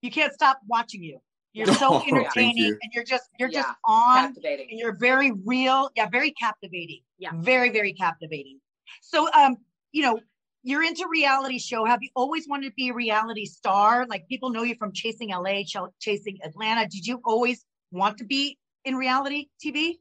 you 0.00 0.10
can't 0.10 0.32
stop 0.32 0.60
watching 0.66 1.02
you. 1.02 1.20
You're 1.52 1.66
so 1.66 1.98
thank 2.00 2.12
entertaining 2.12 2.56
you. 2.56 2.78
and 2.82 2.92
you're 2.94 3.04
just 3.04 3.28
you're 3.38 3.50
just 3.50 3.68
on 3.84 4.16
Captivating. 4.28 4.68
and 4.70 4.78
you're 4.78 4.96
very 4.96 5.32
real. 5.44 5.90
Yeah, 5.96 6.08
very 6.08 6.30
captivating. 6.32 7.00
Yeah. 7.18 7.30
Very, 7.34 7.70
very 7.70 7.92
captivating. 7.92 8.58
So 9.02 9.30
um, 9.32 9.56
you 9.92 10.02
know, 10.02 10.20
you're 10.62 10.82
into 10.82 11.06
reality 11.10 11.58
show. 11.58 11.84
Have 11.84 12.02
you 12.02 12.08
always 12.16 12.48
wanted 12.48 12.68
to 12.68 12.72
be 12.74 12.88
a 12.88 12.94
reality 12.94 13.44
star? 13.46 14.06
Like 14.08 14.26
people 14.28 14.50
know 14.50 14.62
you 14.62 14.74
from 14.76 14.92
Chasing 14.92 15.30
LA, 15.30 15.62
Ch- 15.64 15.76
Chasing 16.00 16.38
Atlanta. 16.44 16.88
Did 16.88 17.06
you 17.06 17.20
always 17.24 17.64
want 17.90 18.18
to 18.18 18.24
be 18.24 18.58
in 18.84 18.96
reality 18.96 19.48
TV? 19.64 19.98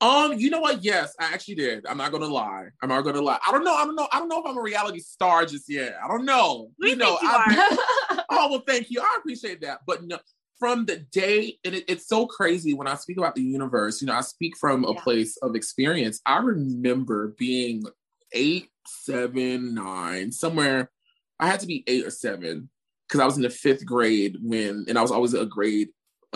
Um, 0.00 0.34
you 0.34 0.50
know 0.50 0.60
what? 0.60 0.84
Yes, 0.84 1.14
I 1.18 1.32
actually 1.32 1.54
did. 1.54 1.86
I'm 1.86 1.96
not 1.96 2.12
gonna 2.12 2.26
lie. 2.26 2.66
I'm 2.82 2.88
not 2.90 3.00
gonna 3.02 3.22
lie. 3.22 3.38
I 3.46 3.50
don't 3.50 3.64
know. 3.64 3.74
I 3.74 3.84
don't 3.84 3.96
know. 3.96 4.06
I 4.12 4.18
don't 4.18 4.28
know 4.28 4.40
if 4.40 4.46
I'm 4.46 4.58
a 4.58 4.62
reality 4.62 4.98
star 5.00 5.46
just 5.46 5.68
yet. 5.70 5.96
I 6.02 6.06
don't 6.08 6.26
know. 6.26 6.70
We 6.78 6.90
you 6.90 6.96
know, 6.96 7.16
think 7.16 7.22
you 7.22 7.28
I- 7.30 7.78
are. 8.10 8.24
oh 8.30 8.50
well, 8.50 8.62
thank 8.66 8.90
you. 8.90 9.00
I 9.00 9.16
appreciate 9.18 9.62
that. 9.62 9.80
But 9.86 10.04
no, 10.04 10.18
from 10.58 10.86
the 10.86 10.96
day, 10.96 11.58
and 11.64 11.74
it, 11.74 11.84
it's 11.88 12.08
so 12.08 12.26
crazy 12.26 12.74
when 12.74 12.86
I 12.88 12.94
speak 12.94 13.18
about 13.18 13.34
the 13.34 13.42
universe. 13.42 14.00
You 14.00 14.06
know, 14.06 14.14
I 14.14 14.22
speak 14.22 14.56
from 14.56 14.84
a 14.84 14.92
Yeah. 14.92 15.00
place 15.00 15.36
of 15.38 15.54
experience. 15.54 16.20
I 16.24 16.38
remember 16.38 17.34
being 17.38 17.84
eight, 18.32 18.70
seven, 18.86 19.74
nine, 19.74 20.32
somewhere. 20.32 20.90
I 21.38 21.48
had 21.48 21.60
to 21.60 21.66
be 21.66 21.84
eight 21.86 22.06
or 22.06 22.10
seven 22.10 22.70
because 23.06 23.20
I 23.20 23.26
was 23.26 23.36
in 23.36 23.42
the 23.42 23.50
fifth 23.50 23.84
grade 23.84 24.38
when, 24.40 24.86
and 24.88 24.98
I 24.98 25.02
was 25.02 25.10
always 25.10 25.34
a 25.34 25.46
grade 25.46 25.88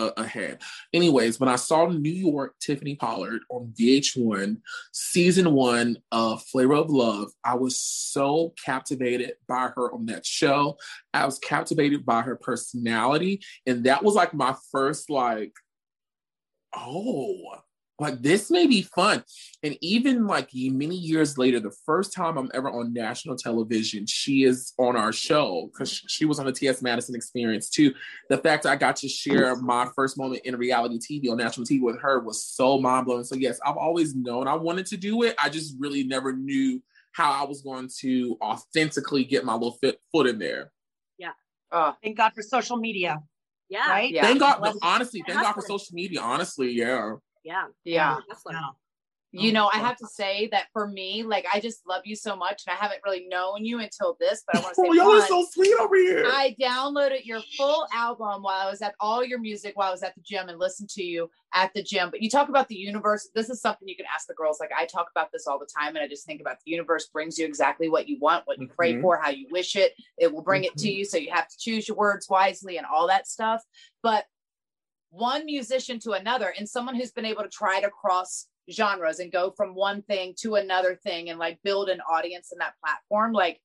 ahead. 0.09 0.59
Anyways, 0.93 1.39
when 1.39 1.49
I 1.49 1.55
saw 1.55 1.87
New 1.87 2.09
York 2.09 2.55
Tiffany 2.59 2.95
Pollard 2.95 3.41
on 3.49 3.73
VH1, 3.79 4.57
season 4.91 5.53
one 5.53 5.97
of 6.11 6.43
Flavor 6.43 6.75
of 6.75 6.89
Love, 6.89 7.31
I 7.43 7.55
was 7.55 7.79
so 7.79 8.53
captivated 8.63 9.33
by 9.47 9.69
her 9.75 9.93
on 9.93 10.05
that 10.07 10.25
show. 10.25 10.77
I 11.13 11.25
was 11.25 11.39
captivated 11.39 12.05
by 12.05 12.21
her 12.21 12.35
personality. 12.35 13.41
And 13.65 13.83
that 13.85 14.03
was 14.03 14.15
like 14.15 14.33
my 14.33 14.55
first, 14.71 15.09
like, 15.09 15.53
oh, 16.75 17.55
like 18.01 18.21
this 18.21 18.51
may 18.51 18.67
be 18.67 18.81
fun. 18.81 19.23
And 19.63 19.77
even 19.81 20.27
like 20.27 20.49
many 20.53 20.95
years 20.95 21.37
later, 21.37 21.59
the 21.59 21.75
first 21.85 22.13
time 22.13 22.37
I'm 22.37 22.51
ever 22.53 22.69
on 22.69 22.93
national 22.93 23.35
television, 23.35 24.05
she 24.05 24.43
is 24.43 24.73
on 24.77 24.95
our 24.95 25.13
show 25.13 25.69
because 25.71 25.91
she 26.07 26.25
was 26.25 26.39
on 26.39 26.45
the 26.45 26.51
T.S. 26.51 26.81
Madison 26.81 27.15
experience 27.15 27.69
too. 27.69 27.93
The 28.29 28.37
fact 28.37 28.65
I 28.65 28.75
got 28.75 28.97
to 28.97 29.07
share 29.07 29.55
my 29.55 29.87
first 29.95 30.17
moment 30.17 30.41
in 30.45 30.55
reality 30.57 30.97
TV 30.99 31.31
on 31.31 31.37
national 31.37 31.65
TV 31.65 31.81
with 31.81 32.01
her 32.01 32.19
was 32.19 32.43
so 32.43 32.79
mind 32.79 33.05
blowing. 33.05 33.23
So, 33.23 33.35
yes, 33.35 33.59
I've 33.65 33.77
always 33.77 34.15
known 34.15 34.47
I 34.47 34.55
wanted 34.55 34.87
to 34.87 34.97
do 34.97 35.23
it. 35.23 35.35
I 35.41 35.49
just 35.49 35.75
really 35.79 36.03
never 36.03 36.33
knew 36.33 36.81
how 37.13 37.31
I 37.31 37.47
was 37.47 37.61
going 37.61 37.89
to 37.99 38.37
authentically 38.41 39.23
get 39.23 39.45
my 39.45 39.53
little 39.53 39.77
fit, 39.81 39.99
foot 40.11 40.27
in 40.27 40.39
there. 40.39 40.71
Yeah 41.17 41.31
oh, 41.71 41.95
Thank 42.03 42.17
God 42.17 42.33
for 42.33 42.41
social 42.41 42.77
media, 42.77 43.21
Yeah. 43.69 43.89
right? 43.89 44.11
Yeah. 44.11 44.23
Thank 44.23 44.39
God, 44.39 44.75
honestly, 44.81 45.23
thank 45.25 45.41
God 45.41 45.53
for 45.53 45.61
social 45.61 45.93
media. 45.93 46.21
Honestly, 46.21 46.71
yeah. 46.71 47.15
Yeah. 47.43 47.65
yeah. 47.83 48.17
Hustling. 48.29 48.57
You 49.33 49.53
know, 49.53 49.69
I 49.73 49.77
have 49.77 49.95
to 49.97 50.07
say 50.07 50.49
that 50.51 50.65
for 50.73 50.87
me, 50.87 51.23
like 51.23 51.45
I 51.53 51.61
just 51.61 51.87
love 51.87 52.01
you 52.03 52.17
so 52.17 52.35
much, 52.35 52.63
and 52.67 52.75
I 52.75 52.77
haven't 52.77 52.99
really 53.05 53.27
known 53.29 53.63
you 53.63 53.79
until 53.79 54.17
this. 54.19 54.43
But 54.45 54.57
I 54.57 54.59
want 54.59 54.75
to 54.75 54.81
say, 54.81 54.87
Oh, 54.89 54.93
y'all 54.93 55.13
are 55.13 55.25
so 55.25 55.45
sweet 55.49 55.73
over 55.79 55.95
here. 55.95 56.23
I 56.25 56.53
downloaded 56.59 57.23
your 57.23 57.39
full 57.55 57.87
album 57.93 58.43
while 58.43 58.67
I 58.67 58.69
was 58.69 58.81
at 58.81 58.93
all 58.99 59.23
your 59.23 59.39
music 59.39 59.77
while 59.77 59.87
I 59.87 59.91
was 59.91 60.03
at 60.03 60.13
the 60.15 60.21
gym 60.21 60.49
and 60.49 60.59
listened 60.59 60.89
to 60.89 61.03
you 61.03 61.29
at 61.53 61.73
the 61.73 61.81
gym. 61.81 62.09
But 62.11 62.21
you 62.21 62.29
talk 62.29 62.49
about 62.49 62.67
the 62.67 62.75
universe. 62.75 63.29
This 63.33 63.49
is 63.49 63.61
something 63.61 63.87
you 63.87 63.95
can 63.95 64.05
ask 64.13 64.27
the 64.27 64.33
girls. 64.33 64.59
Like 64.59 64.71
I 64.77 64.85
talk 64.85 65.07
about 65.15 65.31
this 65.31 65.47
all 65.47 65.57
the 65.57 65.69
time, 65.79 65.95
and 65.95 65.99
I 66.03 66.09
just 66.09 66.25
think 66.25 66.41
about 66.41 66.57
the 66.65 66.71
universe 66.71 67.07
brings 67.07 67.39
you 67.39 67.45
exactly 67.45 67.87
what 67.87 68.09
you 68.09 68.19
want, 68.19 68.45
what 68.47 68.59
you 68.59 68.67
pray 68.67 68.95
Mhm. 68.95 69.01
for, 69.01 69.17
how 69.17 69.29
you 69.29 69.47
wish 69.49 69.77
it. 69.77 69.93
It 70.17 70.33
will 70.33 70.41
bring 70.43 70.65
it 70.65 70.75
to 70.79 70.87
Mhm. 70.89 70.95
you. 70.97 71.05
So 71.05 71.15
you 71.15 71.31
have 71.31 71.47
to 71.47 71.57
choose 71.57 71.87
your 71.87 71.95
words 71.95 72.27
wisely 72.27 72.77
and 72.77 72.85
all 72.85 73.07
that 73.07 73.27
stuff. 73.27 73.63
But 74.03 74.25
one 75.11 75.45
musician 75.45 75.99
to 75.99 76.11
another, 76.13 76.53
and 76.57 76.67
someone 76.67 76.95
who's 76.95 77.11
been 77.11 77.25
able 77.25 77.43
to 77.43 77.49
try 77.49 77.79
to 77.81 77.89
cross 77.89 78.47
genres 78.71 79.19
and 79.19 79.31
go 79.31 79.51
from 79.51 79.75
one 79.75 80.01
thing 80.03 80.33
to 80.39 80.55
another 80.55 80.95
thing 80.95 81.29
and 81.29 81.37
like 81.37 81.59
build 81.63 81.89
an 81.89 81.99
audience 82.09 82.51
in 82.51 82.57
that 82.59 82.73
platform, 82.83 83.33
like 83.33 83.59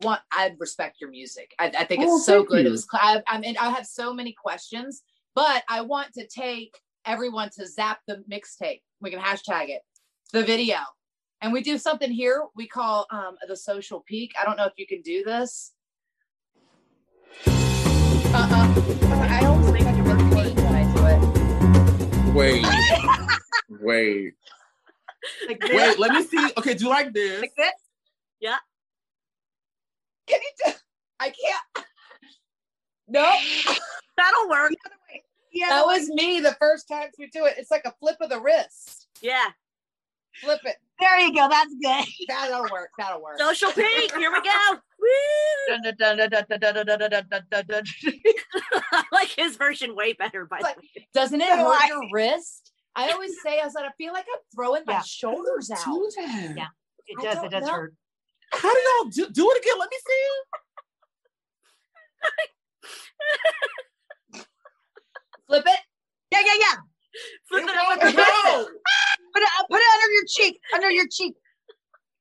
one, 0.00 0.18
i'd 0.36 0.56
respect 0.58 0.96
your 1.00 1.10
music. 1.10 1.52
I, 1.58 1.66
I 1.78 1.84
think 1.84 2.02
Oh, 2.04 2.16
it's 2.16 2.26
so 2.26 2.42
good. 2.42 2.62
you. 2.62 2.68
It 2.68 2.70
was, 2.70 2.86
I, 2.92 3.22
I 3.26 3.38
mean, 3.38 3.56
I 3.60 3.70
have 3.70 3.86
so 3.86 4.12
many 4.14 4.32
questions, 4.32 5.02
but 5.34 5.62
I 5.68 5.82
want 5.82 6.12
to 6.14 6.26
take 6.26 6.78
everyone 7.04 7.50
to 7.56 7.66
zap 7.66 8.00
the 8.06 8.22
mixtape. 8.30 8.80
We 9.00 9.10
can 9.10 9.20
hashtag 9.20 9.68
it, 9.68 9.82
the 10.32 10.42
video. 10.42 10.78
And 11.42 11.52
we 11.52 11.60
do 11.62 11.76
something 11.76 12.10
here 12.10 12.44
we 12.54 12.66
call 12.66 13.06
um, 13.10 13.36
the 13.46 13.56
social 13.56 14.02
peak. 14.08 14.32
I 14.40 14.44
don't 14.46 14.56
know 14.56 14.64
if 14.64 14.72
you 14.78 14.86
can 14.86 15.02
do 15.02 15.22
this. 15.24 15.72
Uh-uh. 17.46 18.74
I 19.28 19.40
Wait, 22.36 22.66
wait, 23.80 24.34
Like 25.48 25.58
this, 25.58 25.70
wait. 25.72 25.98
Let 25.98 26.12
me 26.12 26.22
see. 26.22 26.50
Okay, 26.58 26.74
do 26.74 26.84
you 26.84 26.90
like 26.90 27.14
this? 27.14 27.40
like 27.40 27.54
this. 27.56 27.72
Yeah. 28.40 28.58
Can 30.26 30.40
you 30.42 30.50
do? 30.66 30.72
I 31.18 31.30
can't. 31.30 31.86
No, 33.08 33.22
That'll 34.18 34.50
work. 34.50 34.72
Yeah, 35.50 35.68
that 35.70 35.86
was 35.86 36.10
me 36.10 36.40
the 36.40 36.54
first 36.60 36.86
time 36.88 37.08
we 37.18 37.28
do 37.28 37.46
it. 37.46 37.54
It's 37.56 37.70
like 37.70 37.86
a 37.86 37.94
flip 37.98 38.16
of 38.20 38.28
the 38.28 38.38
wrist. 38.38 39.06
Yeah. 39.22 39.46
Flip 40.42 40.60
it. 40.64 40.76
there 41.00 41.18
you 41.20 41.34
go. 41.34 41.48
That's 41.48 41.74
good. 41.82 42.04
That'll 42.28 42.64
work. 42.70 42.90
That'll 42.98 43.22
work. 43.22 43.38
Social 43.38 43.72
peak. 43.72 44.14
Here 44.14 44.30
we 44.30 44.42
go. 44.42 44.76
Woo! 45.00 45.78
Dun, 45.82 45.94
dun, 45.96 46.18
dun, 47.66 47.96
like 49.26 49.36
his 49.36 49.56
version 49.56 49.94
way 49.94 50.12
better. 50.12 50.46
By 50.46 50.58
but 50.60 50.76
doesn't 51.14 51.40
it 51.40 51.48
hurt 51.48 51.68
like, 51.68 51.88
your 51.88 52.02
wrist? 52.12 52.72
I 52.94 53.10
always 53.10 53.34
say 53.42 53.60
I 53.60 53.64
was 53.64 53.74
like, 53.74 53.84
I 53.84 53.92
feel 53.98 54.12
like 54.12 54.26
I'm 54.32 54.40
throwing 54.54 54.82
yeah. 54.86 54.94
my 54.94 55.02
shoulders 55.02 55.70
out. 55.70 55.78
Yeah, 56.16 56.66
it 57.06 57.18
does. 57.22 57.42
It 57.44 57.50
does 57.50 57.64
know. 57.64 57.72
hurt. 57.72 57.94
How 58.52 58.72
do 58.72 58.80
y'all 58.80 59.10
do, 59.10 59.28
do 59.30 59.50
it 59.50 59.62
again? 59.62 59.78
Let 59.78 59.90
me 59.90 59.96
see. 60.06 60.28
Flip 65.46 65.64
it. 65.66 65.80
Yeah, 66.30 66.40
yeah, 66.44 66.54
yeah. 66.58 66.74
Flip 67.48 67.64
it 67.64 67.76
up. 67.76 68.68
Put, 69.32 69.42
it, 69.42 69.48
put 69.70 69.76
it 69.76 70.02
under 70.02 70.12
your 70.14 70.24
cheek. 70.26 70.58
Under 70.72 70.90
your 70.90 71.06
cheek. 71.10 71.34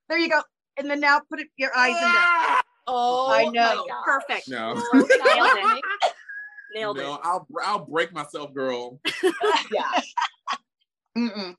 There 0.09 0.17
you 0.17 0.29
go. 0.29 0.41
And 0.77 0.89
then 0.89 0.99
now 0.99 1.21
put 1.29 1.39
it 1.39 1.47
your 1.55 1.73
eyes 1.73 1.95
in 1.95 2.01
there. 2.01 2.61
Oh, 2.87 3.31
I 3.31 3.45
know. 3.45 3.85
Perfect. 4.03 4.49
No. 4.49 4.75
No, 6.75 6.81
Nailed 6.81 6.97
no, 6.97 7.01
it. 7.01 7.05
Nailed 7.05 7.19
no, 7.23 7.29
it. 7.29 7.33
I'll 7.33 7.47
I'll 7.63 7.85
break 7.85 8.13
myself, 8.13 8.53
girl. 8.53 8.99
Yeah. 9.71 9.89
Mm-mm. 11.17 11.55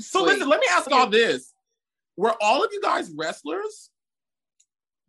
So 0.00 0.20
Sweet. 0.20 0.32
listen, 0.32 0.48
let 0.48 0.60
me 0.60 0.66
ask 0.70 0.90
y'all 0.90 1.08
this: 1.08 1.54
Were 2.16 2.34
all 2.40 2.64
of 2.64 2.70
you 2.72 2.80
guys 2.82 3.10
wrestlers? 3.16 3.90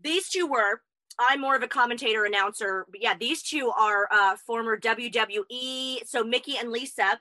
These 0.01 0.29
two 0.29 0.47
were. 0.47 0.81
I'm 1.19 1.41
more 1.41 1.55
of 1.55 1.63
a 1.63 1.67
commentator 1.67 2.25
announcer, 2.25 2.85
but 2.91 3.01
yeah, 3.01 3.15
these 3.19 3.41
two 3.41 3.71
are 3.75 4.07
uh, 4.11 4.35
former 4.45 4.79
WWE. 4.79 6.05
So 6.05 6.23
Mickie 6.23 6.57
and 6.59 6.71
Lisa, 6.71 7.19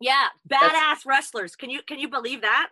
yeah, 0.00 0.28
badass 0.48 1.04
wrestlers. 1.04 1.56
Can 1.56 1.70
you 1.70 1.82
can 1.82 1.98
you 1.98 2.08
believe 2.08 2.42
that? 2.42 2.70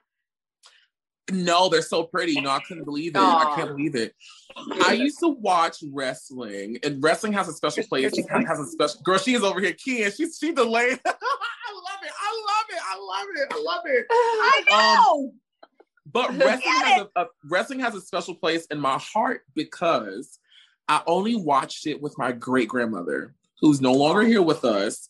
No, 1.30 1.68
they're 1.68 1.82
so 1.82 2.04
pretty. 2.04 2.40
No, 2.40 2.50
I 2.50 2.60
couldn't 2.60 2.84
believe 2.84 3.14
it. 3.14 3.18
Aw. 3.18 3.52
I 3.52 3.56
can't 3.56 3.68
believe 3.76 3.94
it. 3.94 4.14
I 4.84 4.92
used 4.92 5.20
to 5.20 5.28
watch 5.28 5.76
wrestling, 5.92 6.78
and 6.82 7.02
wrestling 7.02 7.32
has 7.34 7.48
a 7.48 7.52
special 7.52 7.84
place. 7.84 8.12
It 8.16 8.26
has 8.28 8.58
a 8.58 8.66
special 8.66 9.00
girl. 9.02 9.18
She 9.18 9.34
is 9.34 9.42
over 9.42 9.60
here, 9.60 9.72
Ken. 9.72 10.10
She's 10.10 10.36
she 10.38 10.52
delayed. 10.52 11.00
I 11.06 11.10
love 11.10 12.00
it. 12.02 12.12
I 12.20 12.46
love 12.48 12.66
it. 12.70 12.82
I 12.84 12.98
love 12.98 13.26
it. 13.36 13.48
I 13.52 13.62
love 13.62 13.82
it. 13.86 14.06
I 14.10 14.62
Um, 14.72 15.22
know. 15.22 15.32
But 16.12 16.30
wrestling 16.36 16.74
has 16.74 17.00
a, 17.16 17.20
a 17.20 17.26
wrestling 17.48 17.80
has 17.80 17.94
a 17.94 18.00
special 18.00 18.34
place 18.34 18.66
in 18.66 18.78
my 18.80 18.98
heart 18.98 19.42
because 19.54 20.38
I 20.88 21.02
only 21.06 21.36
watched 21.36 21.86
it 21.86 22.02
with 22.02 22.18
my 22.18 22.32
great 22.32 22.68
grandmother, 22.68 23.34
who's 23.60 23.80
no 23.80 23.92
longer 23.92 24.22
here 24.22 24.42
with 24.42 24.64
us. 24.64 25.08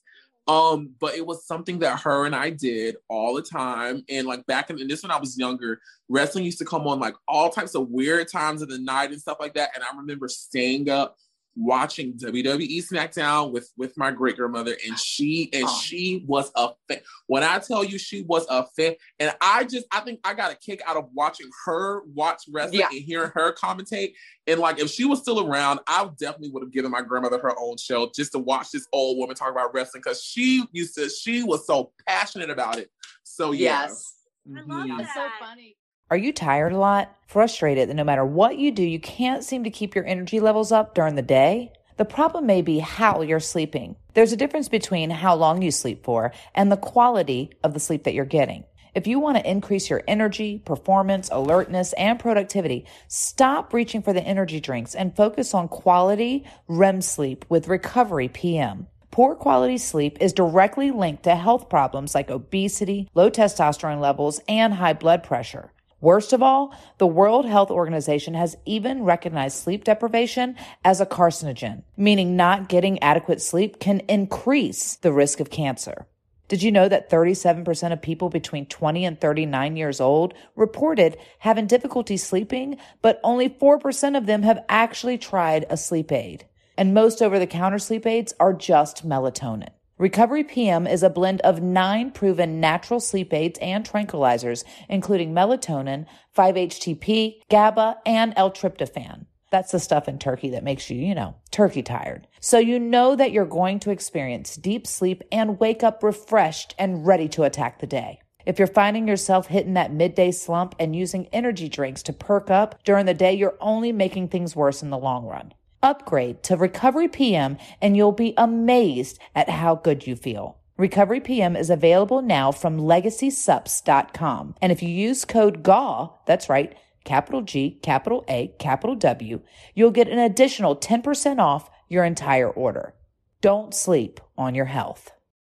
Um, 0.48 0.90
but 0.98 1.14
it 1.14 1.24
was 1.24 1.46
something 1.46 1.78
that 1.81 2.00
her 2.00 2.26
and 2.26 2.35
I 2.35 2.50
did 2.50 2.96
all 3.09 3.35
the 3.35 3.42
time. 3.42 4.05
And 4.09 4.26
like 4.26 4.44
back 4.46 4.70
in 4.70 4.81
and 4.81 4.90
this 4.90 5.02
when 5.02 5.12
I 5.12 5.20
was 5.20 5.38
younger, 5.38 5.81
wrestling 6.09 6.44
used 6.44 6.59
to 6.59 6.64
come 6.64 6.87
on 6.87 6.98
like 6.98 7.14
all 7.28 7.48
types 7.48 7.74
of 7.74 7.88
weird 7.88 8.28
times 8.28 8.61
of 8.61 8.68
the 8.68 8.78
night 8.78 9.11
and 9.11 9.20
stuff 9.20 9.38
like 9.38 9.55
that. 9.55 9.70
And 9.74 9.85
I 9.85 9.96
remember 9.96 10.28
staying 10.28 10.90
up 10.90 11.16
watching 11.54 12.14
WWE 12.14 12.82
SmackDown 12.90 13.52
with 13.52 13.70
with 13.76 13.96
my 13.98 14.10
great 14.10 14.36
grandmother, 14.36 14.76
and 14.86 14.98
she 14.98 15.50
and 15.52 15.64
Aw. 15.64 15.78
she 15.78 16.24
was 16.26 16.50
a 16.56 16.70
fan. 16.88 17.00
When 17.26 17.42
I 17.42 17.58
tell 17.58 17.84
you 17.84 17.98
she 17.98 18.22
was 18.22 18.46
a 18.48 18.64
fan, 18.76 18.94
and 19.20 19.34
I 19.40 19.64
just 19.64 19.86
I 19.92 20.00
think 20.00 20.20
I 20.24 20.34
got 20.34 20.52
a 20.52 20.56
kick 20.56 20.80
out 20.86 20.96
of 20.96 21.08
watching 21.14 21.48
her 21.66 22.02
watch 22.14 22.42
wrestling 22.50 22.80
Yeah. 22.80 22.88
and 22.90 22.98
hearing 23.00 23.30
her 23.34 23.52
commentate. 23.52 24.14
And 24.46 24.60
like 24.60 24.78
if 24.80 24.90
she 24.90 25.04
was 25.04 25.20
still 25.20 25.46
around, 25.46 25.80
I 25.86 26.08
definitely 26.18 26.50
would 26.50 26.62
have 26.62 26.72
given 26.72 26.90
my 26.90 27.02
grandmother 27.02 27.38
her 27.38 27.54
own 27.60 27.76
show 27.76 28.10
just 28.14 28.32
to 28.32 28.38
watch 28.38 28.70
this 28.72 28.86
old 28.92 29.18
woman 29.18 29.36
talk 29.36 29.50
about 29.50 29.74
wrestling 29.74 30.02
because 30.04 30.22
she 30.22 30.64
used 30.72 30.94
to 30.96 31.08
she 31.08 31.42
was 31.42 31.66
so 31.66 31.92
passionate 32.08 32.50
about 32.50 32.78
it. 32.78 32.90
So 33.24 33.52
yeah. 33.52 33.82
Yes. 33.88 34.14
I 34.48 34.60
love 34.60 34.66
Mhm. 34.66 34.88
that. 34.88 34.98
That's 34.98 35.14
so 35.14 35.28
funny. 35.38 35.76
Are 36.12 36.18
you 36.18 36.35
tired 36.35 36.75
a 36.75 36.79
lot? 36.79 37.16
Frustrated 37.27 37.88
that 37.88 37.94
no 37.94 38.05
matter 38.05 38.22
what 38.22 38.59
you 38.59 38.70
do, 38.70 38.83
you 38.83 39.01
can't 39.01 39.42
seem 39.42 39.64
to 39.64 39.70
keep 39.70 39.94
your 39.94 40.05
energy 40.05 40.40
levels 40.40 40.70
up 40.70 40.94
during 40.94 41.14
the 41.14 41.22
day? 41.22 41.72
The 41.96 42.05
problem 42.05 42.44
may 42.44 42.61
be 42.61 42.81
how 42.81 43.22
you're 43.22 43.40
sleeping. 43.40 43.96
There's 44.12 44.31
a 44.35 44.37
difference 44.37 44.68
between 44.68 45.09
how 45.09 45.35
long 45.35 45.62
you 45.62 45.70
sleep 45.70 46.05
for 46.05 46.33
and 46.55 46.70
the 46.70 46.77
quality 46.77 47.53
of 47.64 47.72
the 47.72 47.81
sleep 47.81 48.05
that 48.05 48.12
you're 48.12 48.27
getting. 48.27 48.64
If 48.94 49.07
you 49.07 49.20
want 49.20 49.38
to 49.38 49.51
increase 49.51 49.88
your 49.88 50.03
energy, 50.07 50.59
performance, 50.59 51.31
alertness, 51.33 51.94
and 51.94 52.20
productivity, 52.20 52.85
stop 53.09 53.72
reaching 53.72 54.03
for 54.03 54.12
the 54.12 54.20
energy 54.20 54.61
drinks 54.61 54.94
and 54.94 55.16
focus 55.16 55.55
on 55.55 55.66
quality 55.66 56.44
REM 56.68 57.01
sleep 57.01 57.46
with 57.48 57.68
Recovery 57.68 58.29
PM. 58.29 58.87
Poor 59.11 59.35
quality 59.35 59.79
sleep 59.79 60.18
is 60.20 60.35
directly 60.35 60.90
linked 60.90 61.22
to 61.22 61.35
health 61.37 61.70
problems 61.70 62.14
like 62.14 62.31
obesity, 62.31 63.09
low 63.14 63.31
testosterone 63.31 64.03
levels, 64.03 64.42
and 64.46 64.75
high 64.75 64.92
blood 64.92 65.22
pressure. 65.22 65.72
Worst 66.02 66.32
of 66.32 66.42
all, 66.42 66.74
the 66.98 67.06
World 67.06 67.46
Health 67.46 67.70
Organization 67.70 68.34
has 68.34 68.56
even 68.66 69.04
recognized 69.04 69.56
sleep 69.56 69.84
deprivation 69.84 70.56
as 70.84 71.00
a 71.00 71.06
carcinogen, 71.06 71.84
meaning 71.96 72.34
not 72.34 72.68
getting 72.68 73.00
adequate 73.00 73.40
sleep 73.40 73.78
can 73.78 74.00
increase 74.08 74.96
the 74.96 75.12
risk 75.12 75.38
of 75.38 75.48
cancer. 75.48 76.08
Did 76.48 76.60
you 76.60 76.72
know 76.72 76.88
that 76.88 77.08
37% 77.08 77.92
of 77.92 78.02
people 78.02 78.30
between 78.30 78.66
20 78.66 79.04
and 79.04 79.20
39 79.20 79.76
years 79.76 80.00
old 80.00 80.34
reported 80.56 81.16
having 81.38 81.68
difficulty 81.68 82.16
sleeping, 82.16 82.78
but 83.00 83.20
only 83.22 83.48
4% 83.48 84.18
of 84.18 84.26
them 84.26 84.42
have 84.42 84.64
actually 84.68 85.18
tried 85.18 85.66
a 85.70 85.76
sleep 85.76 86.10
aid? 86.10 86.46
And 86.76 86.94
most 86.94 87.22
over 87.22 87.38
the 87.38 87.46
counter 87.46 87.78
sleep 87.78 88.06
aids 88.06 88.34
are 88.40 88.52
just 88.52 89.08
melatonin. 89.08 89.70
Recovery 90.02 90.42
PM 90.42 90.88
is 90.88 91.04
a 91.04 91.08
blend 91.08 91.40
of 91.42 91.62
nine 91.62 92.10
proven 92.10 92.58
natural 92.58 92.98
sleep 92.98 93.32
aids 93.32 93.56
and 93.62 93.88
tranquilizers, 93.88 94.64
including 94.88 95.32
melatonin, 95.32 96.06
5-HTP, 96.36 97.36
GABA, 97.48 97.98
and 98.04 98.32
L-tryptophan. 98.34 99.26
That's 99.52 99.70
the 99.70 99.78
stuff 99.78 100.08
in 100.08 100.18
turkey 100.18 100.50
that 100.50 100.64
makes 100.64 100.90
you, 100.90 100.98
you 100.98 101.14
know, 101.14 101.36
turkey 101.52 101.84
tired. 101.84 102.26
So 102.40 102.58
you 102.58 102.80
know 102.80 103.14
that 103.14 103.30
you're 103.30 103.46
going 103.46 103.78
to 103.78 103.92
experience 103.92 104.56
deep 104.56 104.88
sleep 104.88 105.22
and 105.30 105.60
wake 105.60 105.84
up 105.84 106.02
refreshed 106.02 106.74
and 106.80 107.06
ready 107.06 107.28
to 107.28 107.44
attack 107.44 107.78
the 107.78 107.86
day. 107.86 108.22
If 108.44 108.58
you're 108.58 108.66
finding 108.66 109.06
yourself 109.06 109.46
hitting 109.46 109.74
that 109.74 109.92
midday 109.92 110.32
slump 110.32 110.74
and 110.80 110.96
using 110.96 111.28
energy 111.32 111.68
drinks 111.68 112.02
to 112.02 112.12
perk 112.12 112.50
up 112.50 112.82
during 112.82 113.06
the 113.06 113.14
day, 113.14 113.34
you're 113.34 113.56
only 113.60 113.92
making 113.92 114.30
things 114.30 114.56
worse 114.56 114.82
in 114.82 114.90
the 114.90 114.98
long 114.98 115.26
run. 115.26 115.54
Upgrade 115.83 116.42
to 116.45 116.57
Recovery 116.57 117.09
PM 117.09 117.59
and 117.81 117.97
you'll 117.97 118.12
be 118.12 118.35
amazed 118.37 119.18
at 119.35 119.49
how 119.49 119.75
good 119.75 120.07
you 120.07 120.16
feel. 120.16 120.59
Recovery 120.77 121.21
PM 121.21 121.55
is 121.55 121.71
available 121.71 122.23
now 122.23 122.51
from 122.51 122.79
legacysups.com. 122.79 124.55
And 124.62 124.73
if 124.73 124.83
you 124.83 124.88
use 124.88 125.25
code 125.25 125.62
GAW, 125.62 126.14
that's 126.27 126.49
right, 126.49 126.75
capital 127.05 127.42
G, 127.42 127.79
capital 127.83 128.25
A, 128.29 128.55
capital 128.59 128.97
W, 128.97 129.40
you'll 129.75 129.90
get 129.90 130.09
an 130.09 130.18
additional 130.18 130.77
10% 130.77 131.38
off 131.38 131.71
your 131.88 132.05
entire 132.05 132.49
order. 132.49 132.95
Don't 133.40 133.75
sleep 133.75 134.21
on 134.38 134.55
your 134.55 134.66
health. 134.66 135.12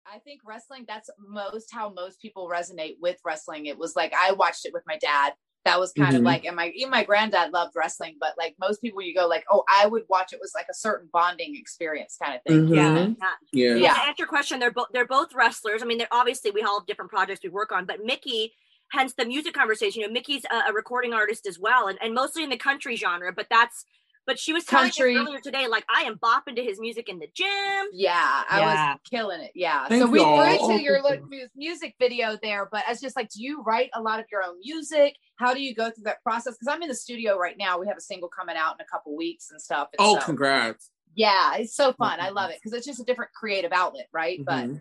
I 0.06 0.18
think 0.18 0.40
wrestling, 0.46 0.84
that's 0.86 1.10
most 1.18 1.72
how 1.72 1.92
most 1.92 2.20
people 2.20 2.48
resonate 2.48 2.96
with 3.00 3.18
wrestling. 3.24 3.66
It 3.66 3.78
was 3.78 3.96
like 3.96 4.12
I 4.18 4.32
watched 4.32 4.64
it 4.64 4.72
with 4.72 4.84
my 4.86 4.96
dad. 4.96 5.32
That 5.64 5.80
was 5.80 5.92
kind 5.92 6.14
of 6.14 6.20
Mhm. 6.20 6.26
like, 6.26 6.44
and 6.44 6.56
my 6.56 6.68
even 6.76 6.90
my 6.90 7.04
granddad 7.04 7.52
loved 7.52 7.74
wrestling, 7.74 8.16
but 8.20 8.34
like 8.36 8.54
most 8.60 8.82
people, 8.82 9.00
you 9.00 9.14
go 9.14 9.26
like, 9.26 9.44
oh, 9.50 9.64
I 9.68 9.86
would 9.86 10.04
watch 10.08 10.34
it 10.34 10.40
was 10.40 10.52
like 10.54 10.66
a 10.70 10.74
certain 10.74 11.08
bonding 11.10 11.56
experience 11.56 12.18
kind 12.22 12.34
of 12.36 12.42
thing. 12.42 12.66
Mhm. 12.68 13.16
Yeah. 13.18 13.32
Yeah. 13.52 13.74
Yeah. 13.76 13.94
To 13.94 14.00
answer 14.02 14.14
your 14.18 14.28
question, 14.28 14.60
they're 14.60 14.70
both 14.70 14.88
they're 14.92 15.06
both 15.06 15.34
wrestlers. 15.34 15.82
I 15.82 15.86
mean, 15.86 15.96
they're 15.98 16.08
obviously 16.12 16.50
we 16.50 16.62
all 16.62 16.80
have 16.80 16.86
different 16.86 17.10
projects 17.10 17.40
we 17.42 17.48
work 17.48 17.72
on, 17.72 17.86
but 17.86 18.04
Mickie, 18.04 18.52
hence 18.92 19.14
the 19.14 19.24
music 19.24 19.54
conversation. 19.54 20.02
You 20.02 20.08
know, 20.08 20.12
Mickie's 20.12 20.44
a, 20.50 20.70
a 20.70 20.72
recording 20.74 21.14
artist 21.14 21.46
as 21.46 21.58
well, 21.58 21.88
and, 21.88 21.98
and 22.02 22.12
mostly 22.12 22.42
in 22.44 22.50
the 22.50 22.58
country 22.58 22.96
genre. 22.96 23.32
But 23.32 23.46
that's 23.48 23.86
but 24.26 24.38
she 24.38 24.52
was 24.52 24.64
telling 24.64 24.88
us 24.88 24.96
Country. 24.96 25.16
earlier 25.16 25.40
today, 25.40 25.66
like 25.68 25.84
I 25.88 26.02
am 26.02 26.16
bopping 26.18 26.56
to 26.56 26.62
his 26.62 26.80
music 26.80 27.08
in 27.08 27.18
the 27.18 27.28
gym. 27.34 27.86
Yeah, 27.92 28.12
I 28.50 28.58
Yeah. 28.60 28.92
was 28.92 29.00
killing 29.08 29.40
it. 29.40 29.52
Yeah. 29.54 29.86
Thank 29.88 30.02
so 30.02 30.08
we 30.10 30.18
y'all. 30.20 30.42
threw 30.44 30.58
Oh, 30.60 30.76
to 30.76 30.82
your 30.82 31.02
thank 31.02 31.20
look 31.30 31.50
music 31.54 31.94
video 31.98 32.38
there, 32.42 32.68
but 32.70 32.84
it's 32.88 33.00
just 33.00 33.16
like, 33.16 33.28
do 33.30 33.42
you 33.42 33.62
write 33.62 33.90
a 33.94 34.00
lot 34.00 34.20
of 34.20 34.26
your 34.32 34.42
own 34.42 34.58
music? 34.60 35.16
How 35.36 35.52
do 35.54 35.62
you 35.62 35.74
go 35.74 35.90
through 35.90 36.04
that 36.04 36.22
process? 36.22 36.54
Because 36.54 36.68
I'm 36.68 36.82
in 36.82 36.88
the 36.88 36.94
studio 36.94 37.36
right 37.36 37.56
now. 37.58 37.78
We 37.78 37.86
have 37.88 37.96
a 37.96 38.00
single 38.02 38.28
coming 38.28 38.56
out 38.56 38.76
in 38.78 38.80
a 38.80 38.88
couple 38.88 39.16
weeks 39.16 39.50
and 39.50 39.60
stuff. 39.60 39.88
and 39.92 39.96
Oh, 40.06 40.18
so- 40.18 40.24
congrats. 40.26 40.90
yeah, 41.14 41.56
it's 41.56 41.74
so 41.74 41.92
fun. 41.92 42.20
I 42.20 42.30
love 42.30 42.50
it 42.50 42.56
because 42.62 42.72
it's 42.76 42.86
just 42.86 43.00
a 43.00 43.04
different 43.04 43.32
creative 43.32 43.72
outlet, 43.72 44.08
right? 44.12 44.40
But 44.44 44.64
Mhm. 44.66 44.80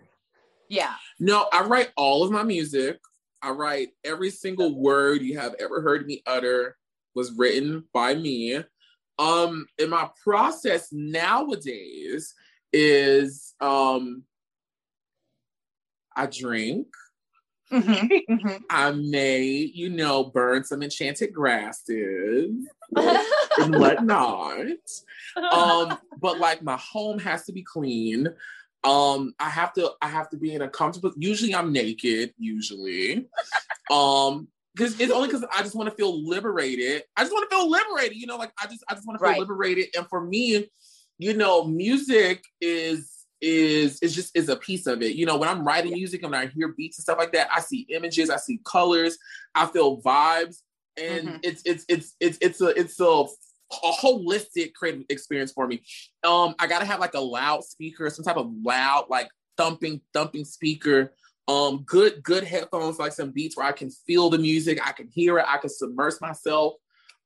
yeah, 0.68 0.94
No, 1.18 1.48
I 1.52 1.62
write 1.62 1.92
all 1.96 2.22
of 2.24 2.30
my 2.30 2.42
music. 2.42 3.00
I 3.42 3.50
write 3.50 3.90
every 4.04 4.30
single 4.30 4.74
word 4.74 5.20
you 5.20 5.38
have 5.38 5.54
ever 5.60 5.82
heard 5.82 6.06
me 6.06 6.22
utter 6.26 6.78
was 7.14 7.30
written 7.32 7.86
by 7.92 8.14
me. 8.14 8.64
Um, 9.18 9.66
and 9.78 9.90
my 9.90 10.10
process 10.22 10.88
nowadays 10.92 12.34
is 12.72 13.54
um 13.60 14.24
I 16.16 16.26
drink, 16.26 16.88
Mm-hmm. 17.72 18.56
I 18.70 18.92
may, 18.92 19.42
you 19.42 19.88
know, 19.90 20.24
burn 20.24 20.64
some 20.64 20.82
enchanted 20.82 21.32
grasses 21.32 22.52
and 22.96 23.78
whatnot. 23.78 24.66
um 25.50 25.96
but 26.20 26.38
like 26.38 26.62
my 26.62 26.76
home 26.76 27.18
has 27.18 27.44
to 27.44 27.52
be 27.52 27.62
clean 27.62 28.28
um 28.84 29.34
i 29.40 29.48
have 29.48 29.72
to 29.72 29.90
i 30.02 30.08
have 30.08 30.28
to 30.28 30.36
be 30.36 30.54
in 30.54 30.62
a 30.62 30.68
comfortable 30.68 31.12
usually 31.16 31.54
i'm 31.54 31.72
naked 31.72 32.32
usually 32.38 33.26
um 33.90 34.46
because 34.74 34.98
it's 35.00 35.12
only 35.12 35.28
because 35.28 35.44
i 35.52 35.62
just 35.62 35.74
want 35.74 35.88
to 35.88 35.94
feel 35.94 36.26
liberated 36.26 37.02
i 37.16 37.22
just 37.22 37.32
want 37.32 37.48
to 37.48 37.54
feel 37.56 37.68
liberated 37.70 38.16
you 38.16 38.26
know 38.26 38.36
like 38.36 38.52
i 38.60 38.66
just 38.66 38.84
i 38.88 38.94
just 38.94 39.06
want 39.06 39.18
to 39.18 39.24
feel 39.24 39.30
Right. 39.32 39.38
liberated 39.40 39.88
and 39.96 40.06
for 40.08 40.20
me 40.24 40.68
you 41.18 41.34
know 41.34 41.64
music 41.64 42.44
is 42.60 43.10
is 43.40 43.98
is 44.00 44.14
just 44.14 44.36
is 44.36 44.48
a 44.48 44.56
piece 44.56 44.86
of 44.86 45.02
it 45.02 45.16
you 45.16 45.26
know 45.26 45.36
when 45.36 45.48
i'm 45.48 45.66
writing 45.66 45.92
music 45.92 46.22
and 46.22 46.32
when 46.32 46.40
i 46.40 46.46
hear 46.46 46.68
beats 46.68 46.98
and 46.98 47.02
stuff 47.02 47.18
like 47.18 47.32
that 47.32 47.48
i 47.52 47.60
see 47.60 47.86
images 47.90 48.30
i 48.30 48.36
see 48.36 48.60
colors 48.64 49.18
i 49.54 49.66
feel 49.66 50.00
vibes 50.02 50.58
and 50.96 51.28
Mhm. 51.28 51.40
it's 51.42 51.62
it's 51.64 51.84
it's 51.88 52.14
it's 52.20 52.38
it's 52.40 52.60
a 52.60 52.68
it's 52.80 53.00
a 53.00 53.04
a 53.82 53.92
holistic 53.92 54.72
creative 54.74 55.02
experience 55.08 55.50
for 55.50 55.66
me. 55.66 55.82
Um, 56.22 56.54
I 56.60 56.68
gotta 56.68 56.84
have 56.84 57.00
like 57.00 57.14
a 57.14 57.20
loud 57.20 57.64
speaker, 57.64 58.08
some 58.10 58.24
type 58.24 58.36
of 58.36 58.48
loud, 58.62 59.06
like 59.08 59.28
thumping, 59.56 60.00
thumping 60.12 60.44
speaker. 60.44 61.12
Um, 61.46 61.82
good, 61.84 62.22
good 62.22 62.44
headphones, 62.44 62.98
like 62.98 63.12
some 63.12 63.30
beats 63.30 63.56
where 63.56 63.66
I 63.66 63.72
can 63.72 63.90
feel 63.90 64.30
the 64.30 64.38
music, 64.38 64.80
I 64.86 64.92
can 64.92 65.08
hear 65.08 65.38
it, 65.38 65.44
I 65.46 65.58
can 65.58 65.68
submerge 65.68 66.14
myself. 66.20 66.74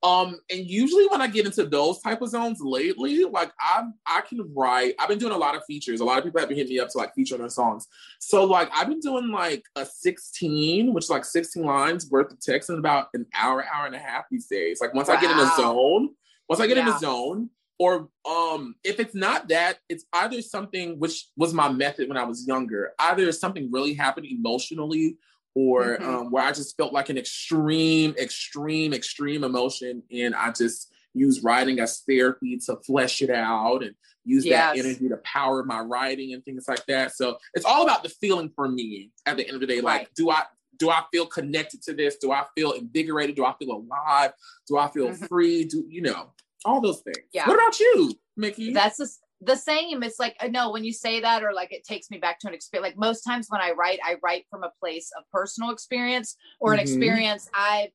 Um, 0.02 0.38
and 0.48 0.64
usually 0.68 1.08
when 1.08 1.20
I 1.20 1.26
get 1.26 1.46
into 1.46 1.64
those 1.64 2.00
type 2.00 2.22
of 2.22 2.28
zones 2.28 2.60
lately, 2.60 3.24
like 3.24 3.50
I 3.58 3.82
I 4.06 4.20
can 4.20 4.48
write. 4.54 4.94
I've 4.98 5.08
been 5.08 5.18
doing 5.18 5.32
a 5.32 5.38
lot 5.38 5.56
of 5.56 5.64
features. 5.64 6.00
A 6.00 6.04
lot 6.04 6.18
of 6.18 6.24
people 6.24 6.38
have 6.38 6.48
been 6.48 6.56
hitting 6.56 6.74
me 6.74 6.78
up 6.78 6.88
to 6.90 6.98
like 6.98 7.14
feature 7.14 7.34
on 7.34 7.40
their 7.40 7.50
songs. 7.50 7.88
So 8.20 8.44
like 8.44 8.70
I've 8.72 8.86
been 8.86 9.00
doing 9.00 9.32
like 9.32 9.64
a 9.74 9.84
16, 9.84 10.94
which 10.94 11.04
is 11.04 11.10
like 11.10 11.24
16 11.24 11.64
lines 11.64 12.08
worth 12.10 12.32
of 12.32 12.40
text 12.40 12.70
in 12.70 12.78
about 12.78 13.08
an 13.14 13.26
hour, 13.34 13.64
hour 13.74 13.86
and 13.86 13.94
a 13.94 13.98
half 13.98 14.26
these 14.30 14.46
days. 14.46 14.80
Like 14.80 14.94
once 14.94 15.08
I 15.08 15.20
get 15.20 15.32
in 15.32 15.38
a 15.38 15.50
zone, 15.56 16.10
once 16.48 16.60
I 16.60 16.68
get 16.68 16.78
in 16.78 16.86
a 16.86 16.98
zone, 16.98 17.50
or 17.78 18.08
um 18.28 18.74
if 18.84 19.00
it's 19.00 19.14
not 19.14 19.48
that, 19.48 19.78
it's 19.88 20.04
either 20.12 20.42
something 20.42 20.98
which 20.98 21.28
was 21.36 21.54
my 21.54 21.70
method 21.70 22.08
when 22.08 22.18
I 22.18 22.24
was 22.24 22.46
younger. 22.46 22.92
Either 22.98 23.30
something 23.32 23.70
really 23.70 23.94
happened 23.94 24.26
emotionally 24.26 25.16
or 25.54 25.98
Mhm. 25.98 26.06
um, 26.06 26.30
where 26.30 26.44
I 26.44 26.52
just 26.52 26.76
felt 26.76 26.92
like 26.92 27.08
an 27.08 27.18
extreme, 27.18 28.14
extreme, 28.18 28.92
extreme 28.92 29.44
emotion, 29.44 30.02
and 30.12 30.34
I 30.34 30.52
just 30.52 30.92
use 31.14 31.42
writing 31.42 31.80
as 31.80 32.00
therapy 32.00 32.58
to 32.66 32.76
flesh 32.86 33.22
it 33.22 33.30
out 33.30 33.82
and 33.82 33.94
use 34.24 34.44
that 34.44 34.76
energy 34.76 35.08
to 35.08 35.16
power 35.18 35.64
my 35.64 35.80
writing 35.80 36.34
and 36.34 36.44
things 36.44 36.66
like 36.68 36.84
that. 36.86 37.12
So 37.16 37.38
it's 37.54 37.64
all 37.64 37.82
about 37.82 38.02
the 38.02 38.08
feeling 38.10 38.50
for 38.54 38.68
me 38.68 39.10
at 39.26 39.36
the 39.36 39.44
end 39.46 39.54
of 39.54 39.60
the 39.60 39.66
day. 39.66 39.80
Like, 39.80 40.12
do 40.14 40.30
I 40.30 40.44
do 40.76 40.90
I 40.90 41.02
feel 41.10 41.26
connected 41.26 41.82
to 41.82 41.94
this? 41.94 42.18
Do 42.18 42.30
I 42.30 42.44
feel 42.54 42.72
invigorated? 42.72 43.34
Do 43.34 43.44
I 43.44 43.54
feel 43.58 43.72
alive? 43.72 44.32
Do 44.68 44.76
I 44.76 44.88
feel 44.90 45.08
Mhm. 45.10 45.28
free? 45.28 45.64
Do 45.64 45.84
you 45.88 46.02
know 46.02 46.32
all 46.64 46.80
those 46.80 47.00
things? 47.00 47.18
Yeah. 47.32 47.46
What 47.48 47.54
about 47.56 47.78
you, 47.80 48.14
Mickie? 48.36 48.72
That's 48.72 48.96
the, 48.96 49.08
the 49.40 49.56
same. 49.56 50.02
It's 50.02 50.18
like, 50.18 50.36
uh, 50.40 50.48
no, 50.48 50.70
when 50.70 50.84
you 50.84 50.92
say 50.92 51.20
that, 51.20 51.42
or 51.42 51.52
like 51.52 51.72
it 51.72 51.84
takes 51.84 52.10
me 52.10 52.18
back 52.18 52.38
to 52.40 52.48
an 52.48 52.54
experience. 52.54 52.90
Like 52.92 52.98
most 52.98 53.22
times 53.22 53.46
when 53.48 53.60
I 53.60 53.72
write, 53.72 54.00
I 54.04 54.16
write 54.22 54.46
from 54.50 54.64
a 54.64 54.72
place 54.80 55.10
of 55.16 55.24
personal 55.32 55.70
experience 55.70 56.36
or 56.60 56.72
an 56.72 56.78
Mhm. 56.78 56.82
experience 56.82 57.48
I've, 57.54 57.90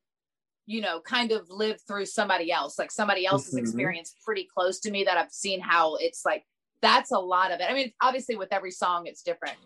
you 0.66 0.82
know, 0.82 1.02
kind 1.02 1.32
of 1.32 1.50
lived 1.50 1.82
through 1.88 2.06
somebody 2.06 2.52
else, 2.52 2.80
like 2.80 2.92
somebody 2.92 3.26
else's 3.26 3.56
Mhm. 3.56 3.60
experience 3.60 4.16
pretty 4.26 4.48
close 4.56 4.80
to 4.82 4.92
me 4.92 5.04
that 5.04 5.18
I've 5.18 5.32
seen 5.32 5.60
how 5.60 5.96
it's 5.96 6.24
like, 6.26 6.46
that's 6.82 7.12
a 7.12 7.20
lot 7.20 7.52
of 7.52 7.60
it. 7.60 7.70
I 7.70 7.74
mean, 7.74 7.92
obviously 8.02 8.36
with 8.36 8.54
every 8.54 8.72
song, 8.72 9.08
it's 9.08 9.22
different. 9.24 9.58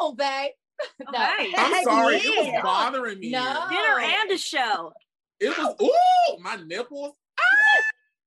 Go, 0.00 0.12
babe. 0.12 0.52
no. 1.00 1.08
Okay. 1.10 1.52
I'm 1.56 1.84
sorry, 1.84 2.16
it 2.16 2.52
was 2.54 2.62
bothering 2.62 3.20
me. 3.20 3.30
No. 3.30 3.66
Dinner 3.70 4.00
and 4.00 4.30
a 4.30 4.38
show. 4.38 4.92
It 5.40 5.56
was 5.56 5.74
ooh, 5.82 6.38
my 6.40 6.56
nipples. 6.56 7.14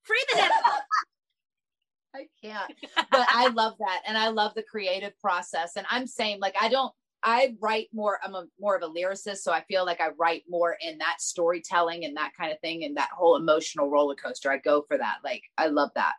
Free 0.06 0.24
the 0.32 0.42
nipple. 0.42 0.54
I 2.16 2.28
can't. 2.42 2.72
But 3.12 3.28
I 3.30 3.50
love 3.50 3.74
that. 3.80 4.02
And 4.08 4.18
I 4.18 4.30
love 4.30 4.54
the 4.56 4.64
creative 4.64 5.20
process. 5.20 5.76
And 5.76 5.86
I'm 5.90 6.08
saying, 6.08 6.40
like, 6.40 6.56
I 6.62 6.70
don't, 6.70 6.94
I 7.24 7.56
write 7.60 7.88
more, 7.92 8.20
I'm 8.24 8.36
a 8.36 8.46
more 8.60 8.76
of 8.76 8.84
a 8.84 8.88
lyricist. 8.88 9.38
So 9.38 9.52
I 9.52 9.64
feel 9.64 9.86
like 9.86 10.00
I 10.00 10.10
write 10.18 10.44
more 10.48 10.78
in 10.80 11.00
that 11.00 11.18
storytelling 11.20 12.06
and 12.06 12.16
that 12.18 12.32
kind 12.40 12.54
of 12.54 12.60
thing 12.62 12.84
and 12.84 12.96
that 12.98 13.10
whole 13.14 13.36
emotional 13.36 13.90
roller 13.90 14.16
coaster. 14.16 14.52
I 14.52 14.58
go 14.58 14.86
for 14.88 14.98
that. 14.98 15.18
Like, 15.24 15.44
I 15.58 15.68
love 15.68 15.90
that. 15.96 16.14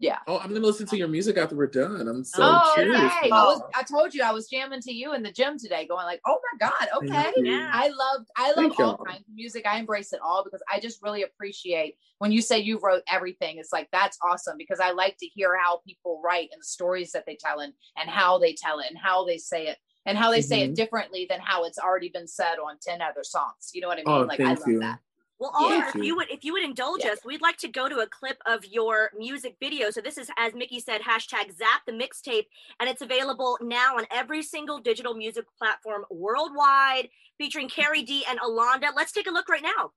Yeah. 0.00 0.18
Oh, 0.28 0.38
I'm 0.38 0.48
gonna 0.52 0.64
listen 0.64 0.86
to 0.86 0.96
your 0.96 1.08
music 1.08 1.36
after 1.36 1.56
we're 1.56 1.66
done. 1.66 2.06
I'm 2.06 2.22
so 2.22 2.40
oh, 2.44 2.72
curious. 2.74 2.96
okay. 3.00 3.30
I, 3.30 3.44
was, 3.44 3.62
I 3.74 3.82
told 3.82 4.14
you 4.14 4.22
I 4.22 4.30
was 4.30 4.48
jamming 4.48 4.80
to 4.82 4.92
you 4.92 5.12
in 5.14 5.24
the 5.24 5.32
gym 5.32 5.58
today, 5.58 5.86
going 5.88 6.04
like, 6.04 6.20
oh 6.24 6.38
my 6.52 6.68
God, 6.68 6.88
okay. 7.02 7.32
Yeah. 7.36 7.70
I 7.72 7.88
love 7.88 8.24
I 8.36 8.48
love 8.48 8.56
Thank 8.56 8.78
all 8.78 8.86
y'all. 8.96 9.04
kinds 9.04 9.22
of 9.28 9.34
music. 9.34 9.66
I 9.66 9.78
embrace 9.78 10.12
it 10.12 10.20
all 10.24 10.44
because 10.44 10.62
I 10.72 10.78
just 10.78 11.02
really 11.02 11.24
appreciate 11.24 11.96
when 12.18 12.30
you 12.30 12.42
say 12.42 12.58
you 12.60 12.78
wrote 12.80 13.02
everything. 13.10 13.58
It's 13.58 13.72
like 13.72 13.88
that's 13.90 14.18
awesome 14.22 14.56
because 14.56 14.78
I 14.78 14.92
like 14.92 15.16
to 15.18 15.26
hear 15.26 15.56
how 15.60 15.80
people 15.86 16.20
write 16.24 16.50
and 16.52 16.60
the 16.60 16.66
stories 16.66 17.10
that 17.12 17.26
they 17.26 17.34
tell 17.36 17.58
and 17.58 17.72
and 17.96 18.08
how 18.08 18.38
they 18.38 18.52
tell 18.54 18.78
it 18.78 18.86
and 18.90 18.98
how 18.98 19.24
they 19.24 19.38
say 19.38 19.66
it 19.66 19.78
and 20.06 20.16
how 20.16 20.30
they 20.30 20.42
say 20.42 20.62
it 20.62 20.70
Mhm. 20.70 20.76
differently 20.76 21.26
than 21.28 21.40
how 21.40 21.64
it's 21.64 21.78
already 21.78 22.08
been 22.08 22.28
said 22.28 22.58
on 22.58 22.78
10 22.80 23.02
other 23.02 23.24
songs. 23.24 23.70
You 23.74 23.80
know 23.80 23.88
what 23.88 23.98
I 23.98 24.04
mean? 24.04 24.04
Oh, 24.06 24.20
like 24.22 24.38
I 24.40 24.44
thank 24.54 24.60
love 24.60 24.68
you. 24.68 24.80
that. 24.80 25.00
Well, 25.38 25.52
Yeah. 25.60 25.66
Oliver, 25.66 25.82
Thank 25.82 25.88
if 25.88 25.94
you. 25.96 26.02
you 26.04 26.16
would 26.16 26.30
if 26.30 26.44
you 26.44 26.52
would 26.52 26.62
indulge 26.64 27.04
Yeah. 27.04 27.12
us, 27.12 27.24
we'd 27.24 27.40
like 27.40 27.56
to 27.58 27.68
go 27.68 27.88
to 27.88 27.98
a 28.00 28.06
clip 28.06 28.38
of 28.46 28.64
your 28.64 29.10
music 29.16 29.56
video. 29.60 29.90
So 29.90 30.00
this 30.00 30.18
is, 30.18 30.30
as 30.36 30.52
Mickie 30.54 30.80
said, 30.80 31.02
hashtag 31.02 31.56
Zap 31.56 31.86
the 31.86 31.92
mixtape, 31.92 32.46
and 32.80 32.88
it's 32.88 33.02
available 33.02 33.56
now 33.60 33.96
on 33.96 34.06
every 34.10 34.42
single 34.42 34.78
digital 34.78 35.14
music 35.14 35.44
platform 35.56 36.04
worldwide, 36.10 37.08
featuring 37.38 37.68
Carrie 37.68 38.02
D 38.02 38.24
and 38.28 38.40
Alonda. 38.40 38.88
Let's 38.96 39.12
take 39.12 39.26
a 39.28 39.30
look 39.30 39.48
right 39.48 39.62
now. 39.62 39.92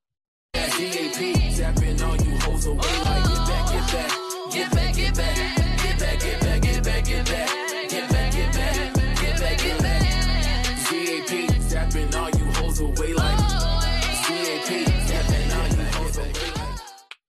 Oh 13.14 13.31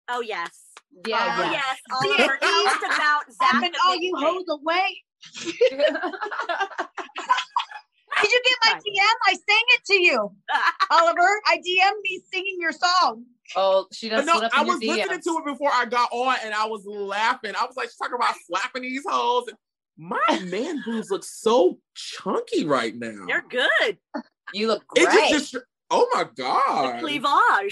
Oh, 0.08 0.20
yes, 0.20 0.50
Yeah. 1.06 1.36
oh 1.38 1.50
yes, 1.50 1.78
Oliver. 1.92 2.38
Tell 2.40 2.66
us 2.68 2.76
about 2.84 3.22
Zap 3.32 3.62
Zapping 3.62 3.72
the 3.72 3.78
all 3.86 3.96
you 3.96 4.14
hoes 4.16 4.44
away. 4.48 5.02
Did 8.20 8.30
you 8.30 8.42
get 8.44 8.56
my 8.66 8.72
DM? 8.74 9.14
I 9.26 9.32
sang 9.32 9.64
it 9.68 9.84
to 9.86 9.94
you, 10.02 10.30
Oliver. 10.90 11.40
I 11.46 11.56
DM 11.58 11.92
me 12.02 12.22
singing 12.32 12.56
your 12.60 12.72
song. 12.72 13.24
oh, 13.56 13.86
she 13.92 14.08
does 14.08 14.26
no, 14.26 14.34
slip 14.38 14.52
in 14.52 14.58
I 14.58 14.64
your 14.64 14.74
was 14.74 14.84
listening 14.84 15.20
to 15.22 15.38
it 15.38 15.44
before 15.46 15.70
I 15.72 15.86
got 15.86 16.10
on, 16.12 16.36
and 16.44 16.52
I 16.54 16.66
was 16.66 16.84
laughing. 16.86 17.54
I 17.58 17.64
was 17.64 17.76
like, 17.76 17.86
she's 17.88 17.96
talking 17.96 18.14
about 18.16 18.34
slapping 18.46 18.82
these 18.82 19.04
hoes. 19.08 19.44
My 19.96 20.18
man 20.44 20.82
boobs 20.84 21.10
look 21.10 21.24
so 21.24 21.78
chunky 21.94 22.64
right 22.66 22.94
now. 22.94 23.24
They're 23.26 23.44
good. 23.48 23.98
You 24.52 24.66
look 24.68 24.84
It 24.94 25.08
great. 25.08 25.30
just, 25.30 25.52
just 25.52 25.64
oh 25.90 26.06
my 26.12 26.24
god, 26.36 27.02
The 27.02 27.18
god. 27.18 27.70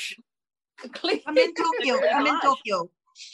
Cleavage. 0.88 1.22
I'm 1.26 1.36
in 1.36 1.54
Tokyo. 1.54 2.00
I'm 2.14 2.26
in 2.26 2.40
Tokyo. 2.40 2.90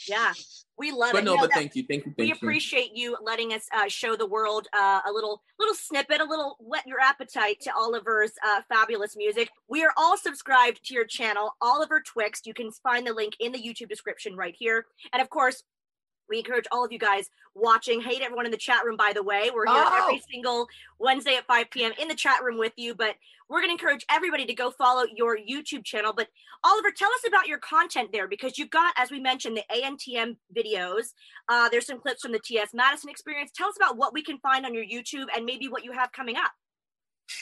Yeah, 0.07 0.33
we 0.77 0.91
love 0.91 1.13
But 1.13 1.19
it. 1.19 1.25
no, 1.25 1.35
Yeah, 1.35 1.41
but 1.41 1.53
thank 1.53 1.75
you, 1.75 1.83
thank 1.87 2.05
you, 2.05 2.13
we 2.17 2.27
thank 2.27 2.41
you. 2.41 2.47
appreciate 2.47 2.91
you 2.95 3.15
letting 3.23 3.53
us 3.53 3.67
uh, 3.73 3.87
show 3.87 4.15
the 4.17 4.25
world 4.25 4.67
uh, 4.73 4.99
a 5.07 5.11
little 5.11 5.41
little 5.59 5.75
snippet 5.75 6.19
a 6.19 6.25
little 6.25 6.57
whet 6.59 6.85
your 6.85 6.99
appetite 6.99 7.61
to 7.61 7.71
oliver's 7.73 8.31
uh, 8.45 8.61
fabulous 8.67 9.15
music 9.15 9.49
we 9.69 9.83
are 9.85 9.93
all 9.95 10.17
subscribed 10.17 10.83
to 10.83 10.93
your 10.93 11.05
channel 11.05 11.55
oliver 11.61 12.01
twixt 12.01 12.45
you 12.45 12.53
can 12.53 12.69
find 12.71 13.07
the 13.07 13.13
link 13.13 13.35
in 13.39 13.51
the 13.53 13.59
youtube 13.59 13.87
description 13.87 14.35
right 14.35 14.55
here 14.57 14.85
and 15.13 15.21
of 15.21 15.29
course 15.29 15.63
we 16.29 16.39
encourage 16.39 16.65
all 16.71 16.83
of 16.85 16.91
you 16.91 16.99
guys 16.99 17.29
watching. 17.55 18.01
Hey 18.01 18.17
to 18.19 18.23
everyone 18.23 18.45
in 18.45 18.51
the 18.51 18.57
chat 18.57 18.83
room, 18.85 18.97
by 18.97 19.11
the 19.13 19.23
way. 19.23 19.49
We're 19.53 19.65
here 19.65 19.75
Oh. 19.85 20.03
every 20.03 20.21
single 20.31 20.67
Wednesday 20.99 21.35
at 21.35 21.45
5 21.47 21.69
p.m. 21.71 21.93
in 21.99 22.07
the 22.07 22.15
chat 22.15 22.43
room 22.43 22.57
with 22.57 22.73
you. 22.75 22.93
But 22.95 23.15
we're 23.49 23.59
going 23.61 23.69
to 23.69 23.81
encourage 23.81 24.05
everybody 24.11 24.45
to 24.45 24.53
go 24.53 24.71
follow 24.71 25.05
your 25.15 25.37
YouTube 25.37 25.85
channel. 25.85 26.11
But 26.15 26.27
Oliver, 26.63 26.91
tell 26.91 27.09
us 27.09 27.21
about 27.27 27.47
your 27.47 27.59
content 27.59 28.09
there 28.11 28.27
because 28.27 28.57
you've 28.57 28.69
got, 28.69 28.93
as 28.97 29.09
we 29.09 29.19
mentioned, 29.19 29.57
the 29.57 29.63
ANTM 29.73 30.35
videos. 30.55 31.13
Uh, 31.47 31.69
there's 31.69 31.85
some 31.85 31.99
clips 31.99 32.21
from 32.23 32.33
the 32.33 32.39
TS 32.39 32.73
Madison 32.73 33.09
experience. 33.09 33.51
Tell 33.55 33.69
us 33.69 33.75
about 33.77 33.95
what 33.97 34.13
we 34.13 34.21
can 34.21 34.37
find 34.39 34.65
on 34.65 34.73
your 34.73 34.83
YouTube 34.85 35.27
and 35.35 35.45
maybe 35.45 35.69
what 35.69 35.85
you 35.85 35.93
have 35.93 36.11
coming 36.11 36.35
up. 36.35 36.51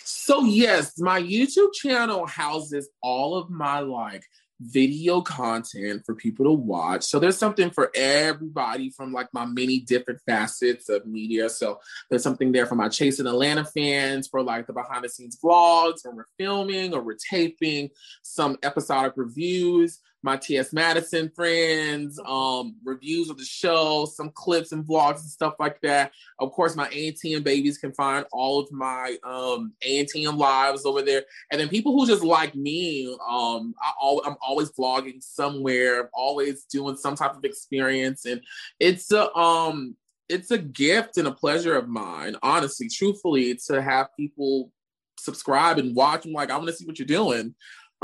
So 0.04 0.44
yes, 0.44 1.00
my 1.00 1.22
YouTube 1.22 1.74
channel 1.74 2.26
houses 2.26 2.90
all 3.02 3.36
of 3.38 3.50
my 3.50 3.80
like 3.80 4.24
video 4.60 5.22
content 5.22 6.04
for 6.06 6.16
people 6.16 6.46
to 6.46 6.52
watch. 6.52 7.04
So 7.04 7.20
there's 7.20 7.38
something 7.38 7.70
for 7.70 7.92
everybody 7.96 8.90
from 8.90 9.12
like 9.12 9.28
my 9.34 9.46
many 9.46 9.80
different 9.80 10.22
facets 10.26 10.90
of 10.90 11.06
media. 11.06 11.50
So 11.50 11.80
there's 12.10 12.24
something 12.24 12.52
there 12.52 12.66
for 12.66 12.76
my 12.76 12.88
Chasing 12.90 13.28
Atlanta 13.28 13.66
fans 13.66 14.28
for 14.28 14.42
like 14.42 14.68
the 14.68 14.74
behind 14.74 15.04
the 15.04 15.10
scenes 15.10 15.38
vlogs 15.44 16.06
when 16.06 16.16
we're 16.16 16.28
filming 16.38 16.94
or 16.94 17.02
we're 17.02 17.18
taping, 17.30 17.90
some 18.22 18.58
episodic 18.64 19.14
reviews, 19.16 20.00
my 20.26 20.36
TS 20.36 20.74
Madison 20.74 21.32
friends, 21.36 22.20
um, 22.26 22.76
reviews 22.84 23.30
of 23.30 23.38
the 23.38 23.46
show, 23.46 24.06
some 24.06 24.32
clips 24.32 24.72
and 24.72 24.84
vlogs 24.84 25.22
and 25.22 25.30
stuff 25.30 25.54
like 25.60 25.80
that. 25.82 26.12
Of 26.40 26.52
course, 26.52 26.76
my 26.76 26.90
ANTM 26.90 27.44
babies 27.44 27.78
can 27.78 27.94
find 27.94 28.26
all 28.32 28.60
of 28.60 28.72
my 28.72 29.18
um 29.24 29.74
ANTM 29.88 30.36
lives 30.38 30.84
over 30.84 31.04
there. 31.04 31.24
And 31.52 31.62
then 31.62 31.70
people 31.70 31.94
who 31.94 32.08
just 32.08 32.24
like 32.24 32.56
me, 32.56 33.16
um, 33.30 33.76
I 33.80 33.92
al- 34.02 34.24
I'm 34.26 34.36
always 34.46 34.72
vlogging 34.72 35.22
somewhere, 35.22 36.02
I'm 36.02 36.10
always 36.12 36.64
doing 36.64 36.98
some 36.98 37.16
type 37.16 37.36
of 37.36 37.46
experience, 37.46 38.26
and 38.26 38.42
it's 38.80 39.12
a 39.12 39.32
um, 39.36 39.96
it's 40.28 40.50
a 40.50 40.58
gift 40.58 41.18
and 41.18 41.28
a 41.28 41.32
pleasure 41.32 41.76
of 41.78 41.88
mine, 41.88 42.36
honestly, 42.42 42.90
truthfully, 42.90 43.60
to 43.68 43.80
have 43.80 44.08
people 44.18 44.72
subscribe 45.20 45.78
and 45.78 45.96
watch. 45.96 46.26
I'm 46.26 46.34
like, 46.34 46.50
I 46.50 46.58
want 46.58 46.68
to 46.70 46.74
see 46.74 46.86
what 46.86 46.98
you're 46.98 47.06
doing. 47.06 47.54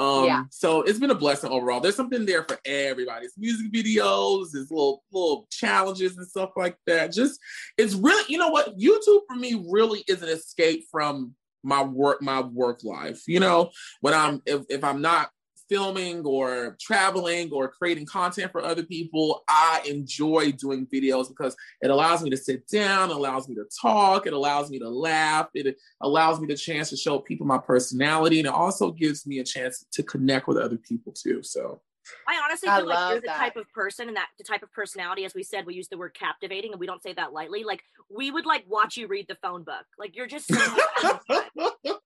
Um, 0.02 0.26
Yeah. 0.26 0.44
so 0.50 0.82
it's 0.82 0.98
been 0.98 1.12
a 1.12 1.16
blessing 1.16 1.52
overall. 1.52 1.80
There's 1.80 1.96
something 1.96 2.26
there 2.26 2.44
for 2.44 2.58
everybody. 2.66 3.26
It's 3.28 3.38
music 3.38 3.72
videos, 3.72 4.48
it's 4.56 4.72
little 4.72 5.04
little 5.12 5.48
challenges 5.52 6.18
and 6.18 6.28
stuff 6.28 6.52
like 6.58 6.76
that. 6.88 7.12
Just 7.12 7.40
it's 7.78 7.94
really, 7.94 8.24
you 8.28 8.40
know 8.40 8.50
what, 8.50 8.78
YouTube 8.78 9.22
for 9.28 9.36
me 9.36 9.64
really 9.70 10.04
is 10.08 10.24
an 10.24 10.30
escape 10.30 10.86
from 10.92 11.36
my 11.64 11.84
work, 11.84 12.22
my 12.22 12.42
work 12.42 12.84
life. 12.84 13.22
You 13.28 13.40
know, 13.40 13.70
when 14.00 14.16
I'm 14.16 14.42
if, 14.48 14.64
if 14.70 14.84
I'm 14.84 15.02
not 15.02 15.30
filming 15.72 16.26
or 16.26 16.76
traveling 16.82 17.50
or 17.54 17.70
creating 17.70 18.06
content 18.06 18.52
for 18.52 18.62
other 18.62 18.84
people, 18.84 19.42
I 19.48 19.82
enjoy 19.88 20.52
doing 20.52 20.86
videos 20.86 21.30
because 21.30 21.56
it 21.82 21.90
allows 21.90 22.22
me 22.22 22.30
to 22.32 22.38
sit 22.38 22.68
down, 22.68 23.10
allows 23.10 23.48
me 23.48 23.56
to 23.56 23.64
talk, 23.82 24.28
it 24.28 24.34
allows 24.34 24.70
me 24.70 24.80
to 24.80 24.90
laugh, 24.90 25.48
it 25.54 25.78
allows 26.02 26.42
me 26.42 26.48
the 26.48 26.58
chance 26.58 26.90
to 26.90 26.98
show 26.98 27.20
people 27.20 27.48
my 27.48 27.58
personality, 27.58 28.40
and 28.40 28.48
it 28.48 28.54
also 28.54 28.92
gives 28.92 29.26
me 29.26 29.40
a 29.40 29.46
chance 29.46 29.86
to 29.94 30.04
connect 30.04 30.50
with 30.50 30.58
other 30.58 30.78
people 30.78 31.14
too. 31.14 31.42
So 31.42 31.80
I 32.28 32.42
honestly 32.44 32.68
I 32.68 32.78
feel 32.78 32.88
like 32.88 33.12
you're 33.12 33.22
the 33.22 33.28
that. 33.28 33.38
type 33.38 33.56
of 33.56 33.72
person 33.72 34.10
and 34.10 34.18
that 34.18 34.28
the 34.38 34.44
type 34.44 34.64
of 34.64 34.72
personality, 34.74 35.24
as 35.24 35.34
we 35.34 35.44
said, 35.44 35.66
we 35.66 35.76
use 35.76 35.88
the 35.88 35.98
word 35.98 36.14
captivating 36.14 36.72
and 36.72 36.80
we 36.82 36.86
don't 36.88 37.02
say 37.02 37.14
that 37.14 37.32
lightly. 37.32 37.64
Like 37.64 37.82
we 38.10 38.30
would 38.30 38.46
like 38.46 38.66
watch 38.68 38.98
you 38.98 39.08
read 39.08 39.28
the 39.30 39.38
phone 39.42 39.64
book. 39.64 39.86
Like 39.98 40.18
you're 40.18 40.28
just 40.28 40.48
so 40.48 40.56
much 40.56 41.20
fun, 41.28 41.72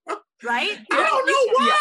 right? 0.45 0.77
I 0.91 0.95
don't 0.95 1.25
know 1.25 1.53
why. 1.53 1.79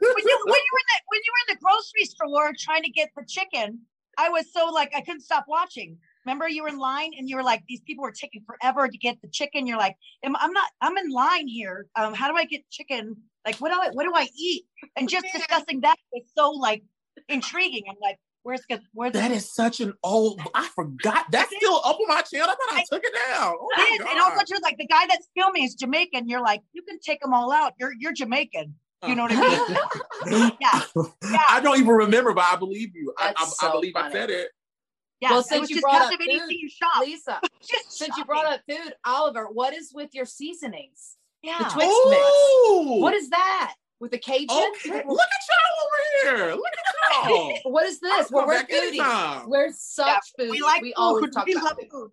when 0.00 0.24
you 0.26 0.38
when 0.44 0.60
you 0.60 0.72
were 0.72 0.80
in 0.80 0.88
the 0.88 0.98
when 1.08 1.20
you 1.24 1.32
were 1.32 1.42
in 1.48 1.54
the 1.54 1.60
grocery 1.60 2.04
store 2.04 2.52
trying 2.58 2.82
to 2.82 2.90
get 2.90 3.10
the 3.16 3.24
chicken, 3.26 3.80
I 4.18 4.28
was 4.28 4.52
so 4.52 4.66
like 4.66 4.92
I 4.94 5.00
couldn't 5.00 5.22
stop 5.22 5.46
watching. 5.48 5.98
Remember, 6.26 6.48
you 6.48 6.62
were 6.62 6.68
in 6.68 6.78
line 6.78 7.12
and 7.18 7.28
you 7.28 7.36
were 7.36 7.42
like, 7.42 7.62
these 7.66 7.80
people 7.80 8.02
were 8.02 8.12
taking 8.12 8.42
forever 8.46 8.86
to 8.88 8.98
get 8.98 9.20
the 9.22 9.28
chicken. 9.28 9.66
You're 9.66 9.78
like, 9.78 9.96
I'm 10.22 10.52
not. 10.52 10.70
I'm 10.80 10.96
in 10.98 11.10
line 11.10 11.48
here. 11.48 11.86
Um, 11.96 12.14
how 12.14 12.30
do 12.30 12.36
I 12.36 12.44
get 12.44 12.68
chicken? 12.70 13.16
Like, 13.46 13.56
what 13.56 13.72
do 13.72 13.80
I 13.80 13.90
what 13.90 14.04
do 14.04 14.12
I 14.14 14.28
eat? 14.38 14.64
And 14.96 15.08
just 15.08 15.26
discussing 15.32 15.80
that 15.80 15.96
was 16.12 16.24
so 16.36 16.50
like 16.50 16.82
intriguing. 17.28 17.84
I'm 17.88 17.96
like, 18.02 18.18
where's 18.42 18.62
the 18.68 18.80
where's 18.92 19.12
That 19.12 19.28
the 19.28 19.36
is 19.36 19.52
such 19.52 19.80
an 19.80 19.94
old. 20.02 20.40
I 20.54 20.68
forgot. 20.74 21.26
That's 21.30 21.54
still 21.56 21.76
up 21.84 21.96
on 22.00 22.08
my 22.08 22.22
channel. 22.22 22.48
I 22.48 22.54
thought 22.54 22.78
I 22.78 22.84
took 22.90 23.04
it 23.04 23.12
down. 23.28 23.54
Oh 23.60 23.68
It 23.78 24.00
is. 24.00 24.06
And 24.10 24.20
also, 24.20 24.36
God. 24.36 24.44
just 24.48 24.62
like 24.62 24.76
the 24.78 24.86
guy 24.86 25.06
that's 25.08 25.28
filming 25.36 25.64
is 25.64 25.74
Jamaican. 25.74 26.28
You're 26.28 26.42
like, 26.42 26.62
you 26.72 26.82
can 26.82 26.98
take 27.00 27.20
them 27.20 27.32
all 27.32 27.52
out. 27.52 27.74
You're 27.78 27.92
you're 27.98 28.12
Jamaican. 28.12 28.74
You 29.06 29.14
know 29.14 29.22
what 29.22 29.32
I 29.34 30.28
mean? 30.28 30.50
yeah, 30.60 30.82
yeah. 31.32 31.42
I 31.48 31.60
don't 31.62 31.78
even 31.78 31.88
remember, 31.88 32.34
but 32.34 32.44
I 32.44 32.56
believe 32.56 32.94
you. 32.94 33.14
I, 33.18 33.28
I, 33.28 33.32
That's 33.38 33.62
I 33.62 33.66
so 33.66 33.72
believe 33.72 33.94
I 33.96 34.12
said 34.12 34.28
it. 34.28 34.50
yeah. 35.20 35.30
Well, 35.30 35.42
since 35.42 35.70
you 35.70 35.80
brought 35.80 36.02
up 36.02 36.12
food, 36.12 36.50
you 36.50 36.68
shop. 36.68 37.00
Lisa, 37.00 37.40
Just 37.66 37.96
since 37.96 38.14
you 38.18 38.26
brought 38.26 38.44
up 38.44 38.60
food, 38.68 38.92
Oliver, 39.06 39.48
what 39.50 39.72
is 39.72 39.92
with 39.94 40.10
your 40.12 40.26
seasonings? 40.26 41.16
yeah. 41.42 41.58
The 41.60 41.64
Twix 41.70 41.94
mix. 42.10 43.00
What 43.00 43.14
is 43.14 43.30
that? 43.30 43.74
With 44.00 44.12
the 44.12 44.18
Cajun? 44.18 44.48
Okay, 44.50 45.02
look 45.06 45.20
at 45.20 45.44
y'all 45.48 46.34
over 46.34 46.38
here. 46.46 46.54
Look 46.54 46.64
at 46.66 47.24
y'all. 47.28 47.58
What 47.72 47.84
is 47.86 48.00
this? 48.00 48.12
I'll 48.12 48.26
Well, 48.30 48.42
come 48.42 48.48
we're 48.48 48.54
back 48.60 48.70
foodies. 48.70 49.46
We're 49.48 49.72
such 49.76 50.22
foodies. 50.38 50.50
we 50.50 50.62
like 50.62 50.82
we 50.82 50.88
food. 50.88 50.94
always 50.96 51.30
talk 51.34 51.46
we 51.46 51.52
about 51.52 51.64
love 51.64 51.76
food. 51.80 51.90
food. 51.90 52.10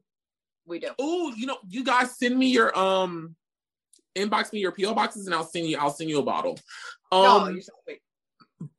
We 0.66 0.80
do. 0.80 0.90
Ooh, 1.02 1.32
you 1.36 1.46
know, 1.46 1.58
you 1.70 1.84
guys 1.86 2.18
send 2.18 2.38
me 2.38 2.48
your 2.48 2.78
um 2.78 3.36
inbox 4.18 4.52
me 4.52 4.60
your 4.60 4.72
PO 4.74 4.94
boxes 4.96 5.28
and 5.28 5.34
I'll 5.36 5.46
send 5.46 5.68
you 5.68 5.78
I'll 5.78 5.92
send 5.92 6.10
you 6.10 6.20
a 6.20 6.24
bottle. 6.24 6.60
Um 7.12 7.22
no, 7.24 7.48
you 7.50 7.62
so 7.62 7.72
sweet. 7.86 8.02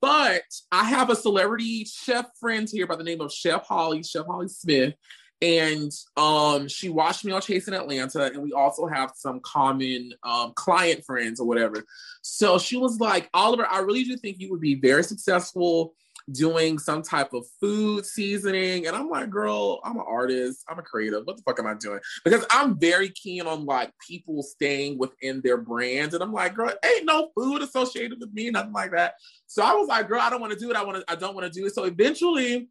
but 0.03 0.43
I 0.71 0.85
have 0.85 1.09
a 1.09 1.17
celebrity 1.17 1.85
chef 1.87 2.27
friend 2.39 2.69
here 2.71 2.87
by 2.87 2.97
the 2.97 3.05
name 3.05 3.23
of 3.23 3.33
Chef 3.33 3.65
Holly, 3.67 4.03
Chef 4.03 4.27
Holly 4.27 4.49
Smith. 4.49 4.95
And 5.41 5.93
um, 6.17 6.67
she 6.67 6.89
watched 6.89 7.25
me 7.25 7.33
on 7.33 7.41
Chasing 7.41 7.75
Atlanta, 7.75 8.25
and 8.25 8.43
we 8.43 8.53
also 8.53 8.87
have 8.87 9.13
some 9.15 9.41
common 9.41 10.13
um, 10.25 10.53
client 10.55 11.05
friends 11.05 11.39
or 11.39 11.47
whatever. 11.47 11.85
So 12.23 12.59
she 12.59 12.77
was 12.77 12.99
like, 12.99 13.31
Oliver, 13.33 13.67
I 13.67 13.79
really 13.81 14.05
do 14.05 14.17
think 14.17 14.41
you 14.41 14.51
would 14.51 14.61
be 14.61 14.75
very 14.75 15.05
successful 15.05 15.95
doing 16.33 16.79
some 16.79 17.03
type 17.03 17.33
of 17.33 17.47
food 17.61 18.05
seasoning. 18.05 18.87
And 18.87 18.95
I'm 18.95 19.09
like, 19.09 19.31
girl, 19.31 19.81
I'm 19.85 19.97
an 19.97 20.05
artist, 20.07 20.65
I'm 20.69 20.79
a 20.79 20.83
creative. 20.83 21.25
What 21.25 21.37
the 21.37 21.43
fuck 21.43 21.59
am 21.59 21.67
I 21.67 21.75
doing? 21.75 22.01
Because 22.25 22.45
I'm 22.51 22.79
very 22.79 23.11
keen 23.11 23.47
on 23.47 23.65
like 23.65 23.93
people 24.07 24.43
staying 24.43 24.99
within 24.99 25.41
their 25.43 25.57
brands. 25.57 26.15
And 26.15 26.23
I'm 26.23 26.33
like, 26.33 26.55
girl, 26.55 26.73
ain't 26.85 27.07
no 27.07 27.31
food 27.37 27.63
associated 27.63 28.21
with 28.21 28.33
me, 28.33 28.51
nothing 28.51 28.73
like 28.73 28.93
that. 28.93 29.15
So 29.47 29.63
I 29.63 29.73
was 29.73 29.89
like, 29.89 30.09
girl, 30.09 30.21
I 30.21 30.31
don't 30.31 30.41
want 30.41 30.53
to 30.53 30.59
do 30.59 30.71
it. 30.71 30.77
I 30.77 30.85
want 30.85 30.99
to, 30.99 31.11
I 31.11 31.15
don't 31.15 31.35
want 31.35 31.51
to 31.51 31.61
do 31.61 31.67
it. 31.67 31.75
So 31.75 31.85
eventually 31.85 32.69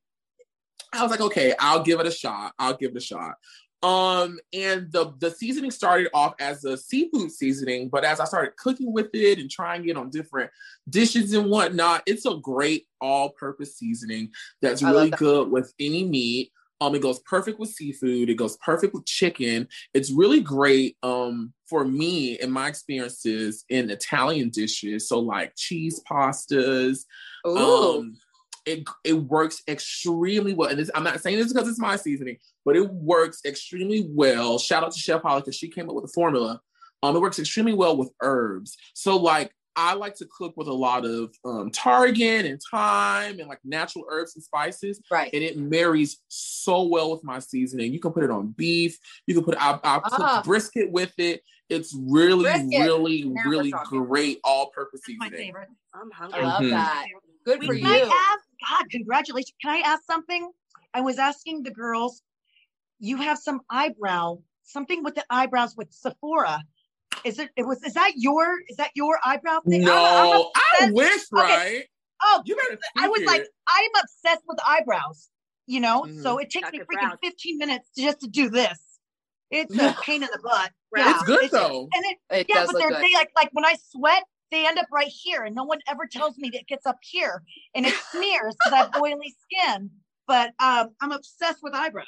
I 0.94 1.02
was 1.02 1.12
like, 1.12 1.22
okay, 1.22 1.54
I'll 1.60 1.84
give 1.84 2.00
it 2.00 2.08
a 2.08 2.12
shot. 2.12 2.54
I'll 2.58 2.78
give 2.78 2.92
it 2.92 2.98
a 2.98 3.02
shot. 3.02 3.36
Um, 3.84 4.40
and 4.54 4.92
the 4.92 5.14
the 5.20 5.30
seasoning 5.30 5.70
started 5.70 6.10
off 6.14 6.34
as 6.40 6.66
a 6.66 6.76
seafood 6.76 7.32
seasoning, 7.32 7.90
but 7.90 8.04
as 8.04 8.20
I 8.20 8.26
started 8.26 8.56
cooking 8.58 8.92
with 8.92 9.10
it 9.14 9.38
and 9.38 9.52
trying 9.52 9.88
it 9.88 9.98
on 9.98 10.10
different 10.10 10.50
dishes 10.90 11.34
and 11.34 11.50
whatnot, 11.50 12.02
it's 12.08 12.26
a 12.26 12.38
great 12.38 12.88
all-purpose 13.00 13.78
seasoning 13.78 14.32
that's 14.62 14.82
I 14.82 14.90
really 14.92 15.12
that. 15.12 15.20
good 15.20 15.52
with 15.52 15.72
any 15.80 16.06
meat. 16.06 16.52
Um, 16.82 16.96
it 16.96 17.02
goes 17.02 17.20
perfect 17.20 17.60
with 17.60 17.70
seafood. 17.70 18.30
It 18.30 18.36
goes 18.36 18.58
perfect 18.58 18.94
with 18.94 19.06
chicken. 19.06 19.68
It's 19.94 20.12
really 20.12 20.42
great 20.42 20.98
um 21.04 21.54
for 21.70 21.86
me 21.86 22.40
in 22.40 22.50
my 22.50 22.68
experiences 22.68 23.64
in 23.70 23.92
Italian 23.92 24.50
dishes. 24.50 25.08
So 25.08 25.20
like 25.20 25.54
cheese 25.56 26.02
pastas, 26.10 27.06
Ooh. 27.48 27.58
um, 27.58 28.18
it 28.68 28.88
it 29.04 29.14
works 29.14 29.64
extremely 29.68 30.54
well. 30.54 30.70
And 30.70 30.78
this, 30.80 30.92
I'm 30.94 31.04
not 31.04 31.20
saying 31.22 31.38
this 31.38 31.52
because 31.54 31.68
it's 31.68 31.80
my 31.80 31.96
seasoning, 31.96 32.38
but 32.66 32.76
it 32.76 32.88
works 32.92 33.40
extremely 33.46 34.08
well. 34.10 34.60
Shout 34.60 34.84
out 34.84 34.92
to 34.92 35.00
Chef 35.00 35.22
Holly 35.22 35.42
because 35.42 35.56
she 35.56 35.70
came 35.70 35.90
up 35.90 35.96
with 35.96 36.06
the 36.06 36.12
formula. 36.14 36.62
Um, 37.04 37.16
it 37.16 37.20
works 37.22 37.40
extremely 37.40 37.74
well 37.74 37.96
with 37.98 38.10
herbs. 38.22 38.76
So 38.94 39.18
like 39.18 39.52
I 39.80 39.94
like 39.94 40.16
to 40.16 40.28
cook 40.36 40.54
with 40.58 40.68
a 40.68 40.74
lot 40.74 41.06
of 41.06 41.32
um, 41.46 41.70
tarragon 41.70 42.48
and 42.48 42.60
thyme 42.72 43.40
and 43.40 43.48
like 43.48 43.60
natural 43.64 44.06
herbs 44.10 44.36
and 44.36 44.44
spices, 44.44 45.00
right. 45.12 45.30
and 45.32 45.44
it 45.44 45.56
marries 45.56 46.18
so 46.30 46.82
well 46.84 47.12
with 47.12 47.24
my 47.24 47.38
seasoning. 47.38 47.94
You 47.94 48.00
can 48.00 48.12
put 48.12 48.24
it 48.24 48.32
on 48.32 48.48
beef. 48.58 48.98
You 49.28 49.36
can 49.36 49.44
put 49.44 49.56
I, 49.60 49.80
I 49.84 50.00
cook 50.00 50.20
Ah. 50.20 50.42
brisket 50.44 50.92
with 50.92 51.14
it. 51.20 51.44
It's 51.70 51.94
really, 51.96 52.44
Brisket. 52.46 52.80
really, 52.86 53.24
Now 53.26 53.44
really 53.46 53.72
great 53.86 54.40
all-purpose 54.44 55.02
That's 55.06 55.20
my 55.20 55.26
seasoning. 55.28 55.46
favorite. 55.48 55.70
I'm 55.94 56.10
I 56.12 56.16
hungry. 56.16 56.42
love 56.44 56.62
Mhm. 56.62 56.70
that. 56.72 57.06
Good 57.46 57.60
Wait, 57.60 57.68
for 57.68 57.76
can 57.76 57.84
you. 57.86 58.06
I 58.06 58.34
ask? 58.34 58.47
God, 58.68 58.90
congratulations. 58.90 59.54
Can 59.62 59.72
I 59.76 59.80
ask 59.88 60.04
something? 60.06 60.50
I 60.94 61.02
was 61.02 61.20
asking 61.20 61.64
the 61.64 61.72
girls. 61.72 62.22
You 63.00 63.18
have 63.18 63.38
some 63.38 63.62
eyebrow, 63.70 64.38
something 64.64 65.04
with 65.04 65.16
the 65.16 65.26
eyebrows 65.30 65.76
with 65.78 65.92
Sephora. 65.92 66.64
Is 67.24 67.40
it? 67.40 67.50
It 67.56 67.66
was. 67.66 67.84
Is 67.84 67.94
that 67.94 68.14
your? 68.16 68.56
Is 68.70 68.78
that 68.78 68.92
your 68.96 69.20
eyebrow 69.26 69.60
thing? 69.68 69.88
I'm- 69.88 69.98
I'm 69.98 70.30
No, 70.32 70.52
I 70.56 70.92
wish, 70.92 71.26
Okay. 71.34 71.42
right? 71.42 71.84
Oh, 72.22 72.42
You 72.46 72.56
better. 72.56 72.80
I 72.98 73.08
was 73.08 73.18
speak 73.18 73.28
like. 73.28 73.48
I'm 73.70 73.92
obsessed 74.02 74.44
with 74.48 74.60
eyebrows. 74.66 75.30
You 75.70 75.82
know, 75.82 76.04
mm-hmm. 76.04 76.22
so 76.22 76.38
it 76.38 76.50
takes 76.50 76.64
Got 76.66 76.74
me 76.74 76.80
freaking 76.80 77.10
brows. 77.10 77.18
15 77.22 77.58
minutes 77.58 77.90
just 77.98 78.22
to 78.22 78.28
do 78.28 78.50
this. 78.50 78.80
It's 79.52 79.78
a 79.78 79.96
pain 80.02 80.24
in 80.24 80.30
the 80.32 80.40
butt. 80.42 80.72
Right. 80.96 81.14
it's 81.14 81.24
good 81.24 81.52
though. 81.52 81.90
And 81.94 82.06
it, 82.06 82.18
It 82.32 82.46
yeah, 82.50 82.56
does 82.56 82.68
but 82.68 82.74
look 82.76 82.82
they're 82.84 82.90
good. 82.92 83.04
they 83.04 83.14
like 83.14 83.30
like 83.36 83.50
when 83.52 83.66
I 83.66 83.76
sweat, 83.90 84.24
they 84.52 84.68
end 84.68 84.80
up 84.80 84.88
right 84.92 85.08
here, 85.08 85.44
and 85.44 85.56
no 85.56 85.64
one 85.64 85.80
ever 85.88 86.08
tells 86.12 86.38
me 86.38 86.50
that 86.50 86.62
it 86.62 86.68
gets 86.68 86.86
up 86.86 87.00
here, 87.02 87.44
and 87.76 87.86
it 87.86 87.94
smears 88.12 88.56
because 88.56 88.74
I 88.74 88.78
have 88.78 89.02
oily 89.02 89.36
skin. 89.44 89.90
But 90.28 90.54
um, 90.60 90.90
I'm 91.02 91.12
obsessed 91.12 91.60
with 91.64 91.74
eyebrows. 91.74 92.06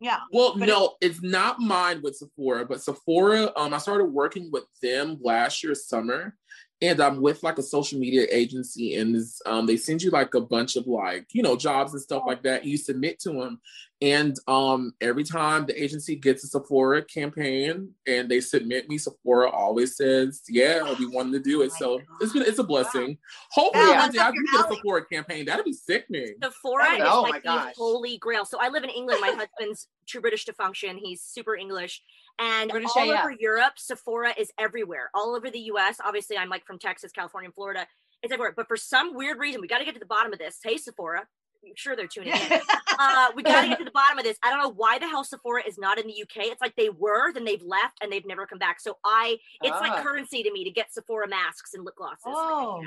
Yeah. 0.00 0.18
Well, 0.32 0.56
no, 0.56 0.96
it's 1.00 1.22
not 1.22 1.60
mine 1.60 2.00
with 2.02 2.16
Sephora, 2.16 2.66
but 2.66 2.82
Sephora, 2.82 3.52
um, 3.56 3.72
I 3.72 3.78
started 3.78 4.06
working 4.06 4.50
with 4.50 4.64
them 4.82 5.18
last 5.22 5.62
year 5.62 5.76
summer, 5.76 6.36
and 6.82 7.00
I'm 7.00 7.22
with 7.22 7.42
like 7.42 7.56
a 7.58 7.62
social 7.62 7.98
media 7.98 8.26
agency, 8.30 8.96
and 8.96 9.14
this, 9.14 9.40
um, 9.46 9.64
they 9.66 9.76
send 9.76 10.02
you 10.02 10.10
like 10.10 10.34
a 10.34 10.40
bunch 10.40 10.76
of 10.76 10.86
like 10.86 11.26
you 11.32 11.42
know 11.42 11.56
jobs 11.56 11.92
and 11.94 12.02
stuff 12.02 12.24
like 12.26 12.42
that. 12.42 12.64
You 12.66 12.76
submit 12.76 13.20
to 13.20 13.30
them, 13.32 13.60
and 14.02 14.36
um, 14.48 14.92
every 15.00 15.22
time 15.24 15.64
the 15.64 15.80
agency 15.80 16.16
gets 16.16 16.42
a 16.44 16.48
Sephora 16.48 17.02
campaign 17.04 17.90
and 18.06 18.28
they 18.28 18.40
submit 18.40 18.88
me, 18.88 18.98
Sephora 18.98 19.48
always 19.48 19.96
says, 19.96 20.42
"Yeah, 20.48 20.92
we 20.98 21.06
wanted 21.06 21.32
to 21.44 21.50
do 21.50 21.62
it." 21.62 21.70
Oh 21.74 21.76
So 21.78 21.98
God. 21.98 22.06
it's 22.20 22.32
been 22.32 22.42
it's 22.42 22.58
a 22.58 22.64
blessing. 22.64 23.16
Hopefully, 23.52 23.84
Val, 23.86 23.98
one 24.02 24.10
day 24.10 24.18
I 24.18 24.30
can 24.32 24.44
get 24.52 24.60
a. 24.70 24.74
Sephora 24.74 25.04
campaign. 25.06 25.44
That'd 25.46 25.64
be 25.64 25.72
sickening. 25.72 26.34
Sephora 26.42 26.82
That 26.82 26.94
is 26.94 26.98
would- 27.04 27.08
oh 27.08 27.22
my 27.22 27.28
like 27.30 27.42
the 27.44 27.72
holy 27.76 28.18
grail. 28.18 28.44
So 28.44 28.58
I 28.60 28.68
live 28.68 28.82
in 28.84 28.90
England. 28.90 29.20
My 29.20 29.28
husband's 29.30 29.86
true 30.06 30.20
British 30.20 30.44
to 30.46 30.52
function. 30.52 30.98
He's 30.98 31.22
super 31.22 31.54
English. 31.54 32.02
And 32.38 32.70
all 32.72 33.10
over 33.22 33.30
Europe, 33.38 33.74
Sephora 33.76 34.32
is 34.38 34.50
everywhere. 34.58 35.10
All 35.14 35.34
over 35.36 35.50
the 35.50 35.60
US. 35.72 35.96
Obviously, 36.04 36.36
I'm 36.36 36.48
like 36.48 36.64
from 36.66 36.78
Texas, 36.78 37.12
California, 37.12 37.46
and 37.48 37.54
Florida. 37.54 37.86
It's 38.22 38.32
everywhere. 38.32 38.52
But 38.56 38.68
for 38.68 38.76
some 38.76 39.14
weird 39.14 39.38
reason, 39.38 39.60
we 39.60 39.68
got 39.68 39.78
to 39.78 39.84
get 39.84 39.94
to 39.94 40.00
the 40.00 40.06
bottom 40.06 40.32
of 40.32 40.38
this. 40.38 40.58
Hey, 40.62 40.76
Sephora. 40.76 41.26
I'm 41.64 41.74
sure 41.76 41.94
they're 41.94 42.08
tuning 42.08 42.32
in. 42.32 42.60
uh, 42.98 43.28
we 43.36 43.44
got 43.44 43.62
to 43.62 43.68
get 43.68 43.78
to 43.78 43.84
the 43.92 43.92
bottom 43.92 44.18
of 44.18 44.24
this. 44.24 44.36
I 44.42 44.50
don't 44.50 44.58
know 44.60 44.72
why 44.72 44.98
the 44.98 45.06
hell 45.08 45.22
Sephora 45.22 45.62
is 45.64 45.78
not 45.78 45.96
in 45.98 46.08
the 46.08 46.22
UK. 46.22 46.46
It's 46.46 46.60
like 46.60 46.74
they 46.74 46.88
were, 46.88 47.32
then 47.32 47.44
they've 47.44 47.62
left, 47.62 47.98
and 48.02 48.10
they've 48.10 48.26
never 48.26 48.46
come 48.46 48.58
back. 48.58 48.80
So 48.80 48.98
I, 49.04 49.36
it's 49.62 49.76
Ah. 49.76 49.78
like 49.80 50.02
currency 50.02 50.42
to 50.42 50.50
me 50.52 50.64
to 50.64 50.70
get 50.70 50.92
Sephora 50.92 51.28
masks 51.28 51.74
and 51.74 51.84
lip 51.84 51.94
glosses. 51.96 52.22
oh, 52.26 52.82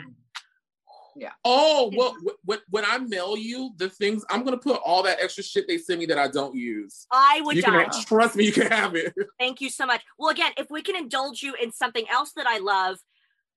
Oh 1.43 1.91
well, 1.97 2.15
wh- 2.25 2.47
when 2.47 2.60
when 2.69 2.86
I 2.86 2.97
mail 2.97 3.38
you 3.38 3.71
the 3.78 3.89
things, 3.89 4.23
I'm 4.30 4.43
gonna 4.43 4.58
put 4.58 4.80
all 4.84 5.04
that 5.04 5.19
extra 5.21 5.43
shit 5.43 5.67
they 5.67 5.78
send 5.78 5.99
me 5.99 6.06
that 6.08 6.17
I 6.17 6.28
don't 6.28 6.56
use. 6.56 7.08
I 7.12 7.41
would 7.43 7.56
you 7.56 7.62
die. 7.62 7.86
can 7.86 8.04
trust 8.06 8.36
me, 8.36 8.45
you 8.45 8.51
can 8.51 8.67
have 8.67 8.95
it. 8.95 9.13
Thank 9.39 9.62
you 9.62 9.69
so 9.69 9.86
much. 9.86 10.01
Well, 10.17 10.30
again, 10.30 10.51
if 10.58 10.67
we 10.69 10.82
can 10.82 10.95
indulge 10.95 11.41
you 11.41 11.56
in 11.62 11.71
something 11.71 12.06
else 12.10 12.32
that 12.36 12.47
I 12.47 12.60
love, 12.60 12.97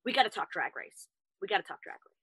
we 0.05 0.13
got 0.13 0.25
to 0.25 0.31
talk 0.31 0.51
drag 0.53 0.77
race. 0.77 1.07
We 1.41 1.49
got 1.49 1.59
to 1.59 1.63
talk 1.63 1.79
drag 1.83 1.97
race. 1.97 2.15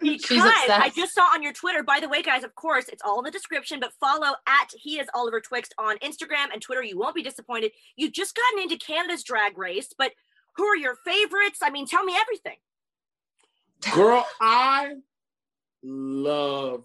Because 0.00 0.42
I 0.68 0.90
just 0.94 1.14
saw 1.14 1.22
on 1.22 1.42
your 1.42 1.52
Twitter, 1.52 1.84
by 1.84 2.00
the 2.00 2.08
way, 2.08 2.22
guys, 2.22 2.42
of 2.42 2.54
course, 2.56 2.88
it's 2.88 3.02
all 3.04 3.18
in 3.20 3.24
the 3.24 3.30
description, 3.30 3.78
but 3.78 3.92
follow 4.00 4.34
at 4.48 4.70
he 4.76 4.98
is 4.98 5.06
Oliver 5.14 5.40
Twixt 5.40 5.74
on 5.78 5.96
Instagram 5.98 6.52
and 6.52 6.60
Twitter. 6.60 6.82
You 6.82 6.98
won't 6.98 7.14
be 7.14 7.22
disappointed. 7.22 7.70
You've 7.96 8.12
just 8.12 8.34
gotten 8.34 8.62
into 8.62 8.84
Canada's 8.84 9.22
drag 9.22 9.56
race, 9.56 9.94
but 9.96 10.12
who 10.56 10.64
are 10.64 10.76
your 10.76 10.96
favorites? 11.04 11.60
I 11.62 11.70
mean, 11.70 11.86
tell 11.86 12.04
me 12.04 12.16
everything. 12.20 12.56
Girl, 13.90 14.24
I 14.40 14.92
love 15.82 16.84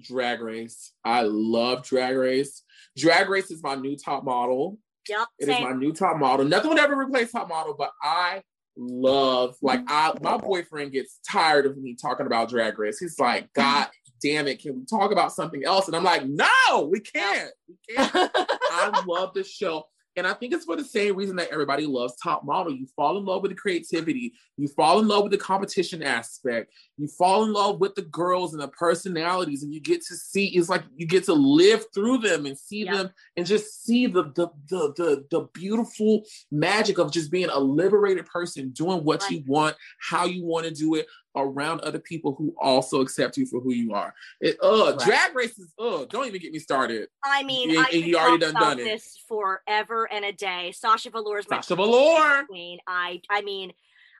Drag 0.00 0.40
Race. 0.40 0.92
I 1.04 1.22
love 1.22 1.84
Drag 1.84 2.16
Race. 2.16 2.62
Drag 2.96 3.28
Race 3.28 3.50
is 3.50 3.62
my 3.62 3.74
new 3.74 3.96
top 3.96 4.24
model. 4.24 4.78
Yep. 5.08 5.28
It 5.38 5.48
is 5.48 5.54
same. 5.54 5.64
my 5.64 5.72
new 5.72 5.92
top 5.92 6.18
model. 6.18 6.44
Nothing 6.44 6.70
would 6.70 6.78
ever 6.78 6.98
replace 6.98 7.32
top 7.32 7.48
model, 7.48 7.74
but 7.78 7.92
I 8.02 8.42
love 8.76 9.56
like 9.62 9.80
I 9.88 10.12
my 10.20 10.32
mm-hmm. 10.32 10.46
boyfriend 10.46 10.92
gets 10.92 11.18
tired 11.26 11.64
of 11.64 11.78
me 11.78 11.96
talking 12.00 12.26
about 12.26 12.48
drag 12.48 12.78
race. 12.78 12.98
He's 12.98 13.18
like, 13.18 13.52
God 13.54 13.88
damn 14.22 14.48
it, 14.48 14.60
can 14.60 14.76
we 14.76 14.84
talk 14.84 15.12
about 15.12 15.32
something 15.32 15.64
else? 15.64 15.86
And 15.86 15.96
I'm 15.96 16.04
like, 16.04 16.24
no, 16.26 16.88
we 16.90 17.00
can't. 17.00 17.50
We 17.68 17.94
can't. 17.94 18.10
I 18.34 19.02
love 19.06 19.34
this 19.34 19.50
show. 19.50 19.84
And 20.16 20.26
I 20.26 20.32
think 20.32 20.54
it's 20.54 20.64
for 20.64 20.76
the 20.76 20.84
same 20.84 21.14
reason 21.14 21.36
that 21.36 21.50
everybody 21.50 21.84
loves 21.84 22.16
Top 22.16 22.42
Model. 22.44 22.72
You 22.72 22.86
fall 22.96 23.18
in 23.18 23.24
love 23.26 23.42
with 23.42 23.50
the 23.50 23.56
creativity, 23.56 24.32
you 24.56 24.66
fall 24.66 24.98
in 24.98 25.06
love 25.06 25.24
with 25.24 25.32
the 25.32 25.38
competition 25.38 26.02
aspect, 26.02 26.72
you 26.96 27.06
fall 27.06 27.44
in 27.44 27.52
love 27.52 27.80
with 27.80 27.94
the 27.94 28.02
girls 28.02 28.54
and 28.54 28.62
the 28.62 28.68
personalities, 28.68 29.62
and 29.62 29.74
you 29.74 29.80
get 29.80 30.00
to 30.06 30.14
see 30.16 30.46
it's 30.56 30.70
like 30.70 30.84
you 30.96 31.06
get 31.06 31.24
to 31.24 31.34
live 31.34 31.84
through 31.94 32.18
them 32.18 32.46
and 32.46 32.58
see 32.58 32.84
Yeah. 32.84 32.96
them 32.96 33.10
and 33.36 33.46
just 33.46 33.84
see 33.84 34.06
the 34.06 34.24
the, 34.34 34.48
the 34.70 34.94
the 34.96 35.26
the 35.30 35.40
beautiful 35.52 36.22
magic 36.50 36.98
of 36.98 37.12
just 37.12 37.30
being 37.30 37.50
a 37.50 37.58
liberated 37.58 38.24
person, 38.26 38.70
doing 38.70 39.04
what 39.04 39.28
you 39.30 39.42
want, 39.46 39.76
how 40.00 40.24
you 40.24 40.44
want 40.44 40.64
to 40.64 40.70
do 40.72 40.94
it 40.94 41.06
around 41.36 41.80
other 41.82 41.98
people 41.98 42.34
who 42.34 42.54
also 42.60 43.00
accept 43.00 43.36
you 43.36 43.46
for 43.46 43.60
who 43.60 43.72
you 43.72 43.92
are. 43.94 44.14
It, 44.40 44.56
uh, 44.62 44.94
Right. 44.96 45.06
drag 45.06 45.34
races, 45.34 45.72
uh, 45.78 46.04
don't 46.06 46.26
even 46.26 46.40
get 46.40 46.52
me 46.52 46.58
started. 46.58 47.08
I 47.22 47.42
mean, 47.42 47.70
Yeah, 47.70 47.80
I 47.80 47.90
and 47.92 48.04
you 48.06 48.16
already 48.16 48.38
talk 48.38 48.40
done 48.40 48.50
about 48.62 48.76
done 48.78 48.86
it. 48.88 49.02
forever 49.28 50.10
and 50.10 50.24
a 50.24 50.32
day. 50.32 50.72
Sasha 50.72 51.10
Velour 51.10 51.38
is 51.38 51.46
my 51.50 51.58
Sasha 51.58 51.76
Velour. 51.76 52.44
queen. 52.46 52.78
I, 52.86 53.20
I 53.30 53.42
mean, 53.42 53.72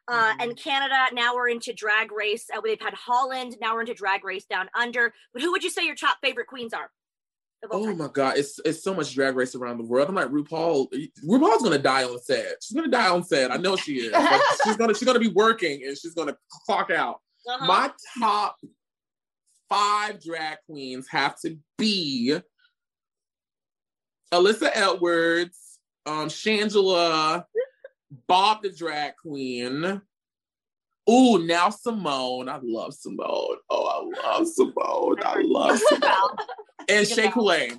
uh, 0.08 0.12
Mm-hmm. 0.32 0.40
and 0.40 0.56
Canada. 0.56 1.06
Now 1.14 1.34
we're 1.34 1.48
into 1.48 1.72
drag 1.72 2.12
race. 2.12 2.46
Uh, 2.54 2.60
they've 2.60 2.80
had 2.80 2.94
Holland. 2.94 3.56
Now 3.60 3.74
we're 3.74 3.80
into 3.80 3.94
drag 3.94 4.24
race 4.24 4.44
down 4.44 4.68
under. 4.78 5.12
But 5.32 5.42
who 5.42 5.50
would 5.52 5.64
you 5.64 5.70
say 5.70 5.84
your 5.84 5.96
top 5.96 6.18
favorite 6.22 6.46
queens 6.46 6.72
are? 6.72 6.90
Oh 7.70 7.94
my 7.94 8.08
god, 8.08 8.38
it's 8.38 8.60
it's 8.64 8.82
so 8.82 8.94
much 8.94 9.14
drag 9.14 9.36
race 9.36 9.54
around 9.54 9.78
the 9.78 9.84
world. 9.84 10.08
I'm 10.08 10.14
like 10.14 10.28
RuPaul. 10.28 10.88
RuPaul's 11.24 11.62
gonna 11.62 11.78
die 11.78 12.04
on 12.04 12.18
set. 12.20 12.56
She's 12.62 12.74
gonna 12.74 12.88
die 12.88 13.08
on 13.08 13.24
set. 13.24 13.50
I 13.50 13.56
know 13.56 13.76
she 13.76 13.96
is. 13.96 14.12
Like, 14.12 14.40
she's 14.64 14.76
gonna 14.76 14.94
she's 14.94 15.06
gonna 15.06 15.20
be 15.20 15.28
working 15.28 15.82
and 15.84 15.96
she's 15.96 16.14
gonna 16.14 16.36
clock 16.66 16.90
out. 16.90 17.20
Uh-huh. 17.48 17.66
My 17.66 17.90
top 18.18 18.56
five 19.68 20.22
drag 20.22 20.58
queens 20.68 21.06
have 21.08 21.38
to 21.40 21.58
be 21.78 22.38
Alyssa 24.32 24.70
Edwards, 24.74 25.78
um, 26.04 26.28
Shangela, 26.28 27.44
Bob 28.26 28.62
the 28.62 28.70
drag 28.70 29.14
queen. 29.16 30.00
Ooh, 31.08 31.46
now 31.46 31.70
Simone. 31.70 32.48
I 32.48 32.58
love 32.62 32.94
Simone. 32.94 33.56
Oh, 33.70 33.86
I 33.86 34.28
love 34.28 34.48
Simone. 34.48 35.16
I 35.24 35.40
love 35.42 35.78
Simone. 35.88 36.36
And 36.88 37.06
Shea 37.06 37.30
Coulee. 37.30 37.72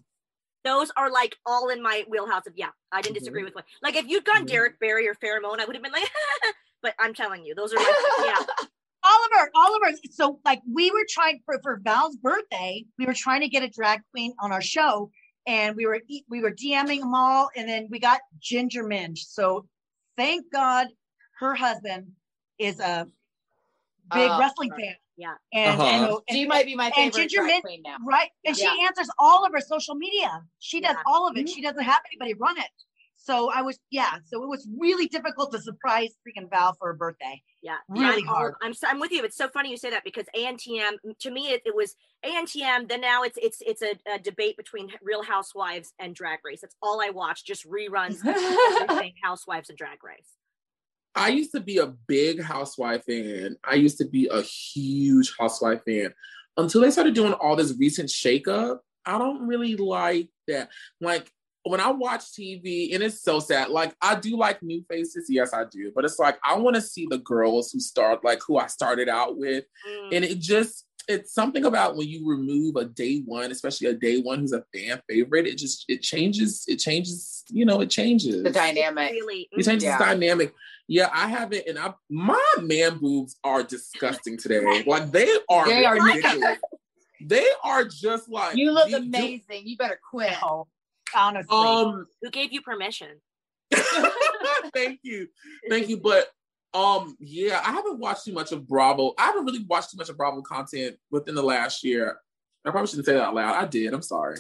Those 0.64 0.92
are 0.98 1.12
like 1.12 1.36
all 1.46 1.70
in 1.70 1.82
my 1.82 2.06
wheelhouse 2.10 2.48
of 2.48 2.54
yeah. 2.56 2.70
I 2.92 3.02
didn't 3.02 3.18
disagree 3.20 3.44
with 3.44 3.56
one. 3.56 3.64
Like 3.82 3.96
if 3.96 4.08
you'd 4.08 4.26
gone 4.26 4.44
Mhm. 4.44 4.48
Derrick 4.48 4.80
Barry 4.80 5.08
or 5.08 5.16
Pheromone, 5.16 5.60
I 5.60 5.66
would 5.66 5.76
have 5.76 5.84
been 5.84 5.92
like, 5.92 6.10
but 6.82 6.94
I'm 7.00 7.14
telling 7.14 7.46
you, 7.46 7.56
those 7.56 7.74
are 7.74 7.78
like 7.78 7.96
yeah. 8.24 8.46
Oliver, 9.04 9.52
Oliver. 9.56 9.98
So 10.12 10.40
like 10.44 10.62
we 10.72 10.92
were 10.92 11.06
trying 11.10 11.42
for, 11.46 11.60
for 11.62 11.80
Val's 11.82 12.18
birthday, 12.18 12.86
we 12.98 13.06
were 13.06 13.14
trying 13.14 13.42
to 13.42 13.48
get 13.48 13.64
a 13.64 13.70
drag 13.70 14.02
queen 14.12 14.34
on 14.40 14.52
our 14.52 14.62
show, 14.62 15.10
and 15.46 15.76
we 15.76 15.86
were 15.86 16.02
we 16.30 16.42
were 16.42 16.52
DMing 16.52 17.00
them 17.00 17.14
all, 17.14 17.50
and 17.56 17.68
then 17.68 17.88
we 17.90 18.00
got 18.00 18.20
Ginger 18.40 18.84
Minge. 18.84 19.26
So 19.26 19.68
thank 20.18 20.52
God 20.52 20.88
her 21.40 21.56
husband 21.56 22.08
is 22.60 22.80
a 22.80 23.06
big 24.14 24.30
Oh, 24.30 24.40
wrestling 24.40 24.70
right. 24.72 24.80
fan. 24.82 24.96
Yeah. 25.18 25.36
And, 25.54 25.82
Uh-huh. 25.82 25.90
and, 25.92 26.06
so- 26.08 26.24
She 26.30 26.46
might 26.46 26.66
be 26.66 26.76
my 26.76 26.92
favorite 26.92 27.04
and 27.04 27.14
Ginger 27.14 27.38
drag 27.38 27.48
Mint- 27.48 27.64
queen 27.64 27.82
now. 27.84 27.98
right, 28.06 28.30
and 28.46 28.56
Yeah. 28.58 28.72
she 28.74 28.84
answers 28.86 29.10
all 29.18 29.46
of 29.46 29.52
her 29.52 29.62
social 29.62 29.96
media. 29.96 30.44
She 30.60 30.80
does 30.80 30.96
Yeah. 30.96 31.04
all 31.08 31.28
of 31.28 31.36
it. 31.38 31.50
She 31.50 31.62
doesn't 31.62 31.84
have 31.84 32.02
anybody 32.12 32.34
run 32.36 32.58
it. 32.60 32.70
So 33.20 33.50
I 33.52 33.62
was 33.64 33.80
yeah. 33.90 34.20
So 34.28 34.42
it 34.44 34.48
was 34.48 34.66
really 34.80 35.08
difficult 35.08 35.52
to 35.52 35.60
surprise 35.60 36.12
freaking 36.26 36.50
Val 36.50 36.76
for 36.76 36.88
her 36.90 36.94
birthday. 36.94 37.42
Yeah, 37.62 37.78
Really 37.90 38.22
I'm 38.22 38.28
hard. 38.28 38.56
I'm 38.62 38.70
s- 38.72 38.84
I'm 38.84 39.00
with 39.00 39.12
you. 39.12 39.24
It's 39.24 39.36
so 39.36 39.50
funny 39.50 39.70
you 39.72 39.76
say 39.78 39.90
that 39.90 40.04
because 40.06 40.28
ANTM 40.36 40.94
to 41.20 41.32
me 41.32 41.50
it, 41.50 41.64
it 41.66 41.76
was 41.76 41.96
ANTM. 42.24 42.88
Then 42.88 43.02
now 43.02 43.24
it's 43.24 43.38
it's 43.42 43.60
it's 43.62 43.82
a, 43.82 43.98
a 44.10 44.20
debate 44.20 44.56
between 44.56 44.94
Real 45.02 45.24
Housewives 45.24 45.94
and 46.00 46.16
Drag 46.16 46.40
Race. 46.46 46.62
That's 46.62 46.76
all 46.82 47.02
I 47.02 47.10
watch. 47.10 47.44
Just 47.44 47.66
reruns 47.68 48.20
everything 48.26 49.16
Housewives 49.24 49.70
and 49.70 49.78
Drag 49.78 50.02
Race. 50.04 50.37
I 51.18 51.30
used 51.30 51.52
to 51.54 51.60
be 51.60 51.80
a 51.80 51.88
big 52.08 52.42
housewife 52.42 53.04
fan. 53.06 53.58
I 53.64 53.74
used 53.76 53.98
to 53.98 54.06
be 54.06 54.28
a 54.32 54.42
huge 54.44 55.34
housewife 55.40 55.82
fan 55.84 56.14
until 56.58 56.82
they 56.82 56.92
started 56.92 57.16
doing 57.16 57.34
all 57.34 57.56
this 57.56 57.74
recent 57.80 58.10
shakeup. 58.10 58.80
I 59.06 59.18
don't 59.18 59.48
really 59.48 59.76
like 59.76 60.30
that. 60.48 60.70
Like 61.02 61.32
when 61.64 61.80
I 61.82 61.90
watch 61.92 62.22
TV, 62.34 62.94
and 62.94 63.04
it's 63.04 63.22
so 63.22 63.40
sad. 63.40 63.70
Like 63.70 63.96
I 64.02 64.16
do 64.16 64.38
like 64.38 64.62
new 64.62 64.86
faces, 64.90 65.26
yes, 65.28 65.54
I 65.54 65.64
do. 65.70 65.92
But 65.96 66.06
it's 66.06 66.20
like 66.20 66.38
I 66.48 66.56
want 66.58 66.76
to 66.76 66.82
see 66.82 67.08
the 67.10 67.18
girls 67.18 67.72
who 67.72 67.80
start 67.80 68.24
like 68.24 68.40
who 68.48 68.58
I 68.58 68.68
started 68.68 69.10
out 69.10 69.38
with, 69.38 69.66
Mm. 69.90 70.10
and 70.16 70.24
it 70.26 70.40
just 70.40 70.86
it's 71.10 71.34
something 71.34 71.64
about 71.64 71.96
when 71.96 72.08
you 72.08 72.28
remove 72.30 72.76
a 72.76 72.84
day 72.86 73.22
one, 73.26 73.50
especially 73.50 73.88
a 73.88 73.94
day 73.94 74.20
one 74.20 74.40
who's 74.40 74.52
a 74.52 74.64
fan 74.74 75.02
favorite. 75.10 75.48
It 75.48 75.58
just 75.58 75.86
it 75.88 76.02
changes. 76.04 76.64
It 76.68 76.78
changes. 76.78 77.44
You 77.50 77.66
know, 77.66 77.80
it 77.82 77.90
changes 77.90 78.44
the 78.44 78.52
dynamic. 78.52 79.12
Really, 79.14 79.48
it 79.52 79.64
changes 79.66 79.86
Yeah. 79.86 79.98
the 79.98 80.04
dynamic. 80.06 80.54
Yeah, 80.88 81.10
I 81.14 81.28
haven't, 81.28 81.68
and 81.68 81.78
I 81.78 81.94
my 82.10 82.42
man 82.62 82.98
boobs 83.00 83.36
are 83.44 83.62
disgusting 83.64 84.38
today. 84.38 84.84
Like 84.86 85.12
they 85.12 85.30
are 85.50 85.68
They 85.68 85.84
are 85.86 86.00
ridiculous. 86.02 86.60
they 87.22 87.46
are 87.64 87.84
just 87.84 88.30
like 88.30 88.56
You 88.56 88.72
look 88.72 88.90
you- 88.90 88.98
amazing. 88.98 89.64
You 89.66 89.76
better 89.78 90.00
quit. 90.10 90.34
Honestly. 91.16 91.56
Um, 91.56 92.06
who 92.22 92.30
gave 92.32 92.52
you 92.54 92.62
permission? 92.62 93.22
thank 94.74 95.00
you, 95.04 95.28
thank 95.70 95.90
you. 95.90 95.98
But 95.98 96.28
um, 96.74 97.16
yeah, 97.20 97.62
I 97.66 97.72
haven't 97.72 98.00
watched 98.00 98.26
too 98.26 98.34
much 98.34 98.52
of 98.52 98.68
Bravo. 98.68 99.14
I 99.18 99.26
haven't 99.26 99.46
really 99.46 99.66
watched 99.68 99.92
too 99.92 99.98
much 99.98 100.10
of 100.10 100.18
Bravo 100.18 100.42
content 100.42 100.98
within 101.12 101.36
the 101.36 101.44
last 101.44 101.84
year. 101.84 102.18
I 102.66 102.72
probably 102.72 102.88
shouldn't 102.88 103.06
say 103.06 103.14
that 103.14 103.24
out 103.24 103.36
loud. 103.36 103.56
I 103.56 103.66
did. 103.66 103.94
I'm 103.94 104.02
sorry. 104.02 104.38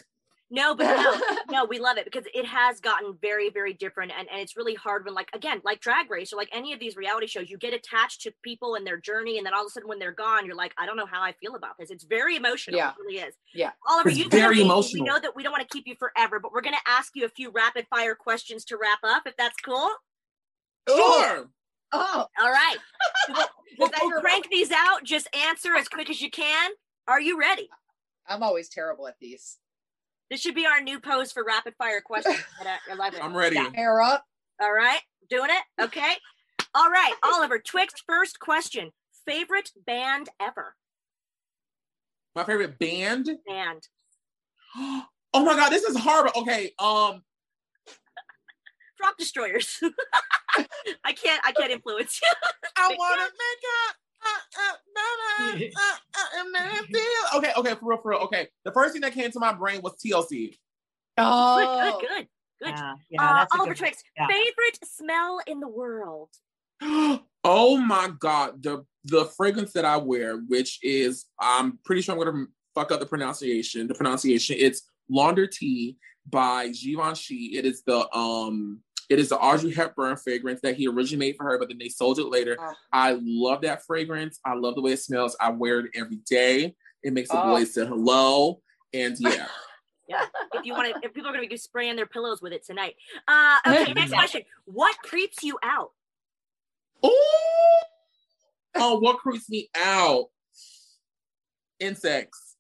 No, 0.49 0.73
but 0.75 0.85
no, 0.85 1.21
no, 1.51 1.65
we 1.65 1.77
love 1.77 1.97
it 1.97 2.05
because 2.05 2.25
it 2.33 2.45
has 2.45 2.79
gotten 2.79 3.17
very, 3.21 3.49
very 3.49 3.73
different, 3.73 4.13
and, 4.17 4.29
and 4.31 4.39
it's 4.39 4.55
really 4.55 4.75
hard 4.75 5.03
when, 5.03 5.13
like, 5.13 5.29
again, 5.33 5.61
like 5.65 5.81
Drag 5.81 6.09
Race 6.09 6.31
or 6.31 6.37
like 6.37 6.49
any 6.53 6.71
of 6.71 6.79
these 6.79 6.95
reality 6.95 7.27
shows, 7.27 7.49
you 7.49 7.57
get 7.57 7.73
attached 7.73 8.21
to 8.21 8.31
people 8.43 8.75
and 8.75 8.87
their 8.87 8.97
journey, 8.97 9.37
and 9.37 9.45
then 9.45 9.53
all 9.53 9.61
of 9.61 9.67
a 9.67 9.69
sudden 9.69 9.89
when 9.89 9.99
they're 9.99 10.13
gone, 10.13 10.45
you're 10.45 10.55
like, 10.55 10.73
I 10.77 10.85
don't 10.85 10.95
know 10.95 11.05
how 11.05 11.21
I 11.21 11.33
feel 11.33 11.55
about 11.55 11.77
this. 11.77 11.91
It's 11.91 12.05
very 12.05 12.37
emotional. 12.37 12.77
Yeah. 12.77 12.91
It 12.91 12.95
really 12.99 13.19
is. 13.19 13.35
Yeah. 13.53 13.71
Oliver, 13.89 14.09
It's 14.09 14.19
you 14.19 14.29
very 14.29 14.61
emotional. 14.61 15.03
We 15.03 15.09
know 15.09 15.19
that 15.19 15.35
we 15.35 15.43
don't 15.43 15.51
want 15.51 15.67
to 15.67 15.73
keep 15.73 15.85
you 15.85 15.95
forever, 15.95 16.39
but 16.39 16.53
we're 16.53 16.61
going 16.61 16.75
to 16.75 16.91
ask 16.91 17.11
you 17.15 17.25
a 17.25 17.29
few 17.29 17.51
rapid 17.51 17.85
fire 17.89 18.15
questions 18.15 18.63
to 18.65 18.77
wrap 18.77 18.99
up, 19.03 19.23
if 19.25 19.35
that's 19.35 19.57
cool. 19.63 19.89
Sure. 20.87 20.97
Oh, 20.97 21.47
oh. 21.91 22.25
All 22.39 22.51
right. 22.51 22.77
We'll, 23.27 23.87
Is 23.87 23.91
that 23.91 23.99
we'll 24.01 24.21
crank 24.21 24.49
these 24.49 24.71
out. 24.71 25.03
Just 25.03 25.27
answer 25.35 25.75
as 25.75 25.89
quick 25.89 26.09
as 26.09 26.21
you 26.21 26.31
can. 26.31 26.71
Are 27.07 27.19
you 27.19 27.37
ready? 27.37 27.69
I'm 28.27 28.43
always 28.43 28.69
terrible 28.69 29.07
at 29.07 29.15
these. 29.19 29.57
This 30.29 30.41
should 30.41 30.55
be 30.55 30.65
our 30.65 30.81
new 30.81 30.99
pose 30.99 31.31
for 31.31 31.43
rapid 31.43 31.73
fire 31.77 32.01
questions 32.01 32.37
at 32.61 32.67
uh, 32.67 32.93
11. 32.93 33.21
I'm 33.21 33.35
ready. 33.35 33.57
Hair 33.75 34.01
up. 34.01 34.23
All 34.61 34.73
right, 34.73 35.01
doing 35.29 35.49
it. 35.49 35.83
Okay. 35.83 36.13
All 36.75 36.89
right, 36.89 37.13
Oliver. 37.23 37.59
Twixt. 37.59 38.03
First 38.07 38.39
question: 38.39 38.91
Favorite 39.25 39.71
band 39.85 40.29
ever? 40.41 40.75
My 42.35 42.43
favorite 42.43 42.77
band. 42.79 43.29
Band. 43.47 43.87
Oh 45.33 45.43
my 45.43 45.55
god, 45.55 45.71
this 45.71 45.83
is 45.83 45.97
horrible. 45.99 46.31
Okay, 46.41 46.71
um, 46.79 47.21
Drop 48.97 49.17
Destroyers. 49.17 49.79
I 51.03 51.13
can't. 51.13 51.41
I 51.45 51.51
can't 51.51 51.71
influence 51.71 52.19
you. 52.21 52.29
I 52.75 52.87
wanna 52.97 53.21
make 53.21 53.29
it. 53.29 53.95
Uh, 54.27 54.59
uh, 54.59 55.57
uh, 55.75 55.97
uh, 56.55 57.37
Okay, 57.37 57.51
okay, 57.57 57.75
for 57.75 57.89
real, 57.89 57.99
for 58.01 58.11
real. 58.11 58.19
Okay, 58.21 58.47
the 58.65 58.71
first 58.71 58.93
thing 58.93 59.01
that 59.01 59.13
came 59.13 59.31
to 59.31 59.39
my 59.39 59.53
brain 59.53 59.81
was 59.81 59.93
TLC. 60.03 60.55
Oh, 61.17 61.97
Good. 61.99 62.01
Good. 62.01 62.09
Good. 62.09 62.27
Good. 62.59 62.69
yeah, 62.69 62.93
yeah, 63.09 63.41
uh, 63.41 63.45
Oliver 63.53 63.73
good. 63.73 63.77
Twixt. 63.77 64.03
Yeah. 64.17 64.27
Favorite 64.27 64.79
smell 64.83 65.39
in 65.45 65.59
the 65.59 65.67
world? 65.67 66.29
oh 66.81 67.77
my 67.77 68.09
god, 68.19 68.63
the 68.63 68.83
the 69.05 69.25
fragrance 69.37 69.73
that 69.73 69.85
I 69.85 69.97
wear, 69.97 70.37
which 70.37 70.79
is 70.83 71.25
I'm 71.39 71.79
pretty 71.85 72.01
sure 72.01 72.13
I'm 72.15 72.23
gonna 72.23 72.45
fuck 72.73 72.91
up 72.91 72.99
the 72.99 73.05
pronunciation. 73.05 73.87
The 73.87 73.95
pronunciation. 73.95 74.57
It's 74.59 74.83
Launder 75.09 75.47
Tea 75.47 75.97
by 76.29 76.69
Givenchy. 76.69 77.57
It 77.57 77.65
is 77.65 77.83
the 77.83 78.07
um 78.15 78.81
it 79.09 79.19
is 79.19 79.29
the 79.29 79.37
Audrey 79.37 79.71
Hepburn 79.71 80.17
fragrance 80.17 80.59
that 80.61 80.75
he 80.75 80.87
originally 80.87 81.27
made 81.27 81.37
for 81.37 81.45
her, 81.45 81.57
but 81.57 81.69
then 81.69 81.77
they 81.77 81.89
sold 81.89 82.19
it 82.19 82.25
later. 82.25 82.57
Oh. 82.59 82.73
I 82.91 83.17
love 83.21 83.61
that 83.61 83.85
fragrance. 83.85 84.39
I 84.45 84.53
love 84.55 84.75
the 84.75 84.81
way 84.81 84.91
it 84.93 84.99
smells. 84.99 85.35
I 85.39 85.49
wear 85.51 85.79
it 85.79 85.91
every 85.95 86.17
day. 86.29 86.75
It 87.03 87.13
makes 87.13 87.29
the 87.29 87.41
Oh. 87.41 87.51
boys 87.55 87.73
say 87.73 87.85
hello. 87.85 88.61
And 88.93 89.15
yeah. 89.19 89.47
Yeah. 90.09 90.25
If 90.53 90.65
you 90.65 90.73
want 90.73 90.93
to, 90.93 90.99
if 91.05 91.13
people 91.13 91.29
are 91.29 91.33
going 91.33 91.43
to 91.45 91.49
be 91.49 91.57
spraying 91.57 91.95
their 91.95 92.05
pillows 92.05 92.41
with 92.41 92.53
it 92.53 92.65
tonight. 92.65 92.95
Uh, 93.27 93.57
okay. 93.65 93.93
Next 93.93 94.11
question. 94.13 94.41
What 94.65 94.97
creeps 95.03 95.43
you 95.43 95.57
out? 95.63 95.91
Ooh! 97.05 97.11
Oh, 98.75 98.99
what 98.99 99.17
creeps 99.17 99.49
me 99.49 99.69
out? 99.75 100.25
Insects. 101.79 102.55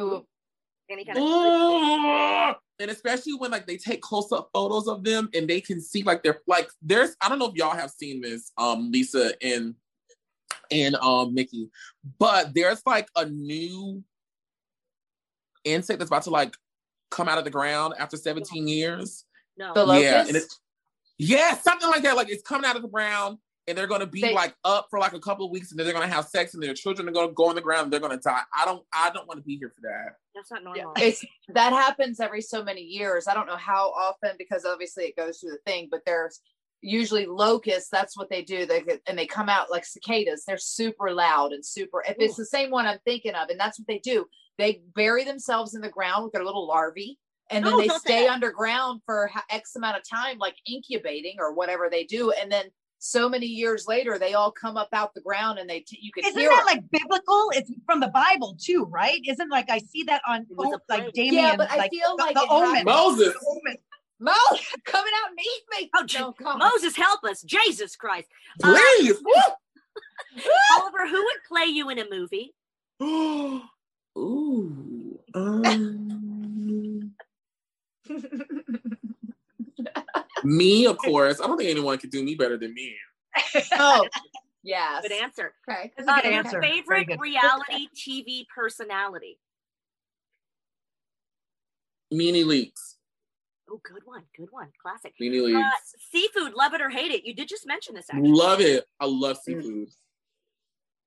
Ooh. 0.00 0.26
Any 0.90 1.04
kind 1.04 1.18
of 1.18 2.56
and 2.80 2.90
especially 2.90 3.34
when 3.34 3.50
like 3.50 3.66
they 3.66 3.76
take 3.76 4.02
close-up 4.02 4.50
photos 4.52 4.88
of 4.88 5.04
them 5.04 5.30
and 5.34 5.48
they 5.48 5.60
can 5.60 5.80
see 5.80 6.02
like 6.02 6.22
they're 6.22 6.40
like 6.46 6.68
there's 6.82 7.16
I 7.20 7.28
don't 7.28 7.38
know 7.38 7.48
if 7.48 7.54
y'all 7.54 7.74
have 7.74 7.90
seen 7.90 8.20
this, 8.20 8.52
um, 8.58 8.90
Lisa 8.90 9.32
and 9.42 9.74
and 10.70 10.96
um 10.96 11.34
Mickie, 11.34 11.70
but 12.18 12.54
there's 12.54 12.82
like 12.84 13.08
a 13.16 13.26
new 13.26 14.02
insect 15.64 15.98
that's 15.98 16.10
about 16.10 16.24
to 16.24 16.30
like 16.30 16.56
come 17.10 17.28
out 17.28 17.38
of 17.38 17.44
the 17.44 17.50
ground 17.50 17.94
after 17.98 18.16
17 18.16 18.66
years. 18.66 19.24
no. 19.56 19.72
The 19.72 19.80
Yeah, 19.80 19.86
locust. 19.86 20.28
and 20.28 20.36
it's 20.36 20.60
yeah, 21.16 21.56
something 21.56 21.88
like 21.88 22.02
that. 22.02 22.16
Like 22.16 22.28
it's 22.28 22.42
coming 22.42 22.68
out 22.68 22.76
of 22.76 22.82
the 22.82 22.88
ground 22.88 23.38
and 23.66 23.76
they're 23.78 23.86
gonna 23.86 24.06
be 24.06 24.20
They- 24.20 24.34
like 24.34 24.54
up 24.64 24.88
for 24.90 24.98
like 24.98 25.12
a 25.14 25.20
couple 25.20 25.46
of 25.46 25.50
weeks 25.52 25.70
and 25.70 25.78
then 25.78 25.86
they're 25.86 25.94
gonna 25.94 26.08
have 26.08 26.26
sex 26.26 26.54
and 26.54 26.62
their 26.62 26.74
children 26.74 27.08
are 27.08 27.12
gonna 27.12 27.32
go 27.32 27.46
on 27.48 27.54
the 27.54 27.60
ground 27.60 27.84
and 27.84 27.92
they're 27.92 28.00
gonna 28.00 28.18
die. 28.18 28.42
I 28.56 28.64
don't 28.64 28.84
I 28.92 29.10
don't 29.10 29.26
want 29.26 29.38
to 29.40 29.44
be 29.44 29.56
here 29.56 29.70
for 29.74 29.80
that. 29.82 30.16
That's 30.34 30.50
not 30.50 30.62
Yeah, 30.76 30.82
normal. 30.84 31.02
it's 31.02 31.24
that 31.48 31.72
happens 31.72 32.20
every 32.20 32.42
so 32.42 32.62
many 32.62 32.82
years. 32.82 33.26
I 33.28 33.34
don't 33.34 33.46
know 33.46 33.56
how 33.56 33.90
often 33.90 34.32
because 34.38 34.64
obviously 34.64 35.04
it 35.04 35.16
goes 35.16 35.38
through 35.38 35.50
the 35.52 35.58
thing, 35.70 35.88
but 35.90 36.02
there's 36.04 36.40
usually 36.82 37.24
locusts. 37.24 37.88
That's 37.90 38.16
what 38.18 38.28
they 38.28 38.42
do. 38.42 38.66
They 38.66 38.84
and 39.06 39.18
they 39.18 39.26
come 39.26 39.48
out 39.48 39.70
like 39.70 39.86
cicadas. 39.86 40.44
They're 40.46 40.58
super 40.58 41.12
loud 41.12 41.52
and 41.52 41.64
super. 41.64 42.02
If 42.06 42.16
it's 42.18 42.36
the 42.36 42.44
same 42.44 42.70
one 42.70 42.86
I'm 42.86 42.98
thinking 43.06 43.34
of, 43.34 43.48
and 43.48 43.58
that's 43.58 43.78
what 43.78 43.88
they 43.88 43.98
do. 43.98 44.26
They 44.58 44.82
bury 44.94 45.24
themselves 45.24 45.74
in 45.74 45.80
the 45.80 45.88
ground 45.88 46.22
with 46.24 46.32
their 46.32 46.44
little 46.44 46.66
larvae, 46.68 47.18
and 47.50 47.64
then 47.64 47.72
Oh, 47.74 47.80
they 47.80 47.88
stay 47.88 48.26
that. 48.26 48.34
underground 48.34 49.00
for 49.06 49.30
X 49.50 49.74
amount 49.76 49.96
of 49.96 50.02
time, 50.08 50.38
like 50.38 50.54
incubating 50.66 51.36
or 51.38 51.52
whatever 51.54 51.88
they 51.90 52.04
do, 52.04 52.30
and 52.32 52.52
then. 52.52 52.66
So 53.06 53.28
many 53.28 53.44
years 53.44 53.86
later, 53.86 54.18
they 54.18 54.32
all 54.32 54.50
come 54.50 54.78
up 54.78 54.88
out 54.94 55.12
the 55.12 55.20
ground, 55.20 55.58
and 55.58 55.68
they 55.68 55.80
t- 55.80 55.98
you 56.00 56.10
can 56.10 56.24
Isn't 56.24 56.40
hear 56.40 56.48
that 56.48 56.60
'em. 56.60 56.64
like 56.66 56.90
biblical? 56.90 57.50
It's 57.52 57.70
from 57.84 58.00
the 58.00 58.08
Bible 58.08 58.56
too, 58.58 58.86
right? 58.90 59.20
Isn't 59.28 59.50
like 59.50 59.68
I 59.68 59.80
see 59.80 60.04
that 60.04 60.22
on 60.26 60.46
It 60.48 60.56
was 60.56 60.72
a 60.72 60.76
oh, 60.76 60.80
like 60.88 61.00
plague. 61.02 61.12
Damien, 61.12 61.34
Yeah, 61.34 61.56
but 61.56 61.70
I 61.70 61.90
feel 61.90 62.16
the, 62.16 62.22
like 62.22 62.34
the 62.34 62.46
omen. 62.48 62.68
happened- 62.70 62.86
Moses. 62.86 63.34
The 63.34 63.46
omen. 63.46 63.76
Mo 64.20 64.32
coming 64.86 65.12
out 65.22 65.30
and 65.32 65.38
eat 65.38 65.64
me. 65.82 65.90
Oh, 65.94 66.06
No, 66.18 66.32
come. 66.32 66.58
Moses, 66.58 66.96
help 66.96 67.22
us. 67.24 67.42
Jesus 67.42 67.94
Christ. 67.94 68.26
Uh, 68.62 68.74
Please. 68.98 69.22
Oliver, 70.72 71.06
who 71.06 71.22
would 71.22 71.42
play 71.46 71.66
you 71.66 71.90
in 71.90 71.98
a 71.98 72.08
movie? 72.10 72.54
Ooh. 74.16 75.20
Um, 75.34 77.12
me, 80.44 80.86
of 80.86 80.98
course. 80.98 81.40
I 81.40 81.46
don't 81.46 81.56
think 81.56 81.70
anyone 81.70 81.98
could 81.98 82.10
do 82.10 82.22
me 82.22 82.34
better 82.34 82.56
than 82.56 82.74
me. 82.74 82.96
Oh, 83.78 84.06
yes. 84.62 85.02
Good 85.02 85.12
answer. 85.12 85.54
Okay. 85.68 85.92
That's 85.96 86.08
a 86.08 86.12
Uh, 86.12 86.14
good 86.16 86.24
your 86.24 86.32
answer. 86.34 86.62
Favorite 86.62 87.06
good. 87.08 87.20
reality 87.20 87.88
TV 87.96 88.46
personality? 88.54 89.38
NeNe 92.10 92.46
Leakes. 92.46 92.96
Oh, 93.68 93.80
good 93.82 94.02
one. 94.04 94.22
Good 94.36 94.48
one. 94.50 94.70
Classic. 94.80 95.12
NeNe 95.20 95.40
Uh, 95.40 95.48
Leakes. 95.48 95.94
seafood, 96.10 96.54
love 96.54 96.74
it 96.74 96.80
or 96.80 96.90
hate 96.90 97.10
it. 97.10 97.24
You 97.24 97.34
did 97.34 97.48
just 97.48 97.66
mention 97.66 97.94
this 97.94 98.06
actually. 98.10 98.30
Love 98.30 98.60
it. 98.60 98.84
I 99.00 99.06
love 99.06 99.38
seafood. 99.38 99.88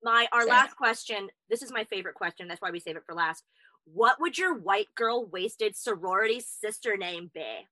My 0.03 0.27
our 0.31 0.41
Same. 0.41 0.49
last 0.49 0.75
question. 0.75 1.29
This 1.49 1.61
is 1.61 1.71
my 1.71 1.83
favorite 1.85 2.15
question. 2.15 2.47
That's 2.47 2.61
why 2.61 2.71
we 2.71 2.79
save 2.79 2.97
it 2.97 3.03
for 3.05 3.15
last. 3.15 3.43
What 3.85 4.19
would 4.19 4.37
your 4.37 4.53
white 4.53 4.93
girl 4.95 5.25
wasted 5.25 5.75
sorority 5.75 6.39
sister 6.41 6.97
name 6.97 7.31
be? 7.33 7.67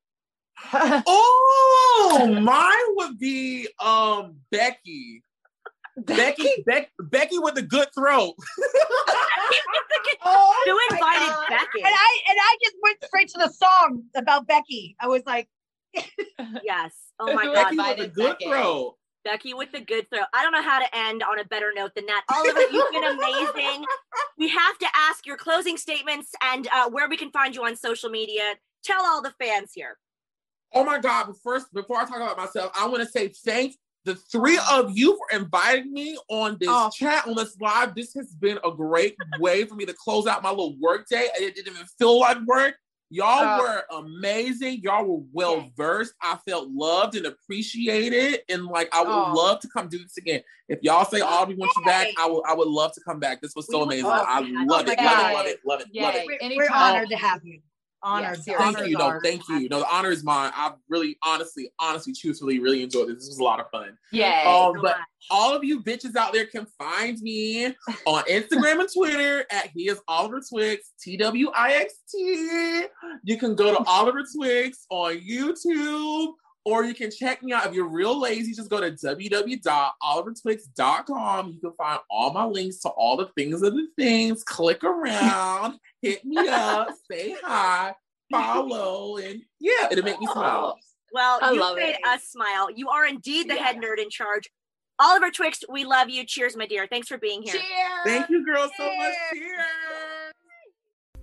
Oh, 1.08 2.38
mine 2.42 2.96
would 2.96 3.20
be 3.20 3.68
um 3.84 4.38
Becky. 4.52 5.24
Becky, 5.98 6.64
Beck, 6.66 6.92
Becky 7.00 7.40
with 7.40 7.58
a 7.58 7.62
good 7.62 7.88
throat. 7.94 8.34
Oh, 10.28 10.54
Who 10.66 10.96
invited 10.96 11.28
God. 11.28 11.50
Becky? 11.50 11.84
And 11.84 11.94
I 11.94 12.20
and 12.30 12.38
I 12.42 12.58
just 12.64 12.76
went 12.82 12.98
straight 13.04 13.28
to 13.30 13.38
the 13.38 13.50
song 13.50 14.04
about 14.16 14.48
Becky. 14.48 14.96
I 15.00 15.08
was 15.08 15.22
like, 15.26 15.48
Yes. 16.64 16.94
Oh 17.20 17.34
my 17.34 17.44
Who 17.44 17.54
God. 17.54 17.64
Becky 17.66 17.78
with 17.78 18.00
a 18.00 18.08
good 18.08 18.38
Becky? 18.40 18.46
throat. 18.50 18.96
Becky 19.24 19.54
with 19.54 19.72
the 19.72 19.82
good 19.82 20.08
throw. 20.10 20.24
I 20.34 20.44
don't 20.44 20.52
know 20.52 20.62
how 20.62 20.80
to 20.80 20.96
end 20.96 21.24
on 21.24 21.40
a 21.40 21.46
better 21.46 21.72
note 21.76 21.92
than 21.96 22.06
that. 22.08 22.24
Oliver, 22.34 22.62
you've 22.72 22.92
been 22.92 23.04
amazing. 23.04 23.86
We 24.38 24.50
have 24.50 24.78
to 24.80 24.88
ask 24.96 25.26
your 25.26 25.38
closing 25.38 25.78
statements 25.78 26.32
and 26.42 26.68
uh, 26.74 26.90
where 26.90 27.10
we 27.10 27.18
can 27.18 27.32
find 27.32 27.56
you 27.56 27.66
on 27.66 27.76
social 27.76 28.10
media. 28.10 28.44
Tell 28.84 29.04
all 29.04 29.22
the 29.22 29.34
fans 29.40 29.72
here. 29.74 29.98
Oh 30.76 30.84
my 30.84 31.00
God! 31.00 31.28
But 31.28 31.38
first, 31.42 31.74
before 31.74 31.98
I 31.98 32.04
talk 32.06 32.18
about 32.18 32.36
myself, 32.38 32.72
I 32.78 32.86
want 32.88 33.02
to 33.02 33.10
say 33.10 33.30
thank 33.30 33.76
the 34.04 34.14
three 34.16 34.60
of 34.72 34.96
you 34.96 35.18
for 35.18 35.36
inviting 35.40 35.92
me 35.92 36.18
on 36.30 36.58
this 36.60 36.70
Oh. 36.70 36.90
chat 36.94 37.26
on 37.28 37.36
this 37.36 37.58
live. 37.60 37.96
This 37.96 38.14
has 38.14 38.36
been 38.36 38.60
a 38.64 38.70
great 38.72 39.16
way 39.40 39.64
for 39.66 39.74
me 39.76 39.86
to 39.86 39.94
close 39.94 40.28
out 40.28 40.44
my 40.44 40.50
little 40.52 40.78
work 40.80 41.08
day. 41.08 41.30
and 41.36 41.44
It 41.44 41.56
didn't 41.56 41.74
even 41.74 41.88
feel 41.98 42.20
like 42.20 42.38
work. 42.46 42.76
Y'all 43.10 43.60
Oh. 43.60 43.62
were 43.62 43.86
amazing. 44.00 44.82
Y'all 44.82 45.06
were 45.06 45.24
well 45.32 45.72
versed. 45.78 46.14
I 46.22 46.38
felt 46.48 46.70
loved 46.70 47.16
and 47.16 47.26
appreciated, 47.26 48.42
and 48.50 48.66
like 48.66 48.94
I 48.94 49.02
would 49.02 49.10
Oh. 49.16 49.34
love 49.34 49.60
to 49.62 49.70
come 49.70 49.88
do 49.88 49.98
this 50.00 50.18
again. 50.18 50.44
If 50.68 50.80
y'all 50.84 51.06
say 51.06 51.22
Audrey 51.22 51.56
wants 51.56 51.78
you 51.78 51.84
back, 51.86 52.08
I 52.18 52.28
would. 52.28 52.44
I 52.46 52.54
would 52.54 52.68
love 52.68 52.92
to 52.94 53.02
come 53.02 53.20
back. 53.20 53.42
This 53.42 53.56
was 53.56 53.68
so 53.68 53.80
would 53.80 53.86
amazing. 53.88 54.08
love 54.08 54.26
I 54.28 54.42
to 54.42 54.48
have 54.48 54.68
love 54.68 54.88
you 54.88 54.92
it. 54.92 55.00
Love 55.00 55.16
it. 55.16 55.26
Love 55.34 55.46
it. 55.48 55.60
Love 55.66 55.80
it. 55.82 55.88
Love 55.96 56.16
it. 56.16 56.26
we're, 56.28 56.58
we're 56.58 56.70
honored 56.74 57.10
to 57.10 57.16
have 57.16 57.46
you. 57.46 57.62
Honored. 58.06 58.44
seriously. 58.44 58.54
Thank 58.54 58.78
honored, 58.78 58.90
you. 58.90 58.98
No, 58.98 59.20
thank 59.24 59.50
you. 59.50 59.68
No, 59.68 59.80
the 59.80 59.88
honor 59.92 60.12
is 60.12 60.24
mine. 60.24 60.52
I 60.56 60.74
really, 60.90 61.18
honestly, 61.24 61.72
honestly, 61.80 62.14
truthfully, 62.14 62.60
really 62.60 62.84
enjoyed 62.84 63.08
this. 63.08 63.16
This 63.16 63.30
was 63.30 63.40
a 63.40 63.44
lot 63.44 63.60
of 63.60 63.70
fun. 63.72 63.98
Yay. 64.12 64.44
Um, 64.44 64.74
but 64.76 64.84
much. 64.84 64.98
all 65.32 65.56
of 65.56 65.64
you 65.64 65.82
bitches 65.82 66.16
out 66.16 66.32
there 66.32 66.46
can 66.46 66.68
find 66.78 67.20
me 67.22 67.66
on 68.06 68.24
Instagram 68.26 68.82
and 68.82 68.90
Twitter 68.94 69.46
at 69.52 69.72
he 69.74 69.90
is 69.90 70.00
Oliver 70.08 70.40
Twixt, 70.48 70.94
T 71.02 71.18
W 71.18 71.50
I 71.56 71.74
X 71.74 71.96
T. 72.12 72.86
You 73.24 73.38
can 73.38 73.56
go 73.56 73.76
to 73.76 73.84
Oliver 73.88 74.24
Twixt 74.36 74.86
on 74.92 75.18
YouTube, 75.18 76.34
or 76.66 76.84
you 76.84 76.94
can 76.96 77.12
check 77.12 77.42
me 77.44 77.54
out 77.54 77.68
if 77.68 77.74
you're 77.74 77.88
real 77.88 78.20
lazy. 78.20 78.52
Just 78.54 78.70
go 78.70 78.82
to 78.82 78.92
www.olivertwixt.com. 78.92 81.52
You 81.54 81.60
can 81.60 81.72
find 81.74 82.00
all 82.10 82.34
my 82.34 82.46
links 82.46 82.78
to 82.80 82.90
all 82.90 83.16
the 83.16 83.28
things 83.38 83.62
of 83.62 83.74
the 83.74 83.88
things. 83.98 84.44
Click 84.44 84.84
around, 84.84 85.80
hit 86.02 86.26
me 86.26 86.38
up, 86.48 86.90
say 87.10 87.36
hi, 87.44 87.94
follow, 88.32 89.18
and 89.18 89.42
yeah, 89.60 89.88
it'll 89.92 90.04
make 90.04 90.20
me 90.20 90.28
oh, 90.30 90.34
smile. 90.34 90.80
Well, 91.14 91.40
I 91.42 91.52
you 91.52 91.60
love 91.62 91.78
made 91.78 91.96
it. 91.96 92.06
us 92.06 92.24
smile. 92.24 92.70
You 92.72 92.90
are 92.90 93.06
indeed 93.06 93.50
the 93.50 93.56
Yeah. 93.56 93.64
head 93.64 93.78
nerd 93.78 94.00
in 94.02 94.10
charge. 94.10 94.50
Oliver 95.00 95.30
Twixt, 95.30 95.66
we 95.70 95.86
love 95.86 96.10
you. 96.10 96.26
Cheers, 96.26 96.56
my 96.56 96.66
dear. 96.66 96.88
Thanks 96.90 97.08
for 97.08 97.18
being 97.18 97.42
here. 97.42 97.54
Cheers. 97.54 97.64
Thank 98.06 98.30
you, 98.30 98.46
girls, 98.46 98.72
so 98.78 98.86
much. 98.86 99.14
Cheers. 99.34 99.62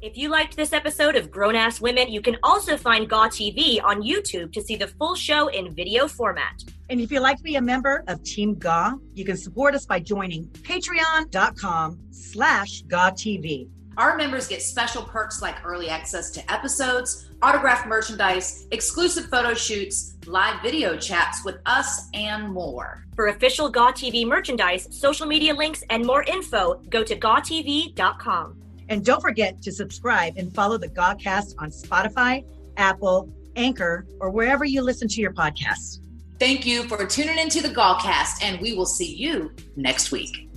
If 0.03 0.17
you 0.17 0.31
liked 0.31 0.57
this 0.57 0.73
episode 0.73 1.15
of 1.15 1.31
Grown 1.31 1.55
Ass 1.55 1.81
Women, 1.81 2.11
you 2.11 2.21
can 2.21 2.37
also 2.43 2.77
find 2.77 3.09
Gaw 3.09 3.29
TV 3.29 3.81
on 3.85 4.03
YouTube 4.03 4.53
to 4.53 4.61
see 4.61 4.75
the 4.75 4.89
full 4.89 5.15
show 5.15 5.47
in 5.47 5.73
video 5.73 6.09
format. 6.09 6.65
And 6.91 7.01
if 7.01 7.13
you'd 7.13 7.21
like 7.21 7.37
to 7.37 7.45
be 7.45 7.55
a 7.55 7.63
member 7.63 8.03
of 8.09 8.21
Team 8.25 8.57
Gaw, 8.57 8.95
you 9.15 9.25
can 9.25 9.37
support 9.37 9.77
us 9.77 9.87
by 9.87 10.01
joining 10.01 10.49
patreon.com 10.49 12.01
slash 12.11 12.83
GAW-TV. 12.89 13.69
Our 13.97 14.17
members 14.17 14.49
get 14.49 14.61
special 14.61 15.05
perks 15.05 15.41
like 15.41 15.65
early 15.65 15.89
access 15.89 16.33
to 16.33 16.53
episodes, 16.53 17.31
autographed 17.41 17.87
merchandise, 17.87 18.67
exclusive 18.73 19.27
photo 19.27 19.55
shoots, 19.55 20.17
live 20.27 20.61
video 20.63 20.97
chats 20.97 21.45
with 21.45 21.59
us, 21.65 22.09
and 22.13 22.53
more. 22.53 23.07
For 23.15 23.29
official 23.29 23.69
Gaw 23.69 23.93
TV 23.93 24.27
merchandise, 24.27 24.89
social 24.91 25.29
media 25.29 25.55
links, 25.55 25.85
and 25.91 26.05
more 26.05 26.25
info, 26.25 26.83
go 26.91 27.05
to 27.05 27.15
gawtv.com. 27.15 28.62
And 28.93 29.03
don't 29.03 29.23
forget 29.23 29.63
to 29.63 29.73
subscribe 29.73 30.35
and 30.37 30.55
follow 30.55 30.77
the 30.77 30.89
Gawcast 30.89 31.55
on 31.57 31.71
Spotify, 31.71 32.45
Apple, 32.77 33.33
Anchor, 33.57 34.07
or 34.21 34.29
wherever 34.29 34.67
you 34.67 34.83
listen 34.83 35.09
to 35.09 35.21
your 35.23 35.33
podcasts. 35.33 36.01
Thank 36.39 36.67
you 36.67 36.83
for 36.83 37.07
tuning 37.07 37.39
into 37.39 37.63
the 37.63 37.71
Gawcast, 37.71 38.43
and 38.43 38.61
we 38.61 38.75
will 38.75 38.85
see 38.85 39.15
you 39.15 39.51
next 39.77 40.13
week. 40.13 40.52